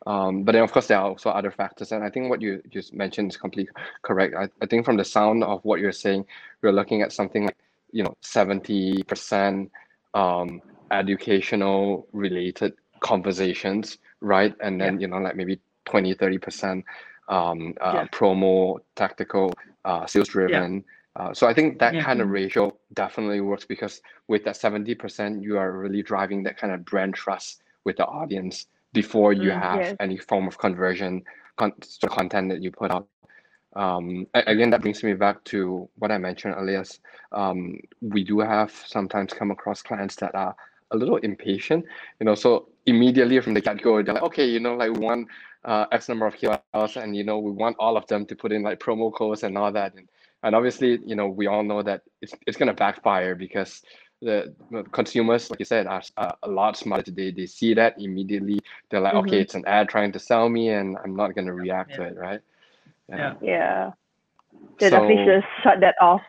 Um, 0.06 0.44
but 0.44 0.52
then 0.52 0.62
of 0.62 0.70
course 0.70 0.86
there 0.86 0.98
are 0.98 1.08
also 1.08 1.30
other 1.30 1.50
factors, 1.50 1.90
and 1.90 2.04
I 2.04 2.10
think 2.10 2.30
what 2.30 2.40
you 2.40 2.62
just 2.70 2.94
mentioned 2.94 3.32
is 3.32 3.36
completely 3.36 3.72
correct. 4.02 4.34
I, 4.38 4.48
I 4.62 4.66
think 4.66 4.84
from 4.84 4.96
the 4.96 5.04
sound 5.04 5.42
of 5.42 5.64
what 5.64 5.80
you're 5.80 5.90
saying, 5.90 6.26
we're 6.62 6.72
looking 6.72 7.02
at 7.02 7.12
something 7.12 7.44
like 7.44 7.56
you 7.90 8.04
know 8.04 8.14
seventy 8.20 9.02
percent 9.02 9.72
um, 10.14 10.62
educational 10.92 12.06
related 12.12 12.74
conversations, 13.00 13.98
right? 14.20 14.54
And 14.60 14.80
then 14.80 14.94
yeah. 14.94 15.00
you 15.00 15.06
know 15.08 15.18
like 15.18 15.34
maybe 15.34 15.58
20, 15.86 16.14
30 16.14 16.38
percent 16.38 16.84
um, 17.28 17.74
uh, 17.80 17.92
yeah. 17.94 18.06
promo, 18.12 18.78
tactical, 18.94 19.52
uh, 19.84 20.06
sales 20.06 20.28
driven. 20.28 20.74
Yeah 20.74 20.80
uh, 21.16 21.32
so 21.32 21.46
I 21.46 21.54
think 21.54 21.78
that 21.78 21.94
yeah. 21.94 22.02
kind 22.02 22.20
of 22.20 22.28
ratio 22.28 22.76
definitely 22.92 23.40
works 23.40 23.64
because 23.64 24.02
with 24.28 24.44
that 24.44 24.54
70%, 24.54 25.42
you 25.42 25.56
are 25.56 25.72
really 25.72 26.02
driving 26.02 26.42
that 26.42 26.58
kind 26.58 26.74
of 26.74 26.84
brand 26.84 27.14
trust 27.14 27.62
with 27.84 27.96
the 27.96 28.06
audience 28.06 28.66
before 28.92 29.32
you 29.32 29.50
mm, 29.50 29.60
have 29.60 29.80
yes. 29.80 29.96
any 29.98 30.18
form 30.18 30.46
of 30.46 30.58
conversion 30.58 31.22
con- 31.56 31.72
content 32.08 32.50
that 32.50 32.62
you 32.62 32.70
put 32.70 32.90
out. 32.90 33.08
Um, 33.74 34.26
again, 34.34 34.70
that 34.70 34.82
brings 34.82 35.02
me 35.02 35.14
back 35.14 35.42
to 35.44 35.88
what 35.96 36.10
I 36.10 36.18
mentioned 36.18 36.54
earlier. 36.56 36.84
Um, 37.32 37.78
we 38.00 38.22
do 38.22 38.40
have 38.40 38.72
sometimes 38.86 39.32
come 39.32 39.50
across 39.50 39.82
clients 39.82 40.16
that 40.16 40.34
are 40.34 40.54
a 40.90 40.96
little 40.96 41.16
impatient, 41.16 41.84
you 42.20 42.26
know, 42.26 42.34
so 42.34 42.68
immediately 42.86 43.40
from 43.40 43.54
the 43.54 43.60
get-go, 43.60 44.02
they're 44.02 44.14
like, 44.14 44.22
okay, 44.22 44.46
you 44.46 44.60
know, 44.60 44.74
like 44.76 44.92
one 44.92 45.26
uh, 45.64 45.86
X 45.92 46.08
number 46.08 46.26
of 46.26 46.36
KOLs 46.36 46.96
and, 47.02 47.16
you 47.16 47.24
know, 47.24 47.38
we 47.38 47.50
want 47.50 47.76
all 47.78 47.96
of 47.96 48.06
them 48.06 48.24
to 48.26 48.36
put 48.36 48.52
in 48.52 48.62
like 48.62 48.78
promo 48.78 49.12
codes 49.12 49.42
and 49.42 49.58
all 49.58 49.72
that. 49.72 49.94
And 49.94 50.08
and 50.46 50.54
obviously 50.54 51.00
you 51.04 51.16
know 51.16 51.28
we 51.28 51.46
all 51.48 51.64
know 51.64 51.82
that 51.82 52.02
it's, 52.22 52.32
it's 52.46 52.56
going 52.56 52.68
to 52.68 52.74
backfire 52.74 53.34
because 53.34 53.82
the, 54.22 54.54
the 54.70 54.84
consumers 54.84 55.50
like 55.50 55.58
you 55.58 55.64
said 55.64 55.86
are, 55.86 56.02
are 56.16 56.34
a 56.44 56.48
lot 56.48 56.76
smarter. 56.76 57.02
Today 57.02 57.32
they 57.32 57.46
see 57.46 57.74
that 57.74 58.00
immediately. 58.00 58.60
They're 58.88 59.00
like 59.00 59.14
mm-hmm. 59.14 59.28
okay 59.28 59.40
it's 59.40 59.56
an 59.56 59.64
ad 59.66 59.88
trying 59.88 60.12
to 60.12 60.18
sell 60.18 60.48
me 60.48 60.70
and 60.70 60.96
i'm 61.04 61.14
not 61.14 61.34
going 61.34 61.46
to 61.46 61.52
react 61.52 61.90
yeah. 61.90 61.96
to 61.96 62.02
it 62.04 62.16
right? 62.16 62.40
Yeah. 63.08 63.34
Yeah. 63.42 63.90
They 64.78 64.88
so, 64.88 64.90
definitely 64.90 65.24
should 65.24 65.44
shut 65.62 65.80
that 65.80 65.96
off. 66.00 66.22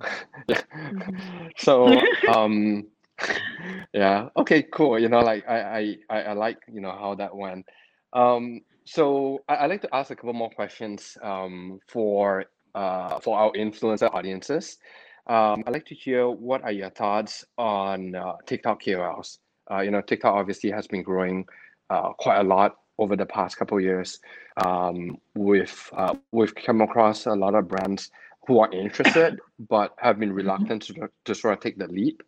Yeah. 0.46 0.62
Mm-hmm. 0.76 1.48
so 1.56 1.88
um 2.32 2.86
yeah. 3.92 4.28
Okay 4.36 4.62
cool. 4.62 4.98
You 4.98 5.08
know 5.08 5.20
like 5.20 5.48
I, 5.48 5.96
I 6.10 6.20
i 6.28 6.32
like 6.34 6.58
you 6.70 6.80
know 6.80 6.92
how 6.92 7.14
that 7.16 7.34
went. 7.34 7.66
Um 8.12 8.60
so 8.84 9.44
I, 9.48 9.62
would 9.62 9.70
like 9.70 9.82
to 9.82 9.94
ask 9.94 10.10
a 10.10 10.16
couple 10.16 10.32
more 10.32 10.48
questions 10.48 11.18
um, 11.22 11.78
for 11.88 12.46
uh, 12.74 13.18
for 13.20 13.38
our 13.38 13.52
influencer 13.52 14.12
audiences. 14.14 14.78
Um, 15.26 15.62
I'd 15.66 15.72
like 15.74 15.86
to 15.86 15.94
hear 15.94 16.28
what 16.28 16.62
are 16.62 16.72
your 16.72 16.90
thoughts 16.90 17.44
on 17.58 18.14
uh, 18.14 18.34
TikTok 18.46 18.82
KOLs. 18.82 19.38
Uh, 19.70 19.80
you 19.80 19.90
know, 19.90 20.00
TikTok 20.00 20.34
obviously 20.34 20.70
has 20.70 20.86
been 20.86 21.02
growing 21.02 21.46
uh, 21.90 22.12
quite 22.14 22.38
a 22.38 22.42
lot 22.42 22.76
over 22.98 23.14
the 23.14 23.26
past 23.26 23.56
couple 23.56 23.78
years. 23.80 24.20
Um, 24.64 25.18
we've 25.34 25.90
uh, 25.92 26.14
we've 26.32 26.54
come 26.54 26.80
across 26.80 27.26
a 27.26 27.34
lot 27.34 27.54
of 27.54 27.68
brands 27.68 28.10
who 28.46 28.60
are 28.60 28.72
interested 28.72 29.38
but 29.68 29.94
have 29.98 30.18
been 30.18 30.30
mm-hmm. 30.30 30.38
reluctant 30.38 30.82
to, 30.82 31.08
to 31.26 31.34
sort 31.34 31.54
of 31.54 31.60
take 31.60 31.78
the 31.78 31.86
leap. 31.88 32.22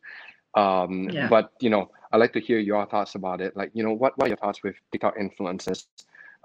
Um, 0.54 1.08
yeah. 1.08 1.28
But 1.28 1.52
you 1.60 1.70
know, 1.70 1.90
I'd 2.12 2.18
like 2.18 2.32
to 2.34 2.40
hear 2.40 2.58
your 2.58 2.86
thoughts 2.86 3.14
about 3.14 3.40
it. 3.40 3.56
Like, 3.56 3.70
you 3.72 3.82
know, 3.82 3.92
what, 3.92 4.16
what 4.18 4.26
are 4.26 4.28
your 4.28 4.36
thoughts 4.36 4.62
with 4.62 4.76
TikTok 4.92 5.16
influencers 5.16 5.86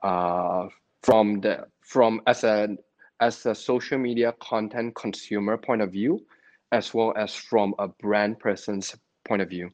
uh, 0.04 0.68
from 1.04 1.42
the 1.42 1.68
from 1.82 2.22
as 2.26 2.44
a 2.44 2.78
as 3.20 3.46
a 3.46 3.56
social 3.56 3.98
media 3.98 4.34
content 4.40 4.96
consumer 4.96 5.58
point 5.58 5.82
of 5.82 5.92
view, 5.92 6.26
as 6.72 6.94
well 6.94 7.14
as 7.16 7.34
from 7.34 7.74
a 7.80 7.88
brand 7.88 8.40
person's 8.40 8.96
point 9.24 9.42
of 9.42 9.50
view? 9.50 9.72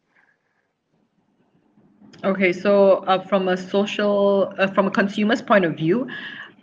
Okay, 2.23 2.53
so 2.53 2.97
uh, 3.07 3.25
from 3.25 3.47
a 3.47 3.57
social, 3.57 4.53
uh, 4.59 4.67
from 4.67 4.87
a 4.87 4.91
consumer's 4.91 5.41
point 5.41 5.65
of 5.65 5.75
view, 5.75 6.07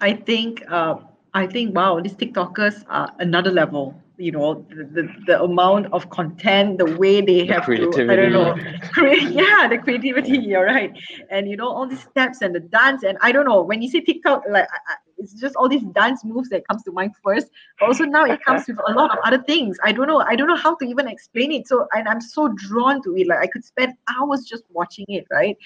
I 0.01 0.13
think 0.13 0.63
uh, 0.71 0.97
I 1.35 1.47
think 1.47 1.75
wow, 1.75 2.01
these 2.01 2.15
TikTokers 2.15 2.85
are 2.89 3.13
another 3.19 3.51
level 3.51 4.01
you 4.19 4.33
know 4.33 4.67
the, 4.69 4.85
the, 4.85 5.09
the 5.27 5.43
amount 5.43 5.87
of 5.93 6.11
content 6.11 6.79
the 6.79 6.97
way 6.97 7.21
they 7.21 7.47
have 7.47 7.65
the 7.67 7.77
to 7.77 8.11
i 8.11 8.17
don't 8.17 8.33
know 8.33 8.55
create 8.93 9.23
yeah 9.31 9.69
the 9.69 9.79
creativity 9.79 10.39
you're 10.39 10.67
right 10.67 10.93
and 11.31 11.49
you 11.49 11.57
know 11.57 11.69
all 11.69 11.87
these 11.87 12.03
steps 12.03 12.43
and 12.43 12.55
the 12.55 12.61
dance 12.61 13.05
and 13.05 13.17
i 13.23 13.31
don't 13.31 13.47
know 13.47 13.63
when 13.63 13.81
you 13.81 13.89
say 13.89 14.01
tiktok 14.01 14.43
like 14.51 14.67
I, 14.89 14.95
it's 15.19 15.35
just 15.35 15.57
all 15.57 15.69
these 15.69 15.83
dance 15.95 16.25
moves 16.25 16.49
that 16.49 16.67
comes 16.69 16.83
to 16.85 16.93
mind 16.93 17.13
first 17.23 17.49
also 17.81 18.05
now 18.05 18.25
it 18.25 18.43
comes 18.45 18.67
with 18.67 18.79
a 18.87 18.93
lot 18.93 19.11
of 19.11 19.19
other 19.25 19.43
things. 19.43 19.77
I 19.85 19.93
don't 19.93 20.07
know 20.07 20.21
i 20.21 20.37
don't 20.37 20.49
know 20.49 20.57
how 20.57 20.77
to 20.77 20.85
even 20.85 21.09
explain 21.09 21.53
it. 21.53 21.69
So 21.69 21.87
and 21.93 22.09
i'm 22.09 22.21
so 22.21 22.49
drawn 22.49 23.03
to 23.03 23.17
it. 23.17 23.27
Like 23.27 23.41
i 23.41 23.47
could 23.47 23.65
spend 23.65 23.95
hours 24.09 24.45
just 24.45 24.65
watching 24.71 25.07
it 25.09 25.27
right? 25.31 25.57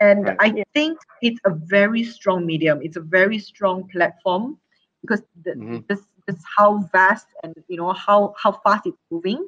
And 0.00 0.26
right. 0.26 0.36
i 0.40 0.64
think 0.74 0.98
it's 1.22 1.40
a 1.44 1.50
very 1.50 2.04
strong 2.04 2.46
medium. 2.46 2.80
It's 2.82 2.96
a 2.96 3.00
very 3.00 3.38
strong 3.38 3.88
platform 3.88 4.58
because 5.02 5.22
the, 5.44 5.52
mm-hmm. 5.52 5.78
this 5.88 6.00
is 6.28 6.42
how 6.56 6.78
vast 6.92 7.26
and 7.42 7.54
you 7.68 7.76
know 7.76 7.92
how 7.92 8.34
how 8.42 8.52
fast 8.52 8.86
it's 8.86 8.98
moving 9.10 9.46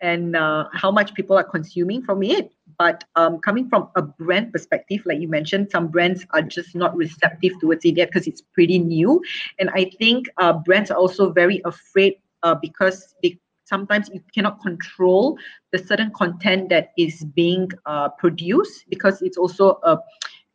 and 0.00 0.36
uh, 0.36 0.64
how 0.72 0.90
much 0.90 1.14
people 1.14 1.36
are 1.36 1.44
consuming 1.44 2.02
from 2.02 2.22
it 2.22 2.52
but 2.80 3.04
um, 3.14 3.38
coming 3.40 3.68
from 3.68 3.90
a 3.94 4.02
brand 4.02 4.50
perspective 4.52 5.02
like 5.04 5.20
you 5.20 5.28
mentioned 5.28 5.70
some 5.70 5.88
brands 5.88 6.26
are 6.30 6.40
just 6.40 6.74
not 6.74 6.96
receptive 6.96 7.52
towards 7.60 7.84
it 7.84 7.96
yet 7.96 8.08
because 8.08 8.26
it's 8.26 8.42
pretty 8.54 8.78
new 8.78 9.22
and 9.58 9.68
i 9.80 9.84
think 9.98 10.26
uh, 10.38 10.54
brands 10.66 10.90
are 10.90 10.96
also 10.96 11.30
very 11.30 11.60
afraid 11.66 12.14
uh, 12.42 12.54
because 12.54 13.14
they 13.22 13.38
sometimes 13.64 14.08
you 14.12 14.20
cannot 14.34 14.60
control 14.62 15.38
the 15.72 15.78
certain 15.78 16.10
content 16.10 16.70
that 16.70 16.88
is 16.98 17.24
being 17.40 17.68
uh, 17.86 18.08
produced 18.22 18.84
because 18.88 19.22
it's 19.22 19.36
also 19.36 19.78
a, 19.84 19.98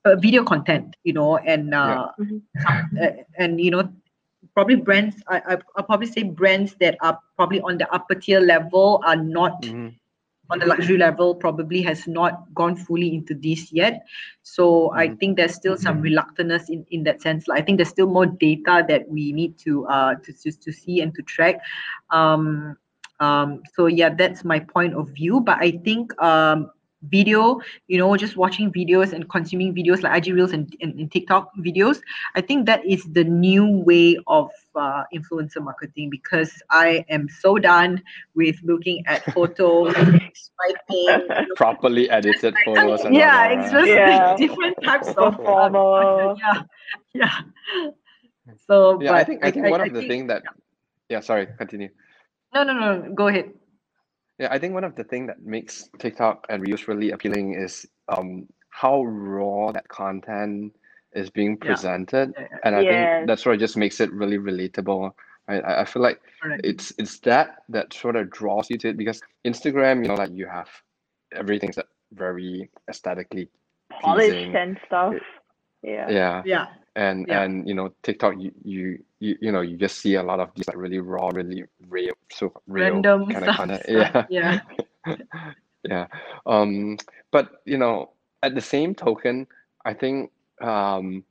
a 0.05 0.15
video 0.17 0.43
content 0.43 0.95
you 1.03 1.13
know 1.13 1.37
and 1.37 1.73
uh, 1.73 2.09
yeah. 2.19 2.25
mm-hmm. 2.25 3.21
and 3.37 3.61
you 3.61 3.69
know 3.69 3.87
probably 4.55 4.75
brands 4.75 5.21
I, 5.27 5.37
I 5.37 5.57
I'll 5.75 5.83
probably 5.83 6.07
say 6.07 6.23
brands 6.23 6.75
that 6.79 6.97
are 7.01 7.19
probably 7.35 7.61
on 7.61 7.77
the 7.77 7.87
upper 7.93 8.15
tier 8.15 8.39
level 8.39 9.01
are 9.05 9.15
not 9.15 9.61
mm-hmm. 9.61 9.89
On 10.49 10.59
the 10.59 10.65
luxury 10.65 10.97
level 10.97 11.33
probably 11.35 11.81
has 11.81 12.07
not 12.07 12.43
gone 12.53 12.75
fully 12.75 13.13
into 13.13 13.33
this 13.33 13.71
yet 13.71 14.05
so 14.43 14.89
mm-hmm. 14.89 14.99
i 14.99 15.07
think 15.15 15.37
there's 15.37 15.55
still 15.55 15.77
some 15.77 16.01
mm-hmm. 16.01 16.73
in 16.73 16.85
in 16.91 17.03
that 17.03 17.21
sense 17.21 17.47
like, 17.47 17.61
i 17.61 17.65
think 17.65 17.77
there's 17.77 17.89
still 17.89 18.07
more 18.07 18.25
data 18.25 18.85
that 18.87 19.07
we 19.09 19.31
need 19.31 19.57
to 19.57 19.85
uh 19.87 20.15
to, 20.15 20.33
to, 20.33 20.51
to 20.51 20.71
see 20.71 21.01
and 21.01 21.13
to 21.15 21.21
track 21.23 21.59
um 22.11 22.77
um 23.19 23.61
so 23.73 23.87
yeah 23.87 24.09
that's 24.09 24.43
my 24.43 24.59
point 24.59 24.93
of 24.93 25.09
view 25.09 25.39
but 25.39 25.57
i 25.59 25.71
think 25.71 26.11
um 26.21 26.69
video, 27.09 27.59
you 27.87 27.97
know, 27.97 28.15
just 28.17 28.37
watching 28.37 28.71
videos 28.71 29.13
and 29.13 29.29
consuming 29.29 29.73
videos 29.73 30.01
like 30.01 30.17
IG 30.17 30.33
Reels 30.33 30.51
and, 30.51 30.75
and, 30.81 30.99
and 30.99 31.11
TikTok 31.11 31.51
videos. 31.59 31.99
I 32.35 32.41
think 32.41 32.65
that 32.65 32.85
is 32.85 33.03
the 33.11 33.23
new 33.23 33.65
way 33.65 34.17
of 34.27 34.49
uh, 34.75 35.03
influencer 35.13 35.63
marketing 35.63 36.09
because 36.09 36.51
I 36.69 37.05
am 37.09 37.29
so 37.29 37.57
done 37.57 38.01
with 38.35 38.57
looking 38.63 39.03
at 39.07 39.23
photos, 39.33 39.93
swiping, 40.33 41.27
properly 41.55 42.09
edited 42.09 42.55
photos. 42.65 43.01
yeah, 43.11 43.47
it's 43.47 43.71
just 43.71 43.87
yeah. 43.87 44.27
Like 44.27 44.37
different 44.37 44.77
types 44.83 45.07
of 45.17 45.39
uh, 45.39 46.35
yeah, 46.37 46.61
yeah. 47.13 47.39
So 48.67 49.01
yeah, 49.01 49.13
I 49.13 49.23
think 49.23 49.43
I 49.43 49.51
think 49.51 49.65
I, 49.65 49.69
one 49.71 49.81
I, 49.81 49.85
of 49.85 49.93
the 49.93 50.07
things 50.07 50.27
that 50.27 50.43
yeah, 51.09 51.19
sorry, 51.19 51.47
continue. 51.57 51.89
No, 52.53 52.63
no, 52.63 52.73
no, 52.73 53.13
go 53.13 53.27
ahead. 53.27 53.51
Yeah, 54.39 54.49
I 54.51 54.59
think 54.59 54.73
one 54.73 54.83
of 54.83 54.95
the 54.95 55.03
things 55.03 55.27
that 55.27 55.41
makes 55.41 55.89
TikTok 55.99 56.45
and 56.49 56.61
Reels 56.61 56.87
really 56.87 57.11
appealing 57.11 57.55
is 57.55 57.85
um 58.09 58.47
how 58.69 59.03
raw 59.03 59.71
that 59.71 59.87
content 59.87 60.75
is 61.13 61.29
being 61.29 61.55
presented, 61.57 62.33
yeah. 62.37 62.47
and 62.63 62.75
I 62.75 62.81
yes. 62.81 62.91
think 62.91 63.27
that 63.27 63.39
sort 63.39 63.55
of 63.55 63.61
just 63.61 63.77
makes 63.77 64.01
it 64.01 64.11
really 64.11 64.37
relatable. 64.37 65.11
Right? 65.47 65.63
I, 65.63 65.81
I 65.81 65.85
feel 65.85 66.01
like 66.01 66.19
it's 66.63 66.91
it's 66.97 67.19
that 67.19 67.63
that 67.69 67.93
sort 67.93 68.17
of 68.17 68.29
draws 68.29 68.69
you 68.69 68.77
to 68.79 68.89
it 68.89 68.97
because 68.97 69.21
Instagram, 69.45 70.01
you 70.01 70.09
know, 70.09 70.15
like 70.15 70.31
you 70.33 70.47
have 70.47 70.69
everything's 71.33 71.79
very 72.13 72.69
aesthetically 72.89 73.49
polished 74.01 74.31
pleasing. 74.31 74.55
and 74.55 74.79
stuff. 74.85 75.13
Yeah. 75.81 76.09
Yeah. 76.09 76.41
Yeah. 76.45 76.65
And 76.95 77.27
yeah. 77.27 77.41
and 77.41 77.67
you 77.67 77.73
know 77.73 77.93
TikTok, 78.03 78.35
you 78.39 78.51
you 78.63 79.03
you, 79.19 79.37
you 79.41 79.51
know 79.51 79.61
you 79.61 79.77
just 79.77 79.99
see 79.99 80.15
a 80.15 80.23
lot 80.23 80.39
of 80.39 80.51
these 80.55 80.67
like 80.67 80.77
really 80.77 80.99
raw 80.99 81.29
really 81.33 81.65
real 81.89 82.13
so 82.31 82.53
real 82.67 82.93
Random 82.93 83.27
kind 83.27 83.49
of 83.49 83.55
content 83.55 83.85
yeah. 83.87 84.25
yeah. 84.29 84.59
Yeah. 85.87 86.07
Um 86.45 86.97
but 87.31 87.61
you 87.65 87.77
know 87.77 88.11
at 88.41 88.55
the 88.55 88.61
same 88.61 88.95
token 88.95 89.45
i 89.85 89.93
think 89.93 90.31
um 90.61 91.23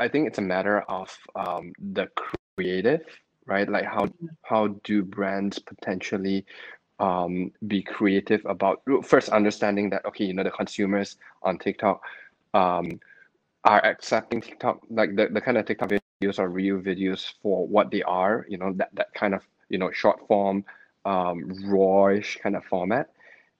i 0.00 0.08
think 0.08 0.26
it's 0.26 0.38
a 0.38 0.42
matter 0.42 0.80
of 0.88 1.16
um 1.36 1.72
the 1.78 2.08
creative 2.56 3.04
right? 3.50 3.68
Like 3.68 3.84
how 3.84 4.08
how 4.42 4.68
do 4.84 5.02
brands 5.02 5.58
potentially 5.58 6.46
um 7.00 7.50
be 7.66 7.82
creative 7.82 8.44
about 8.46 8.82
first 9.02 9.28
understanding 9.30 9.90
that 9.90 10.04
okay 10.06 10.24
you 10.24 10.34
know 10.34 10.44
the 10.44 10.50
consumers 10.50 11.16
on 11.42 11.58
tiktok 11.58 12.02
um 12.52 13.00
are 13.64 13.84
accepting 13.84 14.40
TikTok, 14.40 14.80
like 14.90 15.16
the, 15.16 15.28
the 15.28 15.40
kind 15.40 15.58
of 15.58 15.66
TikTok 15.66 15.90
videos 15.90 16.38
or 16.38 16.48
Reel 16.48 16.78
videos 16.78 17.32
for 17.42 17.66
what 17.66 17.90
they 17.90 18.02
are, 18.02 18.46
you 18.48 18.58
know, 18.58 18.72
that, 18.74 18.90
that 18.94 19.12
kind 19.14 19.34
of, 19.34 19.46
you 19.68 19.78
know, 19.78 19.90
short 19.92 20.26
form, 20.26 20.64
um, 21.04 21.50
rawish 21.66 22.40
kind 22.40 22.56
of 22.56 22.64
format. 22.64 23.10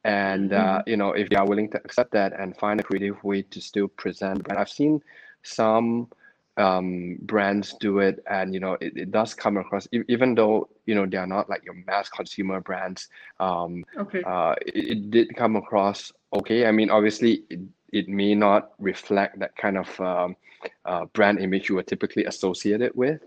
And, 0.05 0.55
uh, 0.55 0.79
mm-hmm. 0.79 0.91
you 0.91 0.97
know, 0.97 1.13
if 1.13 1.29
they 1.29 1.37
are 1.37 1.47
willing 1.47 1.71
to 1.71 1.77
accept 1.85 2.13
that 2.13 2.33
and 2.39 2.57
find 2.57 2.81
a 2.81 2.83
creative 2.83 3.23
way 3.23 3.43
to 3.43 3.61
still 3.61 3.89
present, 3.89 4.47
and 4.49 4.59
I've 4.59 4.71
seen 4.71 5.03
some 5.43 6.09
um, 6.57 7.19
brands 7.23 7.75
do 7.81 7.99
it 7.99 8.23
and, 8.29 8.55
you 8.55 8.61
know, 8.61 8.79
it, 8.81 8.97
it 8.97 9.11
does 9.11 9.35
come 9.35 9.59
across, 9.59 9.87
even 9.93 10.35
though, 10.35 10.71
you 10.87 10.95
know, 10.95 11.05
they 11.05 11.19
are 11.19 11.27
not 11.27 11.51
like 11.51 11.65
your 11.65 11.75
mass 11.87 12.09
consumer 12.09 12.61
brands, 12.61 13.09
um, 13.39 13.85
okay. 13.99 14.23
uh, 14.23 14.55
it, 14.67 14.91
it 14.91 15.11
did 15.11 15.37
come 15.37 15.57
across 15.57 16.11
okay. 16.33 16.67
I 16.67 16.73
mean, 16.73 16.91
obviously, 16.91 17.45
it, 17.51 17.61
it 17.93 18.09
may 18.09 18.35
not 18.35 18.73
reflect 18.79 19.39
that 19.39 19.57
kind 19.57 19.79
of 19.79 20.01
um, 20.01 20.37
uh, 20.85 21.05
brand 21.07 21.39
image 21.39 21.69
you 21.69 21.77
would 21.77 21.87
typically 21.87 22.25
associated 22.25 22.93
with. 22.95 23.21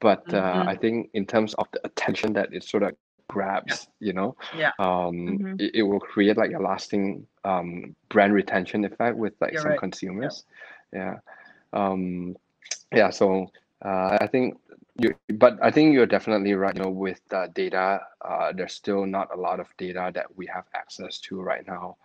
But 0.00 0.22
uh, 0.32 0.42
mm-hmm. 0.42 0.68
I 0.68 0.76
think 0.76 1.10
in 1.14 1.26
terms 1.26 1.54
of 1.54 1.68
the 1.72 1.80
attention 1.86 2.32
that 2.34 2.52
it 2.52 2.64
sort 2.64 2.82
of 2.82 2.94
grabs, 3.28 3.88
yeah. 3.98 4.06
you 4.06 4.12
know, 4.12 4.36
yeah, 4.56 4.72
um, 4.78 5.16
mm-hmm. 5.16 5.54
it, 5.58 5.70
it, 5.74 5.82
will 5.82 6.00
create 6.00 6.36
like 6.36 6.52
a 6.52 6.58
lasting 6.58 7.26
um, 7.44 7.96
brand 8.10 8.34
retention 8.34 8.84
effect 8.84 9.16
with 9.16 9.32
like 9.40 9.52
You're 9.52 9.62
some 9.62 9.70
right. 9.72 9.80
consumers. 9.80 10.44
Yeah. 10.92 11.16
yeah. 11.72 11.88
Um, 11.88 12.36
yeah. 12.94 13.10
So 13.10 13.50
uh, 13.84 14.18
I 14.20 14.26
think 14.26 14.58
you, 14.98 15.14
but 15.34 15.58
I 15.62 15.70
think 15.70 15.94
you're 15.94 16.06
definitely 16.06 16.52
right. 16.54 16.76
You 16.76 16.84
know, 16.84 16.90
with 16.90 17.20
uh, 17.32 17.48
data, 17.54 18.00
uh, 18.22 18.52
there's 18.54 18.74
still 18.74 19.06
not 19.06 19.34
a 19.34 19.40
lot 19.40 19.60
of 19.60 19.68
data 19.78 20.10
that 20.14 20.36
we 20.36 20.46
have 20.46 20.64
access 20.74 21.18
to 21.20 21.40
right 21.40 21.66
now 21.66 21.96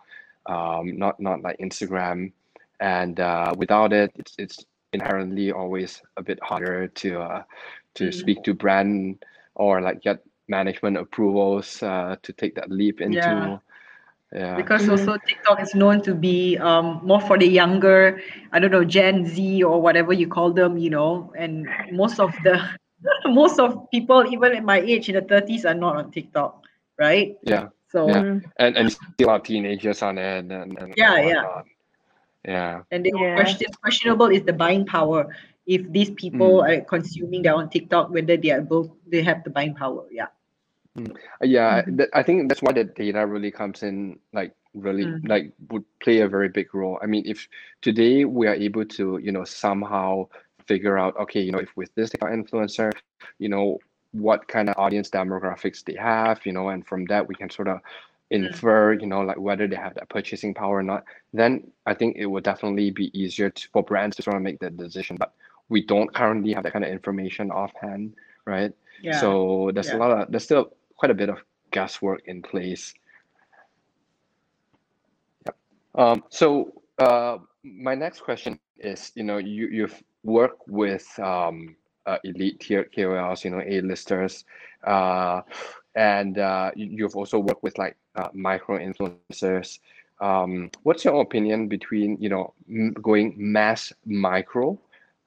um, 0.46 0.98
not 0.98 1.18
not 1.20 1.42
like 1.42 1.58
Instagram. 1.58 2.32
And 2.80 3.20
uh, 3.20 3.54
without 3.56 3.92
it, 3.92 4.10
it's, 4.16 4.34
it's 4.38 4.64
inherently 4.92 5.52
always 5.52 6.02
a 6.16 6.22
bit 6.22 6.42
harder 6.42 6.88
to 6.88 7.20
uh, 7.20 7.42
to 7.94 8.08
mm. 8.08 8.14
speak 8.14 8.42
to 8.44 8.54
brand 8.54 9.24
or 9.54 9.80
like 9.80 10.02
get 10.02 10.24
management 10.48 10.96
approvals 10.96 11.82
uh, 11.82 12.16
to 12.22 12.32
take 12.32 12.54
that 12.56 12.70
leap 12.70 13.00
into. 13.00 13.18
Yeah. 13.18 13.58
Yeah. 14.32 14.56
Because 14.56 14.88
also 14.88 15.18
TikTok 15.28 15.60
is 15.60 15.74
known 15.74 16.00
to 16.08 16.14
be 16.14 16.56
um, 16.56 17.00
more 17.04 17.20
for 17.20 17.36
the 17.36 17.46
younger, 17.46 18.22
I 18.50 18.60
don't 18.60 18.70
know, 18.70 18.84
Gen 18.84 19.26
Z 19.26 19.62
or 19.62 19.82
whatever 19.82 20.14
you 20.14 20.26
call 20.26 20.52
them, 20.52 20.78
you 20.78 20.88
know, 20.88 21.30
and 21.36 21.68
most 21.92 22.18
of 22.18 22.32
the 22.42 22.56
most 23.26 23.60
of 23.60 23.90
people, 23.90 24.24
even 24.32 24.56
at 24.56 24.64
my 24.64 24.80
age 24.80 25.10
in 25.10 25.16
the 25.16 25.22
30s, 25.22 25.66
are 25.66 25.74
not 25.74 25.96
on 25.96 26.10
TikTok, 26.10 26.64
right? 26.98 27.36
Yeah. 27.42 27.68
So 27.92 28.08
yeah. 28.08 28.40
and 28.56 28.76
and 28.76 28.92
still 28.92 29.28
have 29.28 29.44
teenagers 29.44 30.02
on 30.02 30.18
it 30.18 30.50
and, 30.50 30.78
and 30.78 30.94
yeah, 30.96 31.20
yeah. 31.20 31.62
Yeah. 32.44 32.82
And 32.90 33.04
the 33.04 33.12
yeah. 33.14 33.36
question 33.36 33.68
questionable 33.80 34.26
is 34.26 34.42
the 34.42 34.52
buying 34.52 34.84
power. 34.84 35.30
if 35.66 35.90
these 35.92 36.10
people 36.10 36.62
mm. 36.62 36.68
are 36.68 36.80
consuming 36.84 37.42
their 37.42 37.54
own 37.54 37.68
TikTok, 37.68 38.10
whether 38.10 38.36
they 38.36 38.50
are 38.50 38.60
able, 38.60 38.96
they 39.06 39.22
have 39.22 39.44
the 39.44 39.50
buying 39.50 39.74
power. 39.74 40.04
Yeah. 40.10 40.26
Mm. 40.98 41.16
Yeah, 41.40 41.82
mm-hmm. 41.82 41.96
th- 41.98 42.10
I 42.12 42.22
think 42.22 42.48
that's 42.48 42.62
why 42.62 42.72
the 42.72 42.84
data 42.84 43.26
really 43.26 43.50
comes 43.50 43.82
in, 43.82 44.18
like 44.32 44.54
really 44.74 45.04
mm. 45.04 45.28
like 45.28 45.52
would 45.70 45.84
play 46.00 46.20
a 46.20 46.28
very 46.28 46.48
big 46.48 46.74
role. 46.74 46.98
I 47.02 47.06
mean, 47.06 47.24
if 47.26 47.48
today 47.80 48.24
we 48.24 48.46
are 48.46 48.54
able 48.54 48.84
to, 48.84 49.18
you 49.22 49.32
know, 49.32 49.44
somehow 49.44 50.28
figure 50.66 50.98
out, 50.98 51.16
okay, 51.16 51.40
you 51.40 51.52
know, 51.52 51.60
if 51.60 51.74
with 51.76 51.94
this 51.94 52.10
influencer, 52.10 52.92
you 53.38 53.48
know, 53.48 53.78
what 54.12 54.46
kind 54.46 54.68
of 54.68 54.76
audience 54.78 55.10
demographics 55.10 55.84
they 55.84 55.94
have, 55.94 56.44
you 56.44 56.52
know, 56.52 56.68
and 56.68 56.86
from 56.86 57.04
that 57.06 57.26
we 57.26 57.34
can 57.34 57.50
sort 57.50 57.68
of 57.68 57.80
infer, 58.30 58.94
you 58.94 59.06
know, 59.06 59.20
like 59.20 59.38
whether 59.38 59.66
they 59.66 59.76
have 59.76 59.94
that 59.94 60.08
purchasing 60.08 60.54
power 60.54 60.78
or 60.78 60.82
not, 60.82 61.04
then 61.32 61.70
I 61.86 61.94
think 61.94 62.16
it 62.16 62.26
would 62.26 62.44
definitely 62.44 62.90
be 62.90 63.10
easier 63.18 63.50
to, 63.50 63.68
for 63.72 63.82
brands 63.82 64.16
to 64.16 64.22
sort 64.22 64.36
of 64.36 64.42
make 64.42 64.58
that 64.60 64.76
decision. 64.76 65.16
But 65.18 65.32
we 65.68 65.84
don't 65.84 66.12
currently 66.12 66.52
have 66.54 66.64
that 66.64 66.72
kind 66.72 66.84
of 66.84 66.90
information 66.90 67.50
offhand, 67.50 68.14
right? 68.46 68.72
Yeah. 69.02 69.20
So 69.20 69.70
there's 69.74 69.88
yeah. 69.88 69.96
a 69.96 69.98
lot 69.98 70.10
of 70.10 70.30
there's 70.30 70.44
still 70.44 70.72
quite 70.96 71.10
a 71.10 71.14
bit 71.14 71.28
of 71.28 71.38
guesswork 71.70 72.22
in 72.26 72.42
place. 72.42 72.94
Yep. 75.46 75.56
Um, 75.94 76.24
so 76.30 76.72
uh, 76.98 77.38
my 77.62 77.94
next 77.94 78.20
question 78.20 78.58
is, 78.78 79.12
you 79.14 79.24
know, 79.24 79.38
you 79.38 79.68
you've 79.68 80.02
worked 80.22 80.68
with 80.68 81.06
um, 81.18 81.76
uh, 82.06 82.18
elite 82.24 82.60
tier 82.60 82.88
KOLs, 82.94 83.44
you 83.44 83.50
know, 83.50 83.62
A-listers, 83.64 84.44
uh, 84.84 85.42
and 85.94 86.38
uh, 86.38 86.70
you've 86.74 87.16
also 87.16 87.38
worked 87.38 87.62
with 87.62 87.76
like 87.78 87.96
uh, 88.16 88.28
micro 88.32 88.78
influencers. 88.78 89.78
Um, 90.20 90.70
what's 90.84 91.04
your 91.04 91.20
opinion 91.20 91.68
between 91.68 92.16
you 92.20 92.28
know 92.28 92.54
going 93.02 93.34
mass 93.36 93.92
micro 94.06 94.78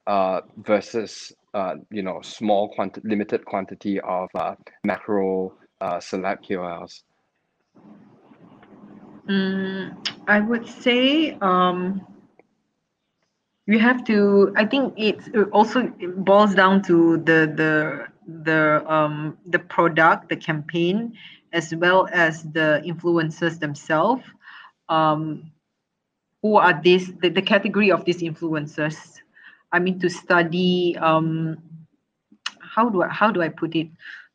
uh, 0.06 0.40
versus 0.58 1.32
uh, 1.54 1.74
you 1.90 2.02
know 2.02 2.20
small 2.22 2.68
quanti- 2.74 3.02
limited 3.04 3.44
quantity 3.44 4.00
of 4.00 4.28
macro 4.84 5.52
celeb 5.82 6.38
KOLs? 6.46 7.02
Mm, 9.28 9.96
I 10.28 10.40
would 10.40 10.66
say 10.66 11.36
um, 11.40 12.00
you 13.66 13.78
have 13.80 14.04
to. 14.04 14.52
I 14.56 14.64
think 14.64 14.94
it 14.96 15.18
also 15.52 15.88
boils 16.18 16.54
down 16.54 16.82
to 16.82 17.18
the 17.18 17.50
the 17.50 18.06
the 18.42 18.84
um, 18.90 19.38
the 19.46 19.58
product, 19.58 20.28
the 20.28 20.36
campaign, 20.36 21.18
as 21.52 21.74
well 21.74 22.08
as 22.12 22.44
the 22.44 22.82
influencers 22.86 23.58
themselves. 23.58 24.22
Um, 24.88 25.50
who 26.42 26.56
are 26.56 26.80
these? 26.80 27.12
The, 27.18 27.28
the 27.28 27.42
category 27.42 27.90
of 27.90 28.04
these 28.04 28.22
influencers. 28.22 28.96
I 29.72 29.80
mean, 29.80 29.98
to 29.98 30.08
study. 30.08 30.96
Um, 30.98 31.58
how 32.60 32.88
do 32.88 33.02
I 33.02 33.08
how 33.08 33.32
do 33.32 33.42
I 33.42 33.48
put 33.48 33.74
it? 33.74 33.88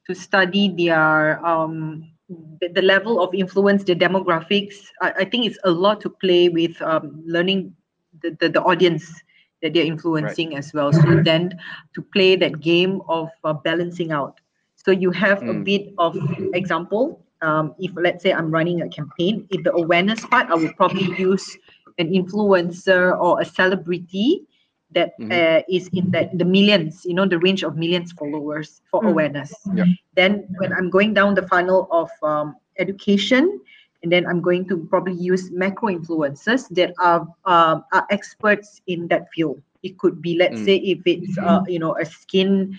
To 0.08 0.16
study 0.16 0.68
their 0.76 1.46
um, 1.46 2.12
the, 2.60 2.68
the 2.68 2.82
level 2.82 3.24
of 3.24 3.34
influence, 3.34 3.86
the 3.86 3.96
demographics. 3.96 4.76
I, 5.02 5.12
I 5.20 5.26
think 5.26 5.46
it's 5.46 5.60
a 5.64 5.72
lot 5.72 6.02
to 6.02 6.10
play 6.10 6.50
with 6.50 6.82
um, 6.82 7.24
learning 7.26 7.76
the, 8.22 8.38
the, 8.40 8.50
the 8.50 8.62
audience 8.62 9.22
that 9.62 9.74
they're 9.74 9.86
influencing 9.86 10.50
right. 10.50 10.58
as 10.58 10.74
well. 10.74 10.92
So 10.92 11.22
then 11.24 11.58
to 11.94 12.02
play 12.02 12.36
that 12.36 12.60
game 12.60 13.02
of 13.08 13.30
uh, 13.44 13.54
balancing 13.54 14.12
out. 14.12 14.40
So 14.76 14.92
you 14.92 15.12
have 15.12 15.40
mm. 15.40 15.50
a 15.50 15.54
bit 15.64 15.94
of 15.98 16.18
example. 16.54 17.24
Um, 17.42 17.76
if 17.80 17.92
let's 17.96 18.24
say 18.24 18.34
I'm 18.34 18.52
running 18.52 18.82
a 18.82 18.90
campaign, 18.90 19.48
if 19.50 19.64
the 19.64 19.74
awareness 19.74 20.26
part, 20.26 20.50
I 20.50 20.56
would 20.56 20.76
probably 20.78 21.16
use 21.18 21.58
an 21.98 22.12
influencer 22.12 23.20
or 23.20 23.42
a 23.42 23.46
celebrity 23.46 24.46
that 24.92 25.18
mm-hmm. 25.20 25.32
uh, 25.32 25.62
is 25.70 25.90
in 25.94 26.12
that 26.12 26.38
the 26.38 26.46
millions, 26.46 27.06
you 27.06 27.14
know, 27.14 27.26
the 27.26 27.40
range 27.40 27.64
of 27.64 27.78
millions 27.78 28.12
followers 28.12 28.82
for 28.90 29.02
mm. 29.02 29.10
awareness. 29.10 29.54
Yeah. 29.74 29.86
Then 30.16 30.48
when 30.58 30.74
I'm 30.74 30.90
going 30.90 31.14
down 31.14 31.36
the 31.36 31.48
funnel 31.48 31.88
of 31.92 32.10
um, 32.24 32.56
education, 32.78 33.62
and 34.04 34.12
then 34.12 34.26
I'm 34.26 34.42
going 34.42 34.68
to 34.70 34.78
probably 34.90 35.14
use 35.14 35.52
macro 35.52 35.90
influencers 35.90 36.68
that 36.70 36.94
are 37.00 37.28
uh, 37.46 37.82
are 37.92 38.08
experts 38.10 38.82
in 38.88 39.08
that 39.10 39.28
field. 39.34 39.62
It 39.84 39.98
could 39.98 40.22
be, 40.22 40.38
let's 40.38 40.60
mm. 40.60 40.66
say, 40.66 40.76
if 40.78 41.00
it's 41.06 41.38
uh, 41.38 41.62
you 41.68 41.80
know 41.80 41.98
a 41.98 42.06
skin 42.06 42.78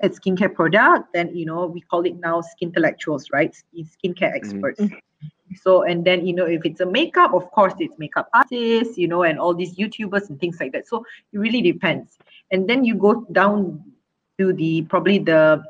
a 0.00 0.08
skincare 0.08 0.54
product, 0.54 1.12
then 1.12 1.34
you 1.36 1.46
know 1.46 1.66
we 1.66 1.80
call 1.80 2.04
it 2.06 2.16
now 2.20 2.40
skin 2.40 2.68
intellectuals, 2.68 3.30
right? 3.32 3.54
Skincare 3.76 4.34
experts. 4.34 4.80
Mm. 4.80 4.98
So 5.60 5.82
and 5.82 6.04
then 6.04 6.26
you 6.26 6.34
know 6.34 6.46
if 6.46 6.64
it's 6.64 6.80
a 6.80 6.86
makeup, 6.86 7.34
of 7.34 7.50
course 7.50 7.74
it's 7.78 7.98
makeup 7.98 8.28
artists, 8.32 8.96
you 8.96 9.08
know, 9.08 9.22
and 9.24 9.38
all 9.38 9.54
these 9.54 9.76
YouTubers 9.76 10.30
and 10.30 10.40
things 10.40 10.58
like 10.60 10.72
that. 10.72 10.88
So 10.88 11.04
it 11.32 11.38
really 11.38 11.60
depends. 11.60 12.16
And 12.50 12.68
then 12.68 12.84
you 12.84 12.94
go 12.94 13.26
down 13.32 13.84
to 14.38 14.52
the 14.52 14.82
probably 14.82 15.18
the 15.18 15.62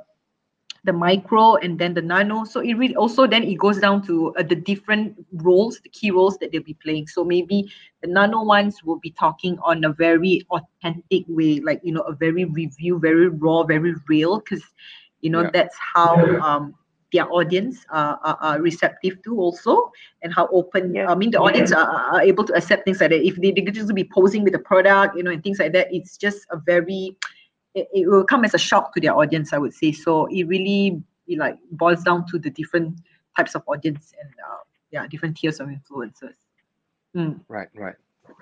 the 0.85 0.93
micro 0.93 1.55
and 1.57 1.79
then 1.79 1.95
the 1.95 2.03
nano 2.03 2.45
so 2.45 2.61
it 2.61 2.75
really 2.75 2.97
also 2.97 3.27
then 3.27 3.45
it 3.45 3.55
goes 3.55 3.79
down 3.79 4.05
to 4.05 4.35
uh, 4.37 4.43
the 4.43 4.55
different 4.55 5.15
roles 5.35 5.79
the 5.81 5.89
key 5.89 6.11
roles 6.11 6.37
that 6.39 6.51
they'll 6.51 6.63
be 6.63 6.75
playing 6.75 7.07
so 7.07 7.25
maybe 7.25 7.71
the 8.03 8.09
nano 8.09 8.43
ones 8.43 8.83
will 8.83 8.99
be 8.99 9.11
talking 9.11 9.57
on 9.63 9.85
a 9.85 9.93
very 9.93 10.45
authentic 10.51 11.25
way 11.29 11.61
like 11.61 11.81
you 11.85 11.93
know 11.93 12.03
a 12.03 12.13
very 12.13 12.45
review 12.45 12.99
very 12.99 13.29
raw 13.29 13.63
very 13.63 13.95
real 14.09 14.41
because 14.41 14.63
you 15.21 15.31
know 15.31 15.43
yeah. 15.43 15.51
that's 15.53 15.77
how 15.95 16.17
um 16.41 16.75
their 17.13 17.31
audience 17.31 17.85
are, 17.91 18.19
are, 18.25 18.39
are, 18.41 18.63
receptive 18.63 19.23
to 19.23 19.39
also 19.39 19.93
and 20.23 20.33
how 20.35 20.49
open 20.49 20.95
yeah. 20.95 21.11
i 21.11 21.15
mean 21.15 21.31
the 21.31 21.39
audience 21.39 21.71
yeah. 21.71 21.77
are, 21.77 22.15
are 22.15 22.23
able 22.23 22.43
to 22.43 22.55
accept 22.55 22.85
things 22.85 23.01
like 23.01 23.11
that 23.11 23.25
if 23.25 23.37
they, 23.37 23.53
they 23.53 23.61
just 23.71 23.95
be 23.95 24.03
posing 24.03 24.43
with 24.43 24.53
the 24.53 24.59
product 24.59 25.17
you 25.17 25.23
know 25.23 25.31
and 25.31 25.45
things 25.45 25.59
like 25.59 25.73
that 25.73 25.87
it's 25.93 26.17
just 26.17 26.47
a 26.51 26.57
very 26.57 27.17
it, 27.75 27.89
it 27.93 28.09
will 28.09 28.25
come 28.25 28.45
as 28.45 28.55
a 28.55 28.59
shock 28.59 28.95
to 28.95 29.01
their 29.01 29.15
audience 29.15 29.53
i 29.53 29.59
would 29.59 29.75
say. 29.75 29.93
So 29.93 30.27
it 30.27 30.45
really 30.45 31.03
it 31.27 31.39
like 31.39 31.59
boils 31.71 32.03
down 32.03 32.27
to 32.29 32.39
the 32.39 32.51
different 32.51 32.99
types 33.37 33.55
of 33.55 33.63
audience 33.67 34.13
and 34.21 34.31
uh, 34.51 34.59
yeah 34.91 35.07
different 35.07 35.37
tiers 35.37 35.61
of 35.61 35.69
influencers. 35.69 36.35
Mm. 37.17 37.41
right 37.49 37.69
right. 37.75 37.95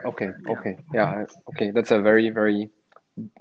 Okay 0.05 0.31
okay. 0.49 0.77
Yeah 0.95 1.25
okay 1.51 1.71
that's 1.71 1.91
a 1.91 2.01
very 2.01 2.31
very 2.31 2.71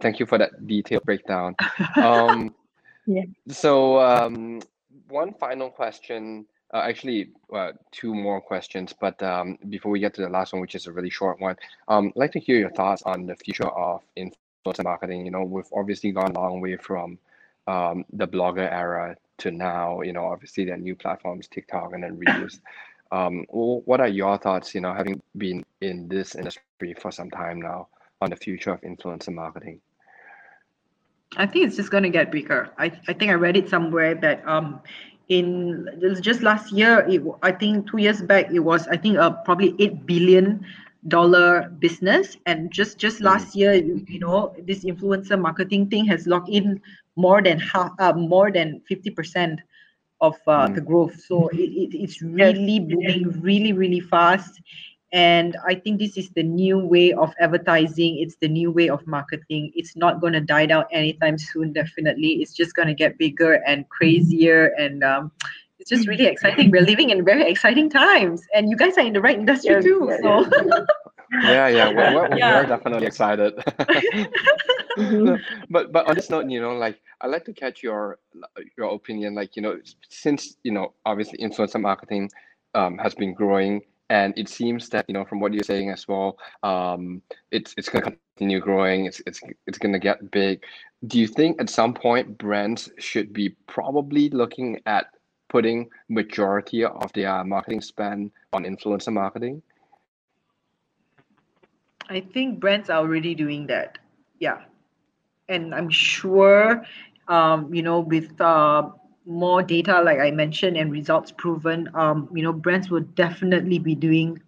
thank 0.02 0.20
you 0.20 0.26
for 0.26 0.38
that 0.38 0.68
detailed 0.68 1.04
breakdown. 1.04 1.56
Um 1.96 2.56
yeah. 3.06 3.24
so 3.48 4.00
um 4.00 4.62
one 5.08 5.34
final 5.34 5.70
question 5.70 6.46
uh, 6.74 6.82
actually 6.82 7.30
uh, 7.54 7.72
two 7.92 8.14
more 8.14 8.40
questions 8.40 8.94
but 9.00 9.22
um, 9.24 9.58
before 9.70 9.92
we 9.92 10.00
get 10.00 10.14
to 10.14 10.22
the 10.22 10.30
last 10.30 10.54
one 10.54 10.62
which 10.62 10.76
is 10.76 10.86
a 10.86 10.92
really 10.92 11.10
short 11.10 11.40
one 11.42 11.56
um, 11.88 12.08
i'd 12.08 12.16
like 12.16 12.32
to 12.32 12.40
hear 12.40 12.58
your 12.58 12.70
thoughts 12.72 13.02
on 13.04 13.26
the 13.26 13.36
future 13.36 13.68
of 13.70 14.02
influencer 14.70 14.84
marketing. 14.84 15.26
You 15.26 15.32
know, 15.32 15.43
we've 15.43 15.72
obviously 15.74 16.11
gone 16.11 16.36
a 16.36 16.39
long 16.39 16.61
way 16.61 16.78
from 16.78 17.17
um, 17.67 18.05
the 18.13 18.28
blogger 18.28 18.72
era 18.72 19.15
to 19.39 19.51
now. 19.51 20.01
You 20.01 20.13
know, 20.13 20.26
obviously 20.26 20.65
there 20.65 20.76
are 20.76 20.78
new 20.78 20.95
platforms, 20.95 21.47
TikTok, 21.47 21.93
and 21.93 22.03
then 22.03 22.17
Reels. 22.17 22.59
Um, 23.11 23.47
what 23.49 23.99
are 23.99 24.07
your 24.07 24.38
thoughts? 24.38 24.76
You 24.76 24.82
know, 24.82 24.93
having 24.93 25.20
been 25.36 25.65
in 25.82 26.07
this 26.07 26.36
industry 26.36 26.93
for 26.93 27.11
some 27.11 27.32
time 27.32 27.59
now, 27.59 27.88
on 28.22 28.30
the 28.30 28.36
future 28.36 28.72
of 28.72 28.82
influencer 28.82 29.34
marketing? 29.34 29.82
I 31.38 31.45
think 31.45 31.67
it's 31.67 31.76
just 31.76 31.91
going 31.91 32.03
to 32.03 32.09
get 32.09 32.32
bigger. 32.32 32.70
I, 32.78 32.91
I 33.07 33.13
think 33.13 33.32
I 33.32 33.34
read 33.34 33.55
it 33.55 33.70
somewhere 33.70 34.15
that 34.15 34.47
um, 34.47 34.82
in 35.28 35.88
just 36.22 36.41
last 36.41 36.72
year, 36.72 37.05
it, 37.07 37.22
I 37.43 37.51
think 37.51 37.89
two 37.89 37.97
years 37.97 38.22
back, 38.22 38.51
it 38.51 38.59
was 38.59 38.88
I 38.88 38.97
think 38.97 39.17
uh, 39.17 39.32
probably 39.45 39.76
eight 39.80 40.05
billion 40.05 40.65
dollar 41.08 41.70
business. 41.80 42.38
And 42.45 42.72
just 42.72 42.97
just 42.97 43.20
mm. 43.20 43.26
last 43.26 43.56
year 43.56 43.74
you 43.74 44.20
know 44.20 44.54
this 44.68 44.84
influencer 44.84 45.39
marketing 45.39 45.89
thing 45.89 46.06
has 46.06 46.28
locked 46.28 46.50
in 46.50 46.82
more 47.16 47.41
than 47.41 47.60
half 47.60 47.91
uh, 48.00 48.14
more 48.14 48.52
than 48.52 48.82
50% 48.89 49.58
of 50.22 50.36
uh, 50.47 50.68
mm. 50.68 50.76
the 50.76 50.82
growth. 50.82 51.20
So 51.22 51.47
it, 51.50 51.58
it, 51.58 51.97
it's 51.97 52.22
really 52.22 52.80
booming 52.80 53.41
really 53.41 53.74
really 53.74 54.02
fast. 54.02 54.62
And 55.12 55.58
i 55.66 55.74
think 55.74 55.97
this 55.97 56.18
is 56.18 56.30
the 56.36 56.43
new 56.43 56.78
way 56.78 57.14
of 57.14 57.34
advertising. 57.39 58.20
It's 58.20 58.36
the 58.36 58.47
new 58.47 58.70
way 58.70 58.89
of 58.89 59.06
marketing. 59.08 59.72
It's 59.74 59.95
not 59.95 60.22
going 60.22 60.34
to 60.34 60.41
die 60.41 60.68
down 60.68 60.86
anytime 60.91 61.38
soon 61.39 61.74
definitely. 61.74 62.41
It's 62.41 62.54
just 62.54 62.76
going 62.76 62.89
to 62.89 62.93
get 62.93 63.18
bigger 63.18 63.54
and 63.66 63.89
crazier 63.89 64.68
and 64.78 65.04
um, 65.04 65.32
it's 65.80 65.89
just 65.89 66.07
really 66.07 66.25
exciting. 66.25 66.71
We're 66.71 66.82
living 66.82 67.09
in 67.09 67.23
very 67.23 67.49
exciting 67.49 67.89
times, 67.89 68.45
and 68.53 68.69
you 68.69 68.75
guys 68.75 68.97
are 68.97 69.05
in 69.05 69.13
the 69.13 69.21
right 69.21 69.38
industry 69.38 69.75
yes, 69.75 69.84
too. 69.84 70.07
Yes, 70.09 70.19
so. 70.21 70.86
yeah, 71.43 71.67
yeah, 71.67 71.89
we're, 71.89 72.15
we're, 72.15 72.38
yeah. 72.38 72.61
we're 72.61 72.67
definitely 72.67 73.07
excited. 73.07 73.55
Mm-hmm. 74.97 75.36
but 75.69 75.91
but 75.91 76.07
on 76.07 76.15
this 76.15 76.30
note, 76.30 76.49
you 76.49 76.61
know, 76.61 76.73
like 76.73 76.99
I'd 77.21 77.32
like 77.32 77.45
to 77.45 77.53
catch 77.53 77.82
your 77.82 78.19
your 78.77 78.93
opinion. 78.93 79.36
Like 79.36 79.55
you 79.55 79.61
know, 79.61 79.80
since 80.09 80.57
you 80.63 80.71
know, 80.71 80.93
obviously, 81.05 81.39
influencer 81.39 81.82
marketing 81.82 82.30
um, 82.75 82.97
has 82.97 83.15
been 83.15 83.34
growing, 83.34 83.82
and 84.09 84.34
it 84.38 84.49
seems 84.49 84.89
that 84.89 85.05
you 85.07 85.13
know, 85.13 85.23
from 85.23 85.39
what 85.39 85.53
you're 85.53 85.63
saying 85.63 85.91
as 85.91 86.07
well, 86.07 86.38
um, 86.63 87.21
it's 87.51 87.73
it's 87.77 87.89
going 87.89 88.03
to 88.03 88.17
continue 88.36 88.59
growing. 88.59 89.05
It's 89.05 89.21
it's 89.25 89.41
it's 89.65 89.77
going 89.77 89.93
to 89.93 89.99
get 89.99 90.32
big. 90.32 90.63
Do 91.07 91.19
you 91.19 91.27
think 91.27 91.61
at 91.61 91.69
some 91.69 91.93
point 91.93 92.38
brands 92.38 92.91
should 92.97 93.32
be 93.32 93.55
probably 93.67 94.30
looking 94.30 94.82
at 94.86 95.05
putting 95.50 95.89
majority 96.08 96.84
of 96.86 97.12
their 97.14 97.43
marketing 97.43 97.82
spend 97.82 98.32
on 98.54 98.64
influencer 98.64 99.12
marketing? 99.12 99.62
I 102.10 102.22
think 102.22 102.60
brands 102.60 102.89
are 102.89 103.00
already 103.00 103.36
doing 103.36 103.68
that. 103.68 103.97
Yeah. 104.39 104.62
and 105.50 105.74
I'm 105.74 105.89
sure, 105.89 106.86
um, 107.28 107.74
you 107.74 107.82
know, 107.82 108.00
with 108.00 108.39
uh, 108.39 108.89
more 109.26 109.62
data, 109.64 110.02
like 110.02 110.20
I 110.20 110.32
mentioned, 110.32 110.78
and 110.78 110.91
results 110.91 111.32
proven, 111.32 111.89
um, 111.93 112.30
you 112.34 112.43
know, 112.43 112.54
brands 112.54 112.89
will 112.89 113.02
definitely 113.02 113.80
be 113.80 113.95
doing 113.95 114.39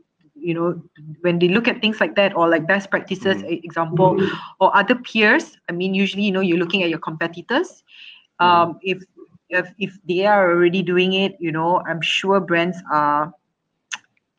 you 0.41 0.53
know 0.55 0.81
when 1.21 1.37
they 1.37 1.47
look 1.47 1.67
at 1.67 1.81
things 1.81 1.99
like 2.01 2.15
that 2.15 2.35
or 2.35 2.49
like 2.49 2.67
best 2.67 2.89
practices 2.89 3.43
mm. 3.43 3.63
example 3.63 4.15
mm. 4.15 4.29
or 4.59 4.75
other 4.75 4.95
peers 4.95 5.55
i 5.69 5.71
mean 5.71 5.93
usually 5.93 6.23
you 6.23 6.31
know 6.31 6.39
you're 6.41 6.57
looking 6.57 6.81
at 6.81 6.89
your 6.89 6.99
competitors 6.99 7.83
mm. 8.41 8.45
um 8.45 8.79
if 8.81 9.03
if 9.51 9.71
if 9.77 9.97
they 10.07 10.25
are 10.25 10.51
already 10.51 10.81
doing 10.81 11.13
it 11.13 11.35
you 11.39 11.51
know 11.51 11.81
i'm 11.87 12.01
sure 12.01 12.39
brands 12.39 12.77
are 12.91 13.33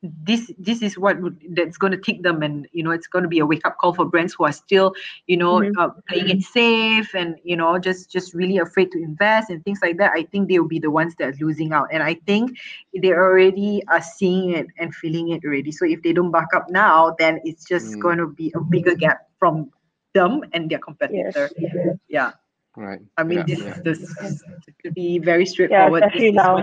this 0.03 0.51
this 0.59 0.83
is 0.83 0.99
what 0.99 1.21
would, 1.21 1.41
that's 1.51 1.79
going 1.79 1.93
to 1.93 1.97
take 1.97 2.25
them 2.25 2.43
and 2.43 2.67
you 2.73 2.83
know 2.83 2.91
it's 2.91 3.07
going 3.07 3.23
to 3.23 3.29
be 3.29 3.39
a 3.39 3.47
wake 3.47 3.65
up 3.65 3.79
call 3.79 3.95
for 3.95 4.05
brands 4.05 4.35
who 4.35 4.45
are 4.45 4.53
still 4.53 4.93
you 5.29 5.37
know 5.37 5.61
mm-hmm. 5.61 5.79
uh, 5.79 5.91
playing 6.09 6.29
it 6.29 6.43
safe 6.43 7.15
and 7.15 7.39
you 7.45 7.57
know 7.57 7.79
just 7.79 8.11
just 8.11 8.35
really 8.35 8.59
afraid 8.59 8.91
to 8.91 8.99
invest 9.01 9.49
and 9.49 9.63
things 9.65 9.79
like 9.81 9.97
that 9.99 10.11
i 10.17 10.25
think 10.25 10.49
they 10.49 10.59
will 10.59 10.67
be 10.67 10.81
the 10.81 10.91
ones 10.91 11.15
that 11.19 11.29
are 11.29 11.37
losing 11.41 11.73
out 11.73 11.87
and 11.93 12.03
i 12.03 12.15
think 12.27 12.59
they 13.01 13.13
already 13.13 13.81
are 13.89 14.03
seeing 14.03 14.51
it 14.51 14.67
and 14.79 14.93
feeling 14.93 15.29
it 15.29 15.45
already 15.45 15.71
so 15.71 15.85
if 15.85 16.03
they 16.03 16.13
don't 16.13 16.33
back 16.33 16.49
up 16.55 16.69
now 16.69 17.15
then 17.21 17.41
it's 17.45 17.65
just 17.65 17.93
mm. 17.93 18.03
going 18.03 18.19
to 18.19 18.27
be 18.27 18.53
a 18.57 18.61
bigger 18.61 18.97
gap 18.97 19.29
from 19.39 19.71
them 20.15 20.43
and 20.53 20.69
their 20.69 20.81
competitor 20.81 21.49
yes. 21.57 21.97
yeah 22.09 22.33
right 22.77 23.01
i 23.18 23.23
mean 23.23 23.39
yeah, 23.39 23.45
this 23.45 23.61
yeah. 23.61 23.79
this 23.85 24.43
to 24.85 24.91
be 24.93 25.18
very 25.18 25.45
straightforward 25.45 26.05
yeah, 26.14 26.20
this 26.20 26.35
now. 26.35 26.62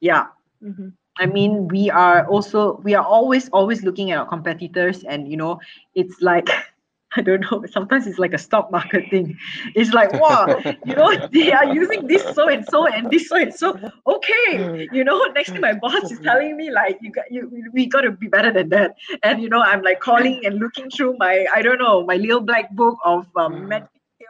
yeah 0.00 0.26
mm-hmm. 0.62 0.88
I 1.18 1.26
mean, 1.26 1.68
we 1.68 1.90
are 1.90 2.26
also 2.26 2.80
we 2.84 2.94
are 2.94 3.04
always 3.04 3.48
always 3.50 3.82
looking 3.82 4.12
at 4.12 4.18
our 4.18 4.26
competitors, 4.26 5.04
and 5.04 5.28
you 5.28 5.36
know, 5.36 5.60
it's 5.94 6.22
like 6.22 6.48
I 7.16 7.22
don't 7.22 7.40
know. 7.40 7.64
Sometimes 7.70 8.06
it's 8.06 8.18
like 8.18 8.34
a 8.34 8.38
stock 8.38 8.70
market 8.70 9.08
thing. 9.10 9.36
It's 9.74 9.92
like, 9.92 10.12
wow, 10.20 10.60
you 10.84 10.94
know, 10.94 11.26
they 11.32 11.52
are 11.52 11.64
using 11.64 12.06
this 12.06 12.22
so 12.34 12.48
and 12.48 12.64
so 12.68 12.86
and 12.86 13.10
this 13.10 13.28
so 13.28 13.36
and 13.36 13.52
so. 13.52 13.78
Okay, 14.06 14.88
you 14.92 15.04
know, 15.04 15.18
next 15.34 15.50
thing 15.50 15.60
my 15.60 15.72
boss 15.72 16.10
is 16.12 16.20
telling 16.20 16.56
me 16.56 16.70
like, 16.70 16.98
you 17.00 17.10
got 17.10 17.30
you, 17.30 17.50
we 17.72 17.86
got 17.86 18.02
to 18.02 18.10
be 18.10 18.28
better 18.28 18.52
than 18.52 18.68
that. 18.70 18.96
And 19.22 19.42
you 19.42 19.48
know, 19.48 19.62
I'm 19.62 19.82
like 19.82 20.00
calling 20.00 20.44
and 20.44 20.56
looking 20.56 20.90
through 20.90 21.16
my 21.18 21.46
I 21.54 21.62
don't 21.62 21.78
know 21.78 22.04
my 22.04 22.16
little 22.16 22.40
black 22.40 22.70
book 22.72 22.98
of 23.04 23.26
um, 23.36 23.72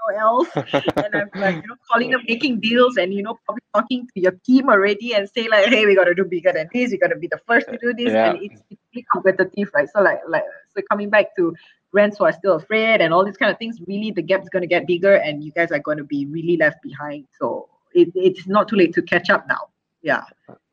KOLs, 0.08 0.48
and 0.96 1.14
I'm 1.14 1.30
like, 1.40 1.56
you 1.56 1.68
know, 1.68 1.76
calling 1.90 2.10
them, 2.10 2.22
making 2.26 2.60
deals, 2.60 2.96
and 2.96 3.12
you 3.12 3.22
know, 3.22 3.38
probably 3.44 3.62
talking 3.74 4.08
to 4.14 4.20
your 4.20 4.32
team 4.44 4.68
already 4.68 5.14
and 5.14 5.28
say 5.28 5.48
like, 5.48 5.66
hey, 5.66 5.86
we 5.86 5.94
got 5.94 6.04
to 6.04 6.14
do 6.14 6.24
bigger 6.24 6.52
than 6.52 6.68
this. 6.72 6.90
We 6.90 6.98
got 6.98 7.08
to 7.08 7.16
be 7.16 7.28
the 7.28 7.40
first 7.46 7.66
to 7.68 7.78
do 7.78 7.92
this, 7.94 8.12
yeah. 8.12 8.30
and 8.30 8.42
it's, 8.42 8.60
it's 8.70 8.80
really 8.94 9.06
competitive, 9.12 9.70
right? 9.74 9.88
So 9.94 10.02
like, 10.02 10.20
like, 10.28 10.44
so 10.74 10.82
coming 10.90 11.10
back 11.10 11.36
to 11.36 11.54
brands 11.92 12.18
who 12.18 12.24
are 12.24 12.32
still 12.32 12.56
afraid 12.56 13.00
and 13.00 13.12
all 13.12 13.24
these 13.24 13.36
kind 13.36 13.50
of 13.50 13.58
things, 13.58 13.80
really, 13.86 14.10
the 14.10 14.22
gap's 14.22 14.48
going 14.48 14.62
to 14.62 14.68
get 14.68 14.86
bigger, 14.86 15.14
and 15.14 15.42
you 15.42 15.52
guys 15.52 15.70
are 15.70 15.78
going 15.78 15.98
to 15.98 16.04
be 16.04 16.26
really 16.26 16.56
left 16.56 16.82
behind. 16.82 17.26
So 17.38 17.68
it, 17.94 18.10
it's 18.14 18.46
not 18.46 18.68
too 18.68 18.76
late 18.76 18.94
to 18.94 19.02
catch 19.02 19.30
up 19.30 19.46
now. 19.48 19.68
Yeah. 20.02 20.22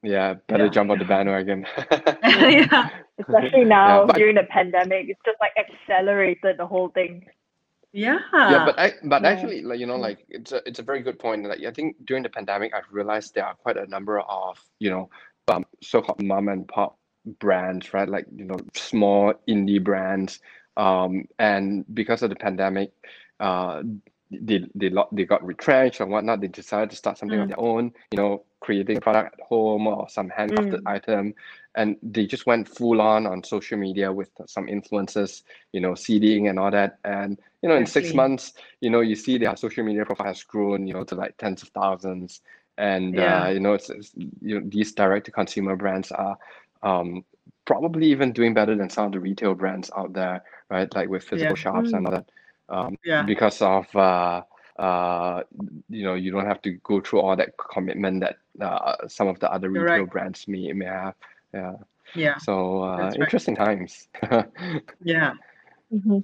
Yeah, 0.04 0.36
better 0.48 0.66
yeah. 0.66 0.72
jump 0.72 0.92
on 0.92 1.00
the 1.00 1.06
bandwagon. 1.06 1.66
yeah. 2.24 2.90
Especially 3.20 3.66
now 3.66 4.06
yeah, 4.06 4.14
during 4.14 4.36
the 4.36 4.44
pandemic, 4.44 5.08
it's 5.10 5.20
just 5.26 5.38
like 5.40 5.54
accelerated 5.58 6.58
the 6.58 6.68
whole 6.68 6.90
thing. 6.90 7.26
Yeah. 7.96 8.20
Yeah, 8.34 8.66
but 8.66 8.78
I 8.78 8.94
but 9.06 9.22
yeah. 9.22 9.30
actually 9.30 9.62
like 9.62 9.80
you 9.80 9.86
know 9.86 9.96
like 9.96 10.26
it's 10.28 10.52
a 10.52 10.62
it's 10.68 10.80
a 10.80 10.84
very 10.84 11.02
good 11.02 11.18
point. 11.18 11.48
Like 11.48 11.64
I 11.64 11.72
think 11.72 12.06
during 12.06 12.24
the 12.24 12.30
pandemic 12.30 12.74
I've 12.74 12.92
realized 12.92 13.34
there 13.34 13.46
are 13.46 13.56
quite 13.56 13.78
a 13.78 13.88
number 13.88 14.20
of, 14.20 14.60
you 14.80 14.90
know, 14.90 15.10
um, 15.48 15.66
so-called 15.82 16.22
mom 16.22 16.50
and 16.50 16.68
pop 16.68 17.00
brands, 17.40 17.94
right? 17.94 18.10
Like, 18.10 18.26
you 18.36 18.44
know, 18.44 18.58
small 18.74 19.34
indie 19.48 19.82
brands. 19.82 20.40
Um, 20.76 21.30
and 21.40 21.86
because 21.94 22.22
of 22.22 22.30
the 22.30 22.36
pandemic, 22.36 22.92
uh 23.40 23.84
they 24.30 24.66
they 24.76 24.92
they 25.14 25.24
got 25.24 25.46
retrenched 25.46 26.02
and 26.02 26.12
whatnot. 26.12 26.42
They 26.42 26.50
decided 26.50 26.90
to 26.90 26.98
start 26.98 27.18
something 27.18 27.40
mm. 27.40 27.44
of 27.44 27.48
their 27.48 27.60
own, 27.60 27.94
you 28.12 28.18
know, 28.18 28.44
creating 28.60 28.98
a 28.98 29.02
product 29.02 29.40
at 29.40 29.46
home 29.46 29.88
or 29.88 30.10
some 30.10 30.30
handcrafted 30.30 30.82
mm. 30.82 30.92
item 30.92 31.34
and 31.76 31.98
they 32.02 32.26
just 32.26 32.46
went 32.46 32.68
full 32.68 33.02
on 33.02 33.28
on 33.28 33.44
social 33.44 33.78
media 33.78 34.12
with 34.12 34.30
some 34.48 34.66
influencers 34.68 35.44
you 35.74 35.82
know 35.82 35.94
seeding 35.94 36.48
and 36.48 36.58
all 36.58 36.72
that 36.72 36.98
and 37.04 37.40
you 37.62 37.70
know 37.70 37.76
in 37.76 37.86
six 37.86 38.14
months 38.14 38.54
you 38.82 38.90
know 38.90 39.02
you 39.02 39.16
see 39.16 39.38
their 39.38 39.56
social 39.56 39.84
media 39.84 40.06
profile 40.06 40.28
has 40.28 40.44
grown 40.44 40.88
you 40.88 40.94
know 40.94 41.04
to 41.04 41.16
like 41.16 41.38
tens 41.38 41.62
of 41.62 41.70
thousands 41.70 42.42
and 42.78 43.16
yeah. 43.16 43.44
uh, 43.44 43.50
you 43.50 43.60
know 43.60 43.74
it's, 43.74 43.90
it's, 43.90 44.12
you 44.42 44.60
know 44.60 44.68
these 44.70 44.94
direct 44.94 45.26
to 45.26 45.32
consumer 45.32 45.76
brands 45.76 46.12
are 46.12 46.38
um, 46.84 47.24
probably 47.66 48.08
even 48.08 48.32
doing 48.32 48.54
better 48.54 48.76
than 48.76 48.90
some 48.90 49.08
of 49.08 49.12
the 49.12 49.20
retail 49.20 49.54
brands 49.54 49.92
out 49.98 50.14
there 50.14 50.44
right 50.70 50.94
like 50.96 51.10
with 51.10 51.24
physical 51.24 51.56
yeah. 51.58 51.62
shops 51.62 51.92
mm. 51.92 51.98
and 51.98 52.08
all 52.08 52.12
that 52.12 52.30
um, 52.70 52.98
yeah. 53.04 53.22
because 53.24 53.62
of 53.62 53.94
uh, 53.96 54.42
uh, 54.78 55.44
you 55.90 56.04
know 56.04 56.16
you 56.16 56.32
don't 56.32 56.46
have 56.46 56.62
to 56.62 56.72
go 56.84 57.00
through 57.00 57.22
all 57.22 57.36
that 57.36 57.56
commitment 57.58 58.22
that 58.22 58.38
uh, 58.62 58.96
some 59.08 59.28
of 59.28 59.40
the 59.40 59.52
other 59.52 59.70
retail 59.70 60.00
right. 60.00 60.10
brands 60.10 60.48
may 60.48 60.72
may 60.74 60.86
have 60.86 61.16
yeah. 61.56 61.74
Yeah 62.16 62.38
so 62.38 62.84
uh, 62.84 63.12
interesting 63.20 63.56
times. 63.56 64.08
Yeah. 65.04 65.34
Mm-hmm. 65.94 66.20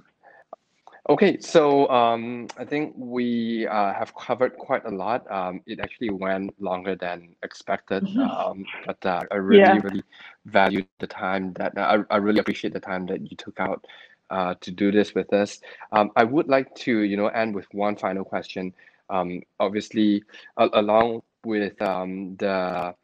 okay 1.07 1.37
so 1.39 1.87
um, 1.89 2.47
i 2.57 2.65
think 2.65 2.93
we 2.97 3.67
uh, 3.67 3.93
have 3.93 4.13
covered 4.15 4.57
quite 4.57 4.85
a 4.85 4.89
lot. 4.89 5.29
Um, 5.31 5.61
it 5.65 5.79
actually 5.79 6.09
went 6.09 6.59
longer 6.59 6.95
than 6.95 7.35
expected 7.43 8.03
mm-hmm. 8.03 8.19
um, 8.21 8.65
but 8.85 9.05
uh, 9.05 9.21
i 9.31 9.35
really 9.35 9.61
yeah. 9.61 9.79
really 9.83 10.03
valued 10.45 10.87
the 10.99 11.07
time 11.07 11.53
that 11.53 11.73
I, 11.77 11.99
I 12.09 12.17
really 12.17 12.39
appreciate 12.39 12.73
the 12.73 12.79
time 12.79 13.05
that 13.07 13.21
you 13.29 13.37
took 13.37 13.59
out 13.59 13.85
uh, 14.31 14.55
to 14.61 14.71
do 14.71 14.91
this 14.91 15.13
with 15.13 15.31
us. 15.33 15.59
Um, 15.91 16.11
i 16.15 16.23
would 16.23 16.47
like 16.47 16.73
to 16.85 16.99
you 17.01 17.17
know 17.17 17.27
end 17.27 17.53
with 17.55 17.67
one 17.73 17.95
final 17.95 18.23
question. 18.23 18.73
Um, 19.09 19.41
obviously 19.59 20.23
along 20.57 21.21
with 21.43 21.81
um, 21.81 22.35
the 22.37 22.95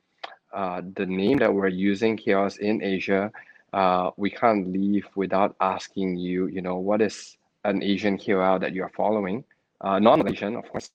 uh, 0.57 0.81
the 0.95 1.05
name 1.05 1.37
that 1.37 1.53
we're 1.53 1.67
using 1.67 2.17
here 2.17 2.49
in 2.59 2.81
Asia, 2.81 3.31
uh, 3.73 4.09
we 4.17 4.31
can't 4.31 4.73
leave 4.73 5.05
without 5.13 5.55
asking 5.61 6.17
you, 6.17 6.47
you 6.47 6.63
know, 6.63 6.77
what 6.77 6.99
is 6.99 7.37
an 7.63 7.83
Asian 7.83 8.17
KOL 8.17 8.57
that 8.57 8.73
you 8.73 8.81
are 8.81 8.91
following? 8.97 9.43
Uh, 9.81 9.99
non-Malaysian, 9.99 10.55
of 10.55 10.67
course. 10.71 10.89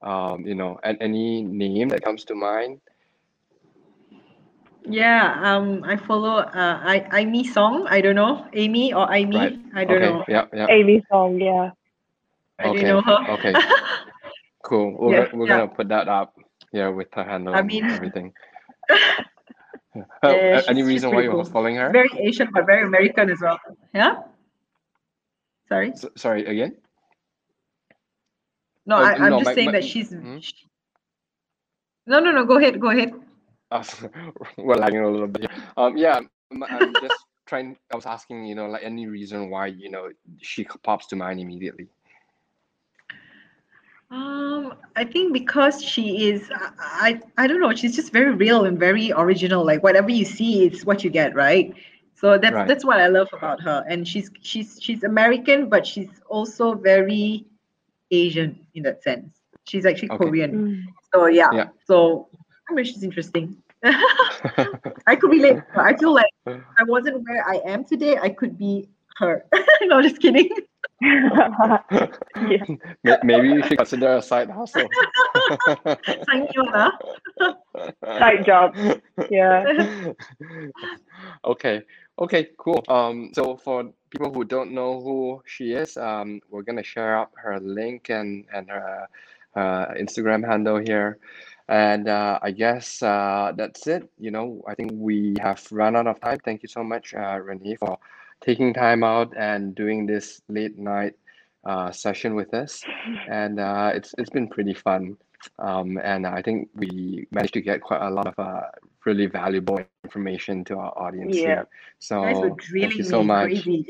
Um, 0.00 0.46
you 0.46 0.54
know, 0.54 0.78
and 0.84 0.96
any 1.00 1.42
name 1.42 1.88
that 1.88 2.02
comes 2.02 2.24
to 2.26 2.34
mind. 2.36 2.80
Yeah, 4.86 5.36
um, 5.42 5.82
I 5.84 5.96
follow 5.96 6.38
uh, 6.38 6.80
I 6.80 7.04
Aimee 7.12 7.44
Song. 7.44 7.86
I 7.90 8.00
don't 8.00 8.14
know 8.14 8.46
Amy 8.54 8.94
or 8.94 9.12
Amy. 9.12 9.36
Right. 9.36 9.58
I 9.74 9.84
don't 9.84 10.02
okay. 10.02 10.06
know. 10.06 10.24
Yeah, 10.26 10.46
yeah. 10.54 10.66
Aimee 10.70 11.02
Song. 11.10 11.38
Yeah. 11.38 11.72
I 12.58 12.68
okay. 12.68 12.82
know 12.82 13.02
her. 13.02 13.18
okay. 13.34 13.54
Cool. 14.62 14.94
We're, 15.00 15.24
yeah, 15.24 15.28
we're 15.32 15.48
yeah. 15.48 15.56
gonna 15.58 15.68
put 15.68 15.88
that 15.88 16.06
up. 16.06 16.36
Yeah, 16.72 16.88
with 16.88 17.08
her 17.14 17.24
handle 17.24 17.54
I 17.54 17.62
mean, 17.62 17.82
and 17.82 17.92
everything. 17.92 18.32
yeah, 20.22 20.62
any 20.68 20.82
reason 20.82 21.10
why 21.14 21.22
you're 21.22 21.32
cool. 21.32 21.44
following 21.44 21.76
her? 21.76 21.90
Very 21.90 22.10
Asian, 22.18 22.48
but 22.52 22.66
very 22.66 22.86
American 22.86 23.30
as 23.30 23.40
well. 23.40 23.58
Yeah. 23.94 24.22
Sorry. 25.68 25.92
So, 25.94 26.10
sorry 26.16 26.46
again. 26.46 26.76
No, 28.86 28.96
oh, 28.96 29.02
I, 29.02 29.12
am 29.12 29.30
no, 29.30 29.38
just 29.38 29.46
my, 29.46 29.54
saying 29.54 29.66
my, 29.66 29.72
that 29.72 29.84
she's. 29.84 30.10
Hmm? 30.10 30.38
She... 30.40 30.54
No, 32.06 32.18
no, 32.18 32.32
no. 32.32 32.44
Go 32.44 32.58
ahead. 32.58 32.80
Go 32.80 32.90
ahead. 32.90 33.12
Uh, 33.72 33.84
we're 34.58 34.74
lagging 34.74 34.98
a 34.98 35.08
little 35.08 35.28
bit. 35.28 35.48
Um, 35.76 35.96
yeah, 35.96 36.18
I'm 36.50 36.92
just 37.00 37.24
trying. 37.46 37.76
I 37.92 37.94
was 37.94 38.04
asking, 38.04 38.46
you 38.46 38.56
know, 38.56 38.66
like 38.66 38.82
any 38.82 39.06
reason 39.06 39.48
why 39.48 39.66
you 39.66 39.88
know 39.88 40.08
she 40.42 40.64
pops 40.82 41.06
to 41.06 41.14
mind 41.14 41.38
immediately. 41.38 41.86
Um, 44.10 44.74
I 44.96 45.04
think 45.04 45.32
because 45.32 45.82
she 45.82 46.30
is, 46.30 46.50
I, 46.78 47.20
I 47.38 47.46
don't 47.46 47.60
know, 47.60 47.72
she's 47.74 47.94
just 47.94 48.12
very 48.12 48.34
real 48.34 48.64
and 48.64 48.78
very 48.78 49.12
original. 49.12 49.64
Like 49.64 49.82
whatever 49.82 50.10
you 50.10 50.24
see, 50.24 50.66
it's 50.66 50.84
what 50.84 51.04
you 51.04 51.10
get, 51.10 51.34
right? 51.34 51.72
So 52.16 52.36
that's 52.36 52.54
right. 52.54 52.68
that's 52.68 52.84
what 52.84 53.00
I 53.00 53.06
love 53.06 53.28
about 53.32 53.62
her. 53.62 53.84
And 53.88 54.06
she's 54.06 54.30
she's 54.42 54.78
she's 54.82 55.04
American, 55.04 55.68
but 55.68 55.86
she's 55.86 56.10
also 56.28 56.74
very 56.74 57.46
Asian 58.10 58.58
in 58.74 58.82
that 58.82 59.02
sense. 59.02 59.40
She's 59.64 59.86
actually 59.86 60.10
okay. 60.10 60.26
Korean. 60.26 60.52
Mm. 60.52 60.84
So 61.14 61.26
yeah. 61.26 61.48
yeah. 61.52 61.68
So 61.86 62.28
I 62.68 62.74
mean, 62.74 62.84
she's 62.84 63.02
interesting. 63.02 63.56
I 63.82 65.16
could 65.16 65.30
relate. 65.30 65.62
I 65.76 65.96
feel 65.96 66.12
like 66.12 66.32
I 66.46 66.84
wasn't 66.86 67.26
where 67.26 67.48
I 67.48 67.60
am 67.64 67.84
today. 67.84 68.18
I 68.18 68.28
could 68.28 68.58
be 68.58 68.88
her. 69.16 69.44
no, 69.82 70.02
just 70.02 70.20
kidding. 70.20 70.50
Maybe 73.22 73.48
you 73.48 73.62
should 73.62 73.78
consider 73.78 74.16
a 74.16 74.22
side 74.22 74.50
hustle. 74.50 74.88
thank 76.26 76.50
side 78.18 78.44
job. 78.44 78.74
Yeah. 79.30 79.64
okay. 81.44 81.82
Okay. 82.18 82.48
Cool. 82.58 82.82
Um. 82.88 83.30
So 83.34 83.56
for 83.56 83.90
people 84.10 84.32
who 84.32 84.44
don't 84.44 84.72
know 84.72 85.00
who 85.00 85.42
she 85.46 85.72
is, 85.72 85.96
um, 85.96 86.40
we're 86.50 86.62
gonna 86.62 86.82
share 86.82 87.18
up 87.18 87.32
her 87.36 87.58
link 87.60 88.10
and 88.10 88.44
and 88.52 88.68
her 88.68 89.06
uh, 89.56 89.86
Instagram 89.98 90.46
handle 90.46 90.78
here. 90.78 91.18
And 91.68 92.08
uh, 92.08 92.38
I 92.42 92.50
guess 92.50 93.00
uh, 93.02 93.52
that's 93.56 93.86
it. 93.86 94.10
You 94.18 94.32
know, 94.32 94.62
I 94.66 94.74
think 94.74 94.90
we 94.94 95.36
have 95.40 95.64
run 95.70 95.96
out 95.96 96.08
of 96.08 96.20
time. 96.20 96.38
Thank 96.44 96.62
you 96.62 96.68
so 96.68 96.82
much, 96.82 97.14
uh, 97.14 97.38
Renee, 97.38 97.76
for 97.76 97.96
taking 98.40 98.72
time 98.74 99.04
out 99.04 99.32
and 99.36 99.74
doing 99.74 100.06
this 100.06 100.40
late 100.48 100.78
night 100.78 101.14
uh, 101.64 101.90
session 101.90 102.34
with 102.34 102.54
us, 102.54 102.82
and 103.30 103.60
uh, 103.60 103.92
it's 103.94 104.14
it's 104.18 104.30
been 104.30 104.48
pretty 104.48 104.74
fun. 104.74 105.16
Um, 105.58 105.98
and 106.02 106.26
I 106.26 106.42
think 106.42 106.68
we 106.74 107.26
managed 107.30 107.54
to 107.54 107.62
get 107.62 107.80
quite 107.80 108.02
a 108.02 108.10
lot 108.10 108.26
of 108.26 108.38
uh, 108.38 108.60
really 109.06 109.26
valuable 109.26 109.80
information 110.04 110.64
to 110.64 110.76
our 110.76 110.92
audience 110.98 111.36
yeah. 111.36 111.42
here. 111.42 111.68
So 111.98 112.56
thank 112.72 112.94
you 112.94 113.04
so 113.04 113.22
much. 113.22 113.52
no, 113.66 113.82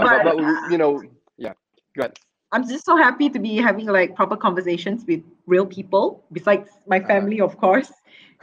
but, 0.00 0.24
but, 0.24 0.36
but, 0.36 0.70
you 0.70 0.78
know, 0.78 1.02
yeah, 1.36 1.52
go 1.96 2.04
ahead. 2.04 2.18
I'm 2.50 2.66
just 2.66 2.86
so 2.86 2.96
happy 2.96 3.28
to 3.28 3.38
be 3.38 3.56
having 3.56 3.86
like 3.86 4.14
proper 4.14 4.36
conversations 4.36 5.04
with 5.06 5.22
real 5.46 5.66
people, 5.66 6.24
besides 6.32 6.70
my 6.86 6.98
uh-huh. 6.98 7.06
family, 7.06 7.40
uh, 7.40 7.44
of 7.44 7.58
course. 7.58 7.92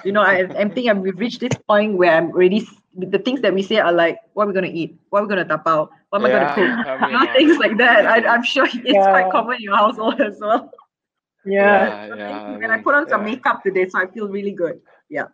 You 0.04 0.12
know, 0.12 0.22
I, 0.22 0.46
I 0.58 0.70
think 0.70 0.90
I'm, 0.90 1.02
we've 1.02 1.18
reached 1.18 1.40
this 1.40 1.54
point 1.68 1.98
where 1.98 2.12
I'm 2.12 2.32
ready. 2.32 2.68
The 2.98 3.20
things 3.20 3.42
that 3.42 3.54
we 3.54 3.64
say 3.64 3.78
are 3.78 3.92
like, 3.92 4.20
what 4.34 4.44
are 4.44 4.48
we 4.48 4.54
going 4.54 4.72
to 4.72 4.78
eat? 4.78 4.98
What 5.10 5.20
are 5.20 5.24
we 5.24 5.30
going 5.30 5.44
to 5.44 5.50
tap 5.50 5.68
out? 5.68 5.90
What 6.10 6.22
am 6.22 6.30
yeah, 6.30 6.52
I 6.52 6.56
going 6.56 6.70
to 6.70 6.84
cook? 6.84 7.02
You 7.10 7.20
know, 7.20 7.34
things 7.34 7.58
like 7.58 7.78
that. 7.78 8.06
I, 8.06 8.28
I'm 8.28 8.44
sure 8.44 8.66
it's 8.66 8.76
yeah. 8.84 9.10
quite 9.10 9.32
common 9.32 9.56
in 9.56 9.62
your 9.62 9.76
household 9.76 10.22
as 10.22 10.38
well. 10.40 10.72
Yeah. 11.46 12.08
yeah, 12.08 12.16
yeah 12.16 12.56
and 12.56 12.72
I, 12.72 12.80
put 12.80 12.96
on 12.96 13.08
some 13.08 13.24
makeup 13.24 13.62
today, 13.64 13.88
so 13.88 14.00
I 14.00 14.08
feel 14.08 14.28
really 14.28 14.52
good. 14.52 14.82
Yeah. 15.10 15.28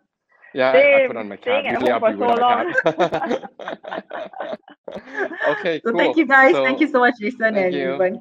Yeah, 0.54 0.72
I, 0.72 1.04
I, 1.04 1.06
put 1.06 1.16
on 1.16 1.28
my 1.28 1.36
cap. 1.36 1.64
Usually 1.64 1.90
I'll 1.90 2.00
be 2.00 2.18
so 2.18 2.34
long. 2.34 2.74
okay, 5.48 5.80
so 5.82 5.90
cool. 5.90 5.98
thank 5.98 6.18
you 6.18 6.26
guys. 6.26 6.52
So, 6.52 6.64
thank 6.64 6.80
you 6.80 6.88
so 6.88 6.98
much, 6.98 7.14
Jason 7.18 7.56
and 7.56 7.74
you. 7.74 7.94
everyone. 7.94 8.20